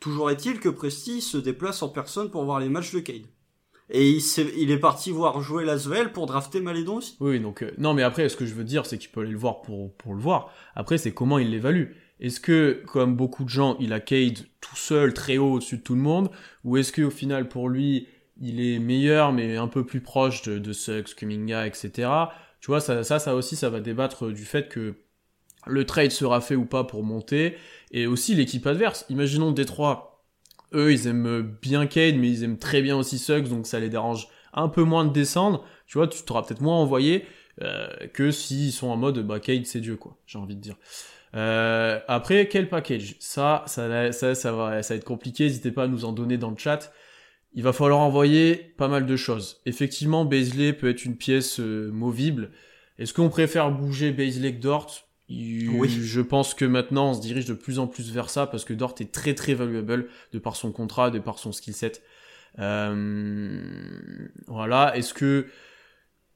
[0.00, 3.22] Toujours est-il que Presti se déplace en personne pour voir les matchs de Cade.
[3.90, 7.16] Et il, s'est- il est parti voir jouer Lasvel pour drafter Malédon aussi.
[7.20, 9.30] Oui, donc euh, non, mais après, ce que je veux dire, c'est qu'il peut aller
[9.30, 10.52] le voir pour pour le voir.
[10.74, 11.92] Après, c'est comment il l'évalue.
[12.20, 15.82] Est-ce que, comme beaucoup de gens, il a Cade tout seul, très haut au-dessus de
[15.82, 16.30] tout le monde,
[16.64, 18.08] ou est-ce que au final, pour lui,
[18.40, 22.30] il est meilleur, mais un peu plus proche de, de Suggs, Kuminga, etc.
[22.60, 24.94] Tu vois, ça, ça, ça aussi, ça va débattre du fait que
[25.66, 27.56] le trade sera fait ou pas pour monter,
[27.90, 29.06] et aussi l'équipe adverse.
[29.08, 30.13] Imaginons Détroit,
[30.74, 33.88] eux, ils aiment bien Cade, mais ils aiment très bien aussi Suggs, donc ça les
[33.88, 35.64] dérange un peu moins de descendre.
[35.86, 37.24] Tu vois, tu t'auras peut-être moins envoyé
[37.62, 40.76] euh, que s'ils sont en mode bah Cade c'est Dieu quoi, j'ai envie de dire.
[41.36, 43.16] Euh, après, quel package?
[43.18, 46.56] Ça ça, va, ça va être compliqué, n'hésitez pas à nous en donner dans le
[46.56, 46.92] chat.
[47.54, 49.60] Il va falloir envoyer pas mal de choses.
[49.64, 52.50] Effectivement, Baisley peut être une pièce euh, movible.
[52.98, 54.90] Est-ce qu'on préfère bouger Baisley que Dort?
[55.28, 55.88] Oui.
[55.88, 58.74] Je pense que maintenant on se dirige de plus en plus vers ça parce que
[58.74, 62.02] Dort est très très valuable de par son contrat, de par son skill set.
[62.58, 64.96] Euh, voilà.
[64.96, 65.46] Est-ce que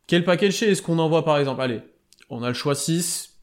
[0.06, 1.60] quel package chez Est-ce qu'on envoie par exemple?
[1.60, 1.82] Allez,
[2.30, 3.34] on a le choix 6.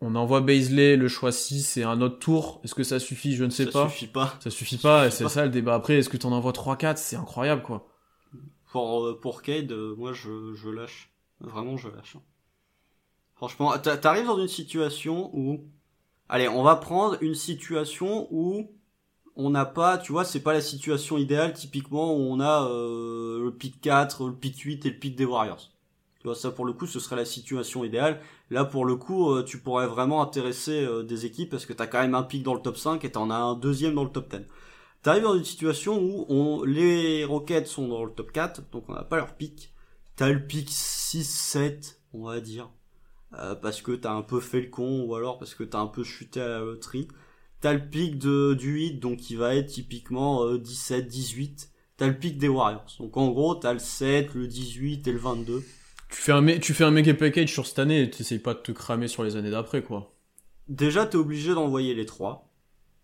[0.00, 2.60] On envoie Baisley le choix 6 et un autre tour.
[2.62, 3.34] Est-ce que ça suffit?
[3.34, 3.84] Je ne sais pas.
[3.84, 4.36] Ça suffit pas.
[4.40, 5.74] Ça suffit pas, c'est ça le débat.
[5.74, 7.88] Après, est-ce que tu en envoies 3-4 C'est incroyable, quoi.
[8.70, 11.10] Pour, euh, pour Cade, euh, moi, je, je lâche.
[11.40, 12.16] Vraiment, je lâche.
[13.36, 15.60] Franchement, t'arrives dans une situation où...
[16.28, 18.70] Allez, on va prendre une situation où
[19.36, 23.44] on n'a pas, tu vois, c'est pas la situation idéale typiquement où on a euh,
[23.44, 25.70] le pic 4, le pic 8 et le pic des Warriors.
[26.20, 28.20] Tu vois, ça pour le coup, ce serait la situation idéale.
[28.50, 31.86] Là, pour le coup, euh, tu pourrais vraiment intéresser euh, des équipes parce que t'as
[31.86, 34.10] quand même un pic dans le top 5 et t'en as un deuxième dans le
[34.10, 34.46] top 10.
[35.02, 38.94] T'arrives dans une situation où on, les Rockets sont dans le top 4, donc on
[38.94, 39.74] n'a pas leur pic.
[40.16, 42.70] T'as le pic 6, 7, on va dire.
[43.62, 46.04] Parce que t'as un peu fait le con ou alors parce que t'as un peu
[46.04, 47.08] chuté à la loterie.
[47.60, 51.70] T'as le pic de, du 8, donc qui va être typiquement 17, euh, 18.
[51.96, 52.84] T'as le pic des Warriors.
[52.98, 55.64] Donc en gros, t'as le 7, le 18 et le 22.
[56.10, 58.58] Tu fais un, tu fais un mega package sur cette année et t'essayes pas de
[58.58, 60.14] te cramer sur les années d'après, quoi.
[60.68, 62.50] Déjà, t'es obligé d'envoyer les 3.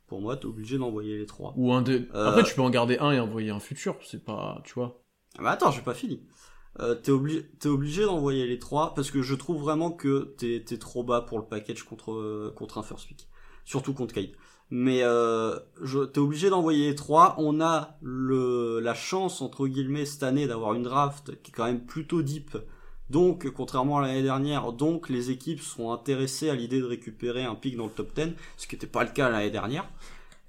[0.06, 1.54] Pour moi, t'es obligé d'envoyer les 3.
[1.56, 2.06] Ou un des...
[2.14, 3.96] Euh, Après, tu peux en garder un et envoyer un futur.
[4.04, 5.02] C'est pas, tu vois.
[5.38, 6.20] Ah bah attends, j'ai pas fini.
[6.78, 11.02] Euh, t'es obligé, d'envoyer les 3 parce que je trouve vraiment que t'es, t'es trop
[11.02, 13.28] bas pour le package contre, contre un first pick.
[13.64, 14.30] Surtout contre Kate
[14.70, 15.58] mais euh,
[16.12, 17.34] t'es obligé d'envoyer les trois.
[17.38, 21.66] On a le, la chance entre guillemets cette année d'avoir une draft qui est quand
[21.66, 22.56] même plutôt deep.
[23.10, 27.56] Donc, contrairement à l'année dernière, donc les équipes sont intéressées à l'idée de récupérer un
[27.56, 29.84] pic dans le top 10, ce qui n'était pas le cas l'année dernière.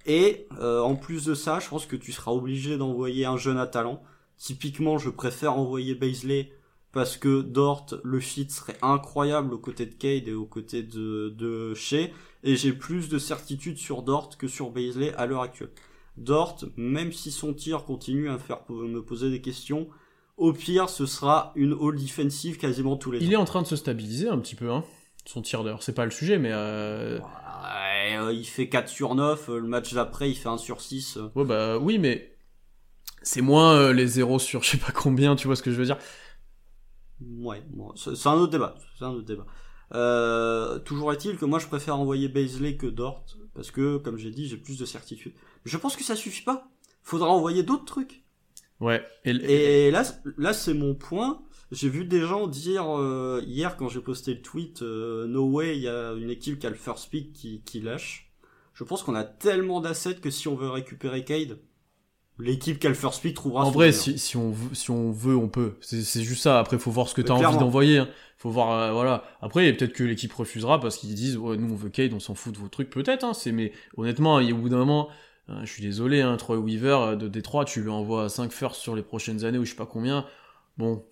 [0.06, 3.58] Et euh, en plus de ça, je pense que tu seras obligé d'envoyer un jeune
[3.58, 4.04] à talent.
[4.42, 6.52] Typiquement, je préfère envoyer Baisley
[6.92, 11.30] parce que Dort, le fit serait incroyable aux côtés de Cade et aux côtés de,
[11.30, 12.10] de Shea,
[12.44, 15.70] et j'ai plus de certitude sur Dort que sur Baisley à l'heure actuelle.
[16.18, 19.88] Dort, même si son tir continue à me faire me poser des questions,
[20.38, 23.68] au pire, ce sera une all defensive quasiment tous les Il est en train de
[23.68, 24.84] se stabiliser un petit peu, hein,
[25.24, 25.84] son tir d'heure.
[25.84, 26.50] C'est pas le sujet, mais...
[26.52, 27.20] Euh...
[27.20, 31.20] Ouais, euh, il fait 4 sur 9, le match d'après, il fait 1 sur 6.
[31.36, 32.31] Ouais, bah oui, mais
[33.22, 35.78] c'est moins euh, les 0 sur je sais pas combien, tu vois ce que je
[35.78, 35.98] veux dire
[37.22, 38.76] Ouais, bon, c'est un autre débat.
[38.98, 39.46] C'est un autre débat.
[39.94, 44.32] Euh, toujours est-il que moi je préfère envoyer Baisley que Dort parce que comme j'ai
[44.32, 45.34] dit j'ai plus de certitude.
[45.66, 46.70] Je pense que ça suffit pas.
[47.04, 48.24] Faudra envoyer d'autres trucs.
[48.80, 49.06] Ouais.
[49.26, 50.04] Et, là
[50.38, 51.42] là c'est mon point.
[51.72, 55.78] J'ai vu des gens dire euh, hier quand j'ai posté le tweet euh, No way
[55.78, 58.32] il y a une équipe qui a le first pick qui, qui lâche.
[58.74, 61.60] Je pense qu'on a tellement d'assets que si on veut récupérer Cade,
[62.42, 63.66] l'équipe first pick trouvera.
[63.66, 65.76] En vrai, si, si, on veut, si on veut, on peut.
[65.82, 66.60] C'est juste ça.
[66.60, 68.00] Après, faut voir ce que tu as envie d'envoyer.
[68.00, 68.10] Hein.
[68.38, 69.24] Faut voir, euh, voilà.
[69.42, 72.34] Après, peut-être que l'équipe refusera parce qu'ils disent, ouais, nous on veut Cade, on s'en
[72.34, 72.90] fout de vos trucs.
[72.90, 73.34] Peut-être, hein.
[73.34, 75.10] C'est, mais honnêtement, il y a au bout d'un moment,
[75.48, 78.82] hein, je suis désolé, hein, Troy Weaver euh, de Détroit, tu lui envoies 5 firsts
[78.82, 80.26] sur les prochaines années ou je sais pas combien.
[80.82, 81.04] Bon.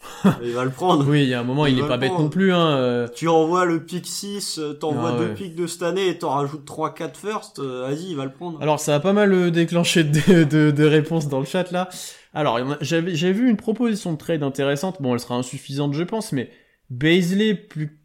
[0.44, 1.08] il va le prendre.
[1.08, 2.52] Oui, il y a un moment, il, est pas bête non plus.
[2.52, 2.76] Hein.
[2.78, 3.08] Euh.
[3.08, 6.68] Tu envoies le pick 6, t'envoies ah, deux picks de cette année et t'en rajoutes
[6.68, 8.60] 3-4 first, vas-y, il va le prendre.
[8.62, 11.88] Alors, ça a pas mal déclenché de, de, de, réponses dans le chat là.
[12.34, 15.02] Alors, j'avais vu une proposition de trade intéressante.
[15.02, 16.50] Bon, elle sera insuffisante, je pense, mais
[16.90, 18.00] Baisley plus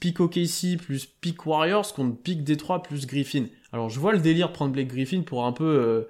[0.00, 3.46] pick OKC plus pick Warriors contre pick Détroit plus Griffin.
[3.72, 6.08] Alors, je vois le délire prendre Blake Griffin pour un peu euh,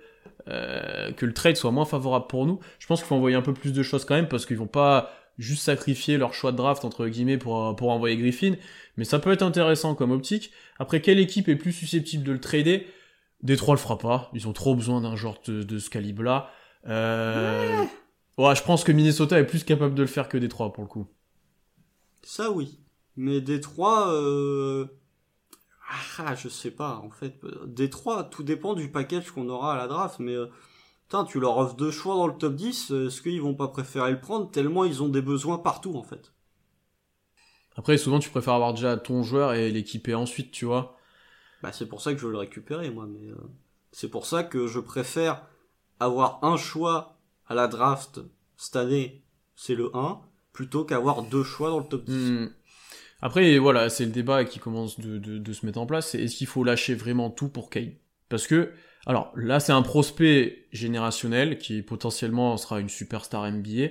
[0.49, 2.61] que le trade soit moins favorable pour nous.
[2.79, 4.67] Je pense qu'il faut envoyer un peu plus de choses quand même parce qu'ils vont
[4.67, 8.55] pas juste sacrifier leur choix de draft entre guillemets pour, pour envoyer Griffin.
[8.97, 10.51] Mais ça peut être intéressant comme optique.
[10.79, 12.87] Après, quelle équipe est plus susceptible de le trader?
[13.43, 14.31] Détroit le fera pas.
[14.35, 16.51] Ils ont trop besoin d'un genre de, ce calibre-là.
[16.89, 17.85] Euh...
[18.37, 18.55] Ouais.
[18.55, 21.07] je pense que Minnesota est plus capable de le faire que Détroit pour le coup.
[22.23, 22.81] Ça oui.
[23.17, 24.87] Mais Détroit, euh...
[26.18, 27.41] ah, je sais pas en fait.
[27.66, 30.18] Détroit, tout dépend du package qu'on aura à la draft.
[30.18, 30.47] Mais euh,
[31.28, 34.20] tu leur offres deux choix dans le top 10, est-ce qu'ils vont pas préférer le
[34.20, 36.32] prendre tellement ils ont des besoins partout en fait?
[37.76, 40.97] Après, souvent tu préfères avoir déjà ton joueur et l'équiper ensuite, tu vois.
[41.62, 43.36] Bah c'est pour ça que je veux le récupérer moi, mais euh,
[43.93, 45.47] c'est pour ça que je préfère
[46.01, 48.20] avoir un choix à la draft
[48.57, 49.24] cette année,
[49.57, 50.20] c'est le 1,
[50.53, 52.30] plutôt qu'avoir deux choix dans le top 10.
[52.30, 52.51] Hmm.
[53.21, 56.14] Après, voilà, c'est le débat qui commence de, de, de se mettre en place.
[56.14, 57.93] Est-ce qu'il faut lâcher vraiment tout pour Kane?
[58.29, 58.73] Parce que,
[59.07, 63.89] alors là, c'est un prospect générationnel qui potentiellement sera une superstar NBA,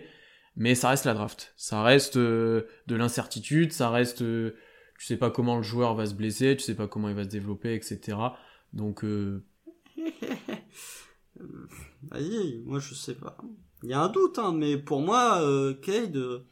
[0.56, 1.54] mais ça reste la draft.
[1.58, 4.56] Ça reste euh, de l'incertitude, ça reste, euh,
[5.00, 7.24] tu sais pas comment le joueur va se blesser, tu sais pas comment il va
[7.24, 8.18] se développer, etc.
[8.74, 9.44] Donc, euh,
[12.10, 13.38] Vas-y, moi je sais pas.
[13.84, 16.46] Il y a un doute, hein, mais pour moi, euh, Cade, euh,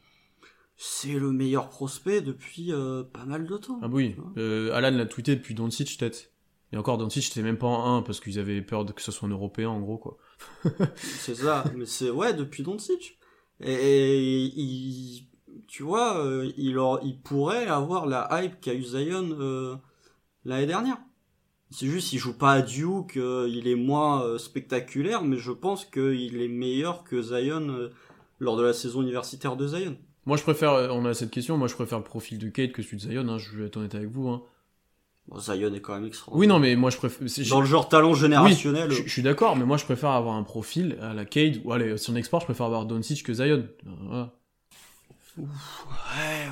[0.78, 3.80] c'est le meilleur prospect depuis euh, pas mal de temps.
[3.82, 4.32] ah oui, vois.
[4.38, 6.32] euh, Alan l'a tweeté depuis Doncic peut-être.
[6.74, 9.12] Et encore Doncic, c'était même pas en 1 parce qu'ils avaient peur de que ce
[9.12, 10.18] soit un européen en gros quoi.
[10.96, 13.18] C'est ça, mais c'est ouais depuis Doncic.
[13.62, 15.28] Et, et il,
[15.68, 19.76] tu vois, euh, il, il pourrait avoir la hype qu'a eu Zion euh,
[20.44, 20.98] l'année dernière.
[21.72, 26.42] C'est juste, il joue pas à Duke, il est moins spectaculaire, mais je pense qu'il
[26.42, 27.90] est meilleur que Zion
[28.40, 29.98] lors de la saison universitaire de Zion.
[30.26, 32.72] Moi je préfère, euh, on a cette question, moi je préfère le profil de Kate
[32.72, 34.28] que celui de Zion, hein, je vais être honnête avec vous.
[34.30, 34.42] Hein.
[35.28, 36.40] Bon, Zion est quand même extraordinaire.
[36.40, 37.28] Oui non mais moi je préfère...
[37.50, 38.92] Dans le genre talent générationnel.
[38.92, 41.72] Je, je suis d'accord, mais moi je préfère avoir un profil à la Cade, ou
[41.74, 43.68] allez, si on exporte, je préfère avoir Doncic que Zion.
[43.84, 44.34] Voilà.
[45.38, 45.46] Ouais,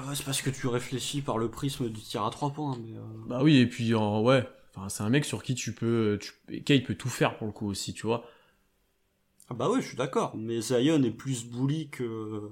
[0.07, 2.97] ouais, c'est parce que tu réfléchis par le prisme du tir à trois points, mais.
[2.97, 4.45] euh, Bah oui, et puis ouais,
[4.75, 7.53] enfin, c'est un mec sur qui tu peux, tu, Cade peut tout faire pour le
[7.53, 8.25] coup aussi, tu vois.
[9.49, 12.49] Ah bah oui, je suis d'accord, mais Zion est plus bully que.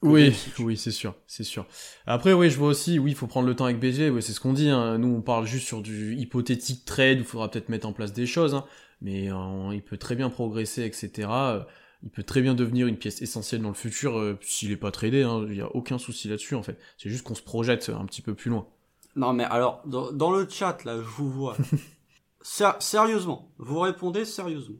[0.00, 1.66] Oui, oui, c'est sûr, c'est sûr.
[2.06, 4.38] Après, oui, je vois aussi, oui, il faut prendre le temps avec BG, c'est ce
[4.38, 4.96] qu'on dit, hein.
[4.96, 8.12] nous on parle juste sur du hypothétique trade, où il faudra peut-être mettre en place
[8.12, 8.64] des choses, hein.
[9.00, 11.28] mais euh, il peut très bien progresser, etc.
[11.28, 11.64] Euh,
[12.04, 14.92] Il peut très bien devenir une pièce essentielle dans le futur euh, s'il est pas
[14.92, 15.44] tradé, hein.
[15.48, 16.78] il y a aucun souci là-dessus en fait.
[16.96, 18.68] C'est juste qu'on se projette un petit peu plus loin.
[19.16, 21.56] Non mais alors, dans, dans le chat là, je vous vois.
[22.42, 24.78] Ser- sérieusement, vous répondez sérieusement.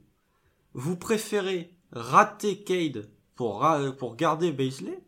[0.75, 4.99] Vous préférez rater Cade pour, ra- pour garder Baisley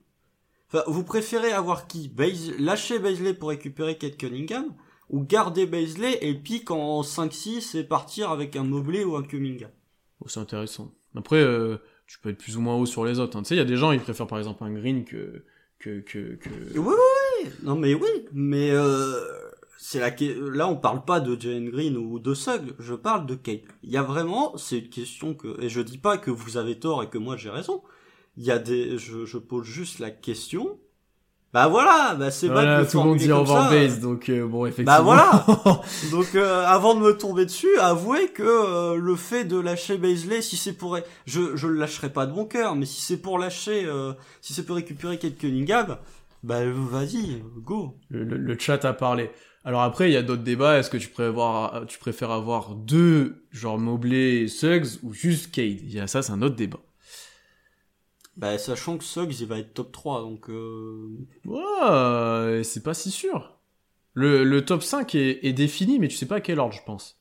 [0.72, 2.08] Enfin, vous préférez avoir qui?
[2.08, 4.66] Bais- Lâcher Baisley pour récupérer Kate Cunningham
[5.08, 9.70] Ou garder Baisley et pique en 5-6 et partir avec un Mobley ou un Cunningham?
[10.20, 10.92] Oh, c'est intéressant.
[11.16, 13.36] Après, euh, tu peux être plus ou moins haut sur les autres.
[13.36, 13.42] hein.
[13.42, 15.44] Tu sais, il y a des gens, ils préfèrent par exemple un green que
[15.80, 16.50] que que, que...
[16.76, 16.94] Oui, oui,
[17.44, 17.50] oui.
[17.64, 18.08] Non, mais oui.
[18.32, 19.18] Mais euh,
[19.78, 22.74] c'est la que- là, on parle pas de Jalen Green ou de Sugg.
[22.78, 23.62] Je parle de Kate.
[23.82, 26.78] Il y a vraiment, c'est une question que, et je dis pas que vous avez
[26.78, 27.82] tort et que moi j'ai raison.
[28.40, 30.78] Il y a des, je, je pose juste la question.
[31.52, 33.40] Bah voilà, bah c'est Voilà, de tout le monde dit ça.
[33.40, 34.98] overbase, donc euh, bon, effectivement.
[34.98, 35.44] Bah voilà.
[36.12, 40.42] Donc euh, avant de me tomber dessus, avouez que euh, le fait de lâcher Baisley,
[40.42, 43.36] si c'est pour, je je le lâcherai pas de bon cœur, mais si c'est pour
[43.36, 45.98] lâcher, euh, si c'est pour récupérer Kate Cunningham,
[46.44, 47.96] bah vas-y, go.
[48.10, 49.30] le, le- le chat a parlé.
[49.64, 50.78] Alors après, il y a d'autres débats.
[50.78, 55.50] Est-ce que tu préfères, avoir, tu préfères avoir deux, genre Mobley et Suggs, ou juste
[55.50, 55.80] Cade?
[55.82, 56.78] Il y a ça, c'est un autre débat.
[58.36, 60.48] Bah, sachant que Suggs, il va être top 3, donc...
[60.48, 61.08] Euh...
[61.44, 63.58] Ouais, c'est pas si sûr.
[64.14, 66.82] Le, le top 5 est, est défini, mais tu sais pas à quel ordre, je
[66.84, 67.20] pense.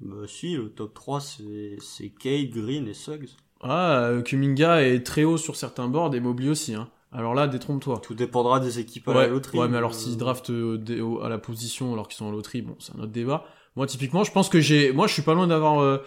[0.00, 3.28] Bah si, le top 3, c'est c'est Cade, Green et Suggs.
[3.62, 6.74] Ah, Kuminga est très haut sur certains boards et Mobley aussi.
[6.74, 6.90] Hein.
[7.12, 8.00] Alors là, détrompe-toi.
[8.02, 9.58] Tout dépendra des équipes à Ouais, la loterie.
[9.58, 12.60] ouais, mais alors euh, s'ils draftent euh, à la position alors qu'ils sont en loterie,
[12.60, 13.46] bon, c'est un autre débat.
[13.74, 15.98] Moi, typiquement, je pense que j'ai, moi, je suis pas loin d'avoir euh,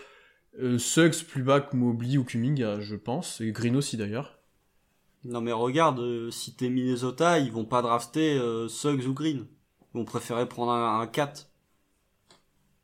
[0.62, 4.40] euh, Suggs plus bas que Mobley ou Kuminga, je pense, et Green aussi d'ailleurs.
[5.24, 9.48] Non mais regarde, euh, si t'es Minnesota, ils vont pas drafter euh, Suggs ou Green.
[9.94, 11.50] Ils vont préférer prendre un, un 4.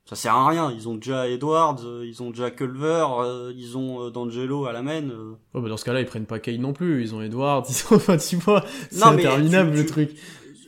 [0.06, 3.76] Ça sert à rien, ils ont déjà Edwards, euh, ils ont déjà Culver, euh, ils
[3.78, 5.10] ont euh, D'Angelo à la main.
[5.10, 5.34] euh.
[5.54, 7.94] Ouais, bah dans ce cas-là, ils prennent pas Kane non plus, ils ont Edwards, ils
[7.94, 10.12] ont, enfin, tu vois, c'est interminable tu- le truc.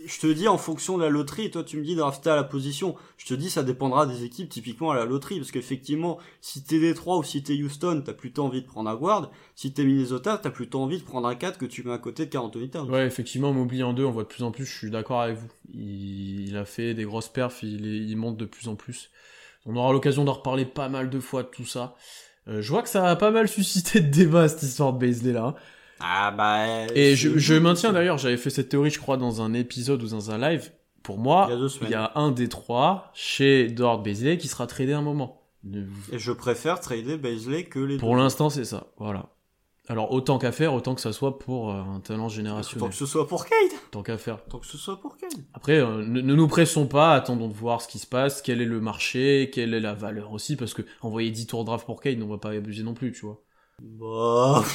[0.07, 2.45] Je te dis en fonction de la loterie, toi tu me dis drafter à la
[2.45, 2.95] position.
[3.17, 6.79] Je te dis ça dépendra des équipes typiquement à la loterie, parce qu'effectivement, si t'es
[6.79, 9.31] Détroit ou si t'es Houston, t'as plutôt envie de prendre un guard.
[9.55, 12.25] Si t'es Minnesota, t'as plutôt envie de prendre un 4 que tu mets à côté
[12.25, 12.89] de Carl Anthony Towns.
[12.89, 15.35] Ouais, effectivement, Mobley en deux, on voit de plus en plus, je suis d'accord avec
[15.35, 15.49] vous.
[15.73, 19.11] Il, a fait des grosses perfs, il, il monte de plus en plus.
[19.65, 21.95] On aura l'occasion d'en reparler pas mal de fois de tout ça.
[22.47, 25.33] Euh, je vois que ça a pas mal suscité de débats, cette histoire de Baisley
[25.33, 25.55] là.
[25.99, 26.85] Ah bah.
[26.95, 30.01] Et c'est- je, je maintiens d'ailleurs, j'avais fait cette théorie, je crois, dans un épisode
[30.03, 30.71] ou dans un live.
[31.03, 34.37] Pour moi, Il y a deux il y a un des trois chez Dort Baisley
[34.37, 35.41] qui sera tradé un moment.
[36.11, 38.87] Et je préfère trader Baisley que les Pour l'instant, c'est ça.
[38.97, 39.29] Voilà.
[39.89, 42.89] Alors autant qu'à faire, autant que ça soit pour euh, un talent Tant générationnel.
[42.89, 43.55] que ce soit pour Cade.
[43.91, 44.43] Tant qu'à faire.
[44.43, 45.31] Tant que ce soit pour Cade.
[45.53, 48.59] Après, euh, ne, ne nous pressons pas, attendons de voir ce qui se passe, quel
[48.61, 52.01] est le marché, quelle est la valeur aussi, parce que envoyer 10 tours draft pour
[52.01, 53.41] Kane, on va pas abuser non plus, tu vois.
[53.81, 54.65] Bah.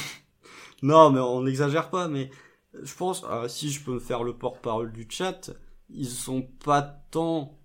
[0.83, 2.29] Non, mais on n'exagère pas, mais
[2.81, 5.51] je pense, ah, si je peux me faire le porte-parole du chat,
[5.89, 6.81] ils sont pas
[7.11, 7.57] tant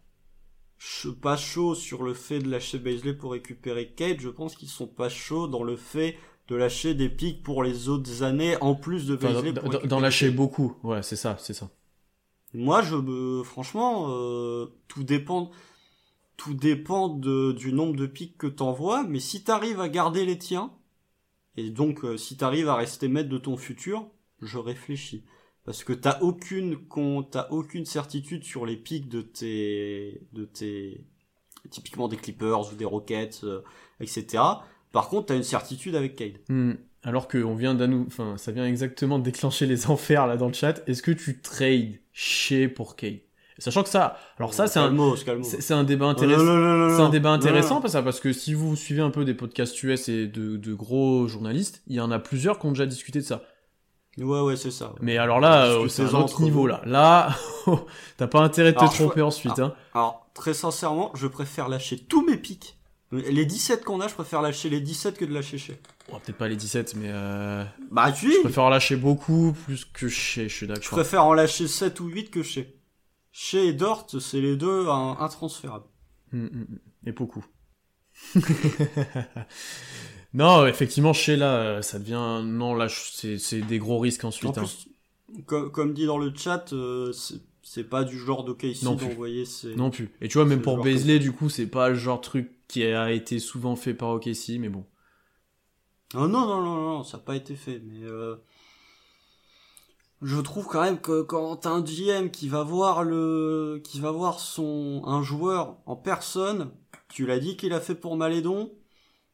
[0.78, 4.69] ch- pas chauds sur le fait de lâcher Baisley pour récupérer Cade, je pense qu'ils
[4.69, 6.16] sont pas chauds dans le fait
[6.49, 10.31] de lâcher des pics pour les autres années en plus de Enfin, Beasley d'en- lâcher
[10.31, 10.77] beaucoup.
[10.82, 11.69] Ouais, c'est ça, c'est ça.
[12.55, 15.51] Moi, je me, franchement, euh, tout dépend,
[16.39, 20.39] tout dépend de, du nombre de pics que t'envoies, mais si t'arrives à garder les
[20.39, 20.73] tiens,
[21.59, 24.09] et donc euh, si t'arrives à rester maître de ton futur,
[24.40, 25.24] je réfléchis.
[25.64, 26.78] Parce que t'as aucune,
[27.30, 31.05] t'as aucune certitude sur les pics de tes, de tes,
[31.68, 33.62] typiquement des Clippers ou des Rockets, euh,
[33.98, 34.43] etc.
[34.93, 36.39] Par contre, t'as une certitude avec Cade.
[36.48, 36.74] Hmm.
[37.02, 37.76] Alors que on vient
[38.06, 40.82] enfin, ça vient exactement déclencher les enfers là dans le chat.
[40.89, 43.27] Est-ce que tu trades chez pour Kate
[43.59, 44.94] Sachant que ça, alors ça c'est un,
[45.43, 46.97] c'est un débat intéressant.
[46.97, 49.82] C'est un débat intéressant parce que, parce que si vous suivez un peu des podcasts
[49.82, 53.18] US et de, de gros journalistes, il y en a plusieurs qui ont déjà discuté
[53.20, 53.43] de ça.
[54.16, 54.94] Ouais, ouais, c'est ça.
[55.01, 56.80] Mais alors là, euh, c'est un autre niveau là.
[56.85, 57.36] Là,
[58.16, 59.59] t'as pas intérêt de te je- tromper ensuite.
[59.60, 59.74] Hein.
[59.94, 62.76] Alors, très sincèrement, je préfère lâcher tous mes pics.
[63.12, 65.80] Les 17 qu'on a, je préfère lâcher les 17 que de lâcher chez.
[66.10, 69.85] Bon, Peut-être pas les 17, mais euh, Bah, tu je préfère en lâcher beaucoup plus
[69.85, 70.48] que chez.
[70.48, 70.90] Je suis Je d'accord.
[70.90, 72.74] préfère en lâcher 7 ou 8 que chez.
[73.40, 75.86] Chez et Dort, c'est les deux intransférables.
[76.32, 76.78] Mm, mm, mm.
[77.06, 77.47] Et beaucoup.
[80.35, 82.43] non, effectivement, chez là, euh, ça devient.
[82.44, 84.59] Non, là, c'est des gros risques En ensuite.
[84.59, 84.65] hein.
[85.47, 88.82] comme, comme dit dans le chat, euh, c'est- pas du genre de plus.
[88.82, 89.77] d'envoyer ses...
[89.77, 90.10] Non plus.
[90.20, 92.51] Et tu vois, même pour genre Baisley, du coup, c'est pas le genre de truc
[92.66, 94.85] qui a été souvent fait par OKC, mais bon.
[96.12, 98.35] Ah non, non, non, non, ça n'a pas été fait, mais euh,
[100.23, 104.40] je trouve quand même que quand un GM qui va voir le, qui va voir
[104.40, 106.70] son, un joueur en personne,
[107.09, 108.73] tu l'as dit qu'il a fait pour Malédon,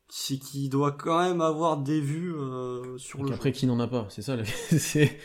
[0.09, 3.81] c'est qu'il doit quand même avoir des vues euh, sur Donc le après, qui n'en
[3.81, 5.19] a pas C'est ça, c'est.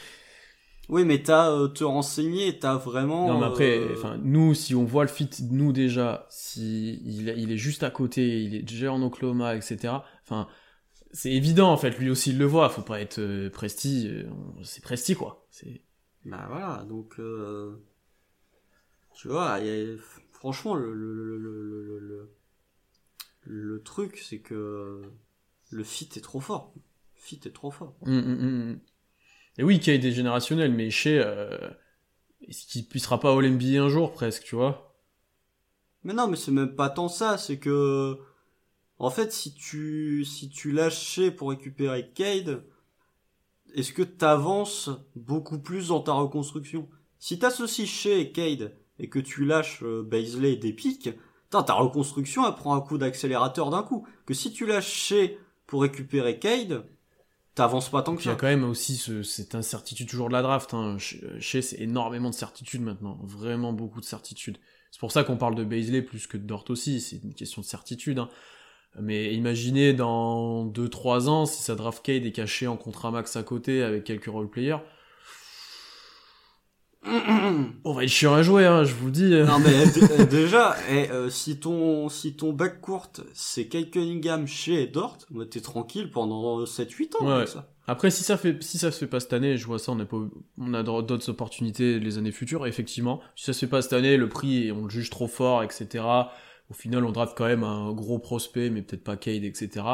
[0.88, 3.28] Oui, mais t'as euh, te renseigner, t'as vraiment.
[3.28, 7.28] Non, mais après, euh, enfin, nous, si on voit le fit, nous déjà, si il,
[7.38, 9.94] il est juste à côté, il est déjà en Oklahoma, etc.
[10.24, 10.48] Enfin,
[11.12, 11.98] c'est évident en fait.
[12.00, 12.70] Lui aussi, il le voit.
[12.70, 14.08] Faut pas être euh, presti.
[14.08, 14.24] euh,
[14.64, 15.46] c'est presti quoi.
[15.50, 15.82] C'est.
[16.26, 17.78] Bah voilà, donc euh,
[19.14, 19.98] tu vois, y a-
[20.32, 22.30] franchement le le, le, le,
[23.44, 25.02] le, truc c'est que
[25.72, 26.74] le fit est trop fort.
[26.76, 27.96] Le fit est trop fort.
[28.06, 28.80] Hum, hum, hum.
[29.58, 31.58] Et oui, Kate est générationnel, mais chez, euh,
[32.48, 34.96] est-ce qu'il ne sera pas NBA un jour presque, tu vois?
[36.04, 38.18] Mais non, mais c'est même pas tant ça, c'est que
[39.00, 42.64] en fait si tu si tu lâches Shea pour récupérer Cade,
[43.74, 46.88] est-ce que t'avances beaucoup plus dans ta reconstruction?
[47.20, 51.10] Si t'associes Shea et Cade et que tu lâches euh, Baisley et des pics,
[51.50, 54.08] ta reconstruction elle prend un coup d'accélérateur d'un coup.
[54.26, 55.30] Que si tu lâches Shea
[55.68, 56.84] pour récupérer Cade,
[57.56, 58.40] t'avances pas tant que Puis il y a ça.
[58.40, 60.74] quand même aussi ce- cette incertitude toujours de la draft.
[60.74, 60.98] Hein.
[60.98, 63.20] Chez, c'est énormément de certitudes maintenant.
[63.24, 64.58] Vraiment beaucoup de certitudes.
[64.92, 67.00] C'est pour ça qu'on parle de Baisley plus que de Dort aussi.
[67.02, 68.20] C'est une question de certitude.
[68.20, 68.30] hein.
[69.00, 73.44] Mais imaginez dans 2-3 ans, si sa draft Cade est caché en contrat max à
[73.44, 74.78] côté avec quelques roleplayers,
[77.06, 79.30] on va être chiant à jouer, hein, je vous le dis.
[79.30, 83.90] Non mais d- euh, déjà, eh, euh, si ton si ton bac courte c'est Kate
[83.92, 87.48] Cunningham chez Dort, bah, t'es tranquille pendant 7-8 ans Ouais, ouais.
[87.48, 87.70] ça.
[87.88, 90.00] Après, si ça fait, si ça se fait pas cette année, je vois ça, on
[90.00, 90.18] a pas,
[90.60, 93.20] on a d'autres opportunités les années futures, effectivement.
[93.36, 96.04] Si ça se fait pas cette année, le prix, on le juge trop fort, etc.
[96.70, 99.86] Au final, on draft quand même un gros prospect, mais peut-être pas Cade, etc.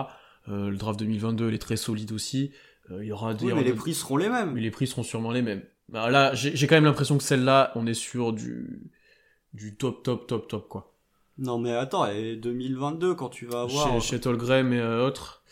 [0.49, 2.51] Euh, le draft 2022, il est très solide aussi.
[2.91, 4.53] Euh, il y aura des, Oui, mais les prix seront les mêmes.
[4.53, 5.63] mais les prix seront sûrement les mêmes.
[5.89, 8.91] Bah, là, j'ai quand même l'impression que celle-là, on est sur du,
[9.53, 10.95] du top, top, top, top, quoi.
[11.37, 15.43] Non mais attends, et 2022 quand tu vas avoir Chez, chez et euh, autres.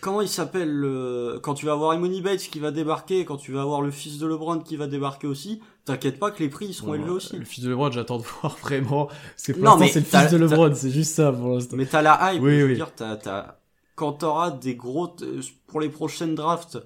[0.00, 1.38] comment il s'appelle le...
[1.40, 4.18] quand tu vas avoir Emony Bates qui va débarquer, quand tu vas avoir le fils
[4.18, 7.10] de LeBron qui va débarquer aussi, t'inquiète pas que les prix ils seront Bon, élevés
[7.10, 7.36] euh, aussi.
[7.36, 9.06] Le fils de LeBron, j'attends de voir vraiment.
[9.06, 11.76] Parce que pour l'instant, c'est le fils de LeBron, c'est juste ça pour l'instant.
[11.76, 12.74] Mais t'as la hype, Oui, je veux oui.
[12.74, 13.58] dire, t'as, t'as,
[13.94, 15.26] quand t'auras des gros, t-
[15.66, 16.78] pour les prochaines drafts,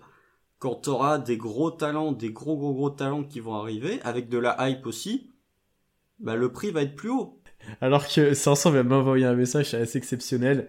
[0.58, 4.38] quand t'auras des gros talents, des gros gros gros talents qui vont arriver, avec de
[4.38, 5.30] la hype aussi,
[6.18, 7.40] bah le prix va être plus haut.
[7.80, 10.68] Alors que Sanson vient m'envoyer un message, assez exceptionnel.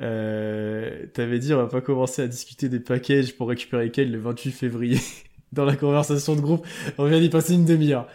[0.00, 4.18] Euh, T'avais dit, on va pas commencer à discuter des packages pour récupérer Kale le
[4.20, 4.98] 28 février.
[5.52, 6.64] Dans la conversation de groupe,
[6.98, 8.06] on vient d'y passer une demi-heure.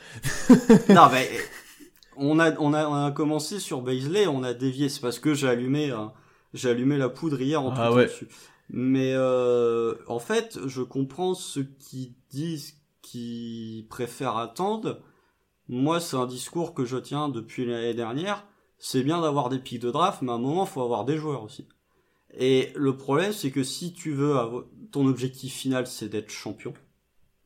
[0.89, 1.29] non, mais
[2.15, 5.33] on a, on a, on a commencé sur Baisley, on a dévié, c'est parce que
[5.33, 6.05] j'ai allumé, euh,
[6.53, 8.05] j'ai allumé la poudre hier en Ah tout ouais.
[8.05, 8.27] dessus.
[8.69, 15.01] Mais euh, en fait, je comprends ceux qui disent qu'ils préfèrent attendre.
[15.67, 18.45] Moi, c'est un discours que je tiens depuis l'année dernière.
[18.77, 21.43] C'est bien d'avoir des pics de draft, mais à un moment, faut avoir des joueurs
[21.43, 21.67] aussi.
[22.37, 26.73] Et le problème, c'est que si tu veux avoir, ton objectif final, c'est d'être champion.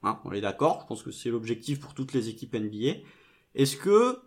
[0.03, 0.80] Hein, on est d'accord.
[0.81, 2.99] Je pense que c'est l'objectif pour toutes les équipes NBA.
[3.55, 4.19] Est-ce que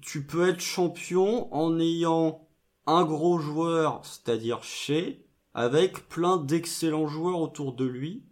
[0.00, 2.48] tu peux être champion en ayant
[2.86, 5.24] un gros joueur, c'est-à-dire chez,
[5.54, 8.24] avec plein d'excellents joueurs autour de lui?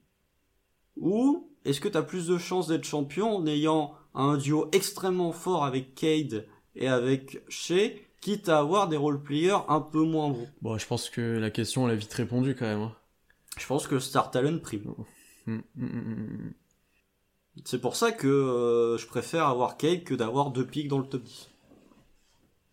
[0.97, 5.33] Ou est-ce que tu as plus de chances d'être champion en ayant un duo extrêmement
[5.33, 7.91] fort avec Cade et avec Shea,
[8.21, 10.49] quitte à avoir des role-players un peu moins bons?
[10.63, 12.83] Bon, je pense que la question, elle a vite répondu quand même.
[12.83, 12.97] hein.
[13.59, 14.95] Je pense que Star Talent prime.
[15.77, 16.55] Mm, mm, mm.
[17.65, 21.07] C'est pour ça que euh, je préfère avoir Cade que d'avoir deux pics dans le
[21.07, 21.49] top 10.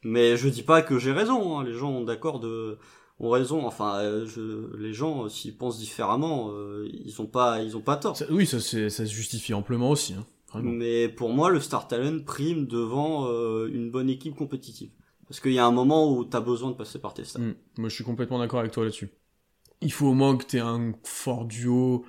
[0.03, 1.63] Mais je dis pas que j'ai raison, hein.
[1.63, 2.77] les gens ont d'accord de
[3.19, 4.75] ont raison, enfin euh, je...
[4.77, 8.15] les gens euh, s'ils pensent différemment, euh, ils ont pas ils ont pas tort.
[8.15, 10.13] Ça- oui, ça, c'est- ça se justifie amplement aussi.
[10.13, 10.25] Hein.
[10.61, 14.91] Mais pour moi le Star Talent prime devant euh, une bonne équipe compétitive.
[15.27, 17.39] Parce qu'il y a un moment où t'as besoin de passer par tes stats.
[17.39, 17.55] Mm.
[17.79, 19.09] Moi, je suis complètement d'accord avec toi là-dessus.
[19.81, 22.05] Il faut au moins que tu aies un fort duo.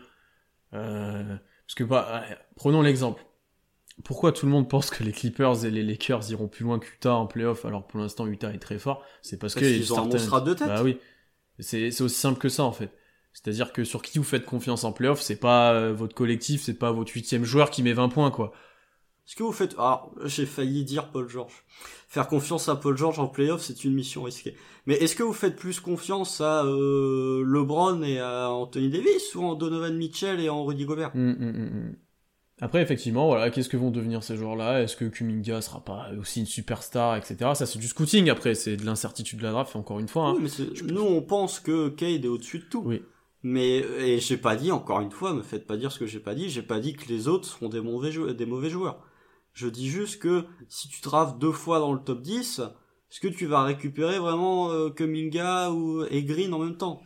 [0.74, 1.36] Euh,
[1.66, 3.24] parce que, bah, ouais, prenons l'exemple.
[4.05, 7.15] Pourquoi tout le monde pense que les Clippers et les Lakers iront plus loin qu'Utah
[7.15, 9.03] en playoff alors pour l'instant Utah est très fort?
[9.23, 10.69] C'est parce, Parce que qu'ils ont un certains- monstre à deux têtes.
[10.69, 10.99] Bah oui.
[11.59, 12.90] C'est c'est aussi simple que ça en fait.
[13.32, 16.74] C'est-à-dire que sur qui vous faites confiance en playoff, c'est pas euh, votre collectif, c'est
[16.78, 18.53] pas votre huitième joueur qui met 20 points quoi.
[19.28, 19.74] Est-ce que vous faites...
[19.76, 21.52] Ah, j'ai failli dire Paul George.
[22.09, 24.55] Faire confiance à Paul George en playoff, c'est une mission risquée.
[24.86, 29.42] Mais est-ce que vous faites plus confiance à euh, LeBron et à Anthony Davis ou
[29.42, 31.10] en Donovan Mitchell et en Rudy Gobert?
[31.14, 31.96] Mm, mm, mm.
[32.62, 34.82] Après, effectivement, voilà, qu'est-ce que vont devenir ces joueurs-là?
[34.82, 37.50] Est-ce que Kuminga sera pas aussi une superstar, etc.
[37.52, 40.28] Ça, c'est du scouting, après, c'est de l'incertitude de la draft, encore une fois.
[40.28, 40.36] hein.
[40.40, 42.82] Oui, mais nous, on pense que Cade est au-dessus de tout.
[42.86, 43.02] Oui.
[43.42, 46.18] Mais et j'ai pas dit encore une fois, me faites pas dire ce que j'ai
[46.18, 46.48] pas dit.
[46.48, 48.10] J'ai pas dit que les autres seront des mauvais.
[48.34, 49.05] Des mauvais joueurs.
[49.59, 52.60] Je dis juste que si tu drafts deux fois dans le top 10,
[53.10, 57.02] est-ce que tu vas récupérer vraiment euh, Kuminga ou et Green en même temps?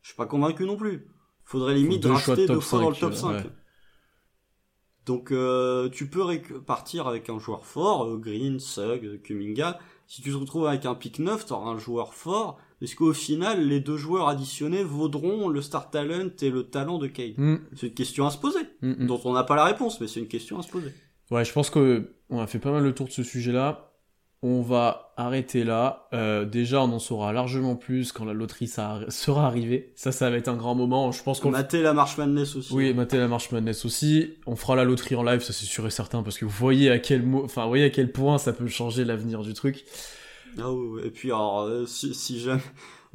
[0.00, 1.08] Je suis pas convaincu non plus.
[1.42, 3.28] Faudrait limite deux choix de drafter top deux fois dans le 5, top euh, 5.
[3.32, 3.50] ouais.
[5.04, 6.24] Donc euh, tu peux
[6.64, 9.80] partir avec un joueur fort, euh, Green, Sugg, euh, Kuminga.
[10.06, 12.60] Si tu te retrouves avec un pick 9, tu auras un joueur fort.
[12.80, 17.08] Est-ce qu'au final, les deux joueurs additionnés vaudront le star talent et le talent de
[17.08, 19.06] Cade Mm, C'est une question à se poser, mm, mm.
[19.08, 20.94] dont on n'a pas la réponse, mais c'est une question à se poser.
[21.30, 23.84] Ouais, je pense que on a fait pas mal le tour de ce sujet-là.
[24.40, 26.06] On va arrêter là.
[26.12, 29.92] Euh, déjà, on en saura largement plus quand la loterie sera arrivée.
[29.96, 31.10] Ça, ça va être un grand moment.
[31.10, 32.72] Je pense qu'on Mater la March Madness aussi.
[32.72, 34.34] Oui, mater la marche Madness aussi.
[34.46, 36.88] On fera la loterie en live, ça c'est sûr et certain, parce que vous voyez
[36.88, 37.44] à quel mo...
[37.44, 39.84] enfin, vous voyez à quel point ça peut changer l'avenir du truc.
[40.56, 41.02] Ah oui, oui.
[41.04, 42.62] Et puis alors, euh, si, si jamais...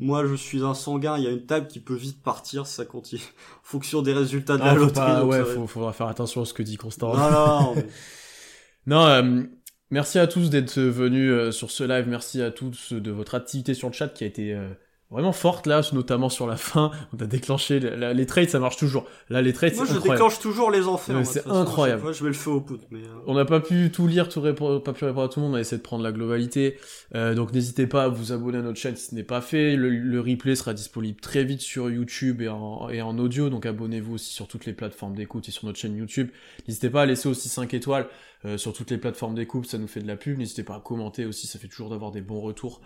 [0.03, 2.73] Moi, je suis un sanguin, il y a une table qui peut vite partir si
[2.75, 3.21] ça continue.
[3.21, 3.25] En
[3.63, 4.93] fonction des résultats de la Ah, faut loterie.
[4.95, 7.15] pas- ouais, faut, faudra faire attention à ce que dit Constant.
[7.17, 7.75] Non,
[8.85, 9.43] Non, euh,
[9.91, 12.05] merci à tous d'être venus euh, sur ce live.
[12.07, 14.69] Merci à tous de votre activité sur le chat qui a été euh,
[15.13, 16.91] vraiment forte là, notamment sur la fin.
[17.17, 19.05] On a déclenché la- la- les trades, ça marche toujours.
[19.29, 20.17] Là, les trades, Moi, je incroyable.
[20.19, 21.15] déclenche toujours les enfers.
[21.15, 22.01] Moi, c'est incroyable.
[22.01, 22.83] fois, je mets le feu au poudre.
[22.91, 25.39] Mais, euh, On n'a pas pu tout lire, tout répondre, pas pu répondre à tout
[25.39, 26.77] le monde, on a essayé de prendre la globalité.
[27.15, 29.75] Euh, donc n'hésitez pas à vous abonner à notre chaîne si ce n'est pas fait.
[29.75, 33.65] Le, le replay sera disponible très vite sur YouTube et en, et en audio, donc
[33.65, 36.29] abonnez-vous aussi sur toutes les plateformes d'écoute et sur notre chaîne YouTube.
[36.67, 38.07] N'hésitez pas à laisser aussi 5 étoiles
[38.45, 40.37] euh, sur toutes les plateformes d'écoute, ça nous fait de la pub.
[40.37, 42.81] N'hésitez pas à commenter aussi, ça fait toujours d'avoir des bons retours.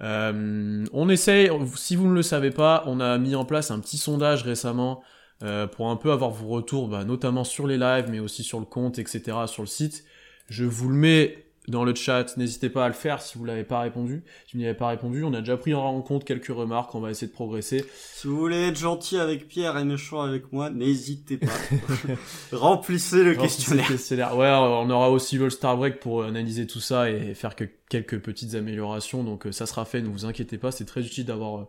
[0.00, 3.78] Euh, on essaye, si vous ne le savez pas, on a mis en place un
[3.78, 5.02] petit sondage récemment
[5.42, 8.58] euh, pour un peu avoir vos retours, bah, notamment sur les lives, mais aussi sur
[8.58, 10.04] le compte, etc., sur le site.
[10.48, 13.64] Je vous le mets dans le chat, n'hésitez pas à le faire si vous l'avez
[13.64, 14.22] pas répondu.
[14.46, 17.00] Si vous n'y avez pas répondu, on a déjà pris en compte quelques remarques, on
[17.00, 17.84] va essayer de progresser.
[18.14, 21.52] Si vous voulez être gentil avec Pierre et méchant avec moi, n'hésitez pas.
[22.52, 24.36] Remplissez le questionnaire.
[24.36, 28.18] Ouais, on aura aussi le Star Break pour analyser tout ça et faire que quelques
[28.20, 29.24] petites améliorations.
[29.24, 30.70] Donc euh, ça sera fait, ne vous inquiétez pas.
[30.70, 31.64] C'est très utile d'avoir euh,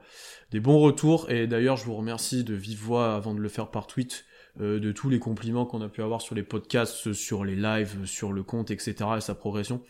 [0.51, 1.29] des bons retours.
[1.29, 4.25] Et d'ailleurs, je vous remercie de vive voix avant de le faire par tweet.
[4.59, 8.05] Euh, de tous les compliments qu'on a pu avoir sur les podcasts, sur les lives,
[8.05, 8.95] sur le compte, etc.
[9.17, 9.81] et sa progression.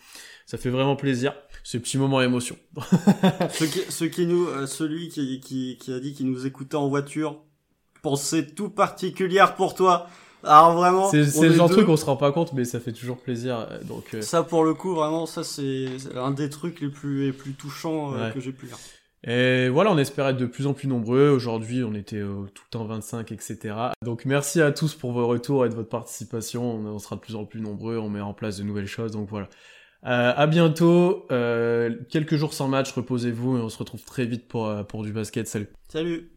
[0.45, 1.33] Ça fait vraiment plaisir.
[1.63, 2.55] Ce petit moment émotion.
[3.51, 6.75] Ce qui, ce qui nous, euh, celui qui, qui, qui a dit qu'il nous écoutait
[6.75, 7.41] en voiture,
[8.01, 10.07] pensée tout particulière pour toi.
[10.43, 12.93] Alors vraiment, C'est le genre de truc on se rend pas compte, mais ça fait
[12.93, 13.67] toujours plaisir.
[13.71, 17.25] euh, Donc euh, Ça pour le coup, vraiment, ça c'est un des trucs les plus,
[17.25, 18.33] les plus touchants euh, Ouais.
[18.33, 18.77] que j'ai pu lire.
[19.23, 21.29] Et voilà, on espère être de plus en plus nombreux.
[21.29, 23.75] Aujourd'hui, on était euh, tout en 25, etc.
[24.03, 26.75] Donc merci à tous pour vos retours et de votre participation.
[26.75, 29.11] On, sera de plus en plus nombreux, on met en place de nouvelles choses.
[29.11, 29.49] Donc voilà.
[30.05, 31.25] Euh, à bientôt.
[31.31, 35.11] Euh, quelques jours sans match, reposez-vous et on se retrouve très vite pour, pour du
[35.11, 35.47] basket.
[35.47, 35.67] Salut.
[35.89, 36.36] Salut